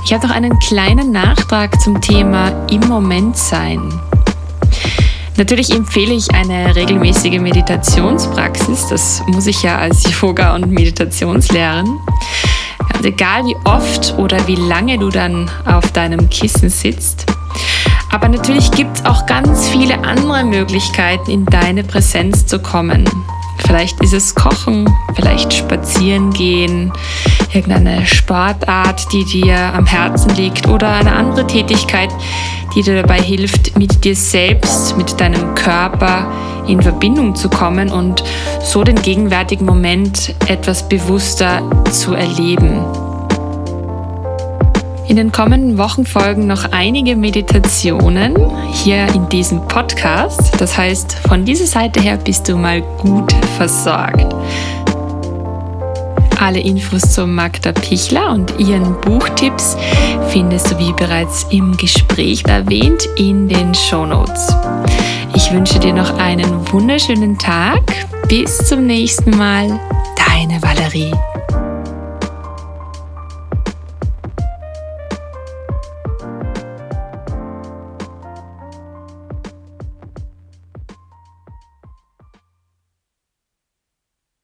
Ich 0.05 0.13
habe 0.13 0.27
noch 0.27 0.35
einen 0.35 0.57
kleinen 0.59 1.11
Nachtrag 1.11 1.79
zum 1.81 2.01
Thema 2.01 2.51
im 2.69 2.81
Moment 2.81 3.37
sein. 3.37 3.81
Natürlich 5.37 5.71
empfehle 5.71 6.13
ich 6.13 6.33
eine 6.33 6.75
regelmäßige 6.75 7.39
Meditationspraxis. 7.39 8.87
Das 8.87 9.23
muss 9.27 9.47
ich 9.47 9.63
ja 9.63 9.77
als 9.77 10.03
Yoga- 10.21 10.55
und 10.55 10.71
Meditationslehrerin. 10.71 11.99
Und 12.95 13.05
egal 13.05 13.45
wie 13.45 13.55
oft 13.65 14.17
oder 14.17 14.47
wie 14.47 14.55
lange 14.55 14.97
du 14.97 15.09
dann 15.09 15.49
auf 15.65 15.91
deinem 15.91 16.29
Kissen 16.29 16.69
sitzt. 16.69 17.25
Aber 18.11 18.29
natürlich 18.29 18.71
gibt 18.71 18.97
es 18.97 19.05
auch 19.05 19.25
ganz 19.25 19.67
viele 19.67 20.01
andere 20.05 20.45
Möglichkeiten, 20.45 21.29
in 21.29 21.45
deine 21.45 21.83
Präsenz 21.83 22.45
zu 22.45 22.59
kommen. 22.59 23.09
Vielleicht 23.66 24.01
ist 24.01 24.13
es 24.13 24.36
Kochen, 24.36 24.89
vielleicht 25.16 25.53
Spazieren 25.53 26.32
gehen, 26.32 26.91
irgendeine 27.53 28.05
Sportart, 28.05 29.11
die 29.11 29.26
dir 29.26 29.57
am 29.74 29.86
Herzen 29.86 30.36
liegt 30.36 30.68
oder 30.68 30.89
eine 30.89 31.11
andere 31.11 31.47
Tätigkeit, 31.47 32.09
die 32.76 32.84
dir 32.84 33.01
dabei 33.01 33.22
hilft, 33.22 33.78
mit 33.78 34.03
dir 34.03 34.16
selbst, 34.16 34.97
mit 34.97 35.20
deinem 35.20 35.55
Körper 35.55 36.32
in 36.68 36.82
Verbindung 36.82 37.36
zu 37.36 37.49
kommen 37.49 37.91
und 37.91 38.24
so 38.61 38.84
den 38.84 39.01
gegenwärtigen 39.01 39.66
Moment 39.66 40.34
etwas 40.47 40.88
bewusster 40.88 41.61
zu 41.91 42.13
erleben. 42.13 43.04
In 45.07 45.17
den 45.17 45.31
kommenden 45.31 45.77
Wochen 45.77 46.05
folgen 46.05 46.47
noch 46.47 46.71
einige 46.71 47.15
Meditationen 47.15 48.35
hier 48.71 49.07
in 49.13 49.29
diesem 49.29 49.61
Podcast. 49.67 50.59
Das 50.59 50.77
heißt, 50.77 51.13
von 51.27 51.45
dieser 51.45 51.67
Seite 51.67 52.01
her 52.01 52.17
bist 52.17 52.49
du 52.49 52.57
mal 52.57 52.81
gut 52.97 53.31
versorgt. 53.55 54.25
Alle 56.39 56.59
Infos 56.59 57.13
zu 57.13 57.27
Magda 57.27 57.71
Pichler 57.71 58.31
und 58.31 58.59
ihren 58.59 58.99
Buchtipps 59.01 59.77
findest 60.29 60.71
du 60.71 60.79
wie 60.79 60.93
bereits 60.93 61.45
im 61.49 61.77
Gespräch 61.77 62.43
erwähnt 62.45 63.07
in 63.17 63.47
den 63.47 63.73
Shownotes. 63.73 64.55
Ich 65.35 65.51
wünsche 65.51 65.79
dir 65.79 65.93
noch 65.93 66.17
einen 66.17 66.71
wunderschönen 66.71 67.37
Tag. 67.37 67.81
Bis 68.27 68.57
zum 68.57 68.85
nächsten 68.87 69.37
Mal. 69.37 69.79
Deine 70.17 70.61
Valerie. 70.61 71.11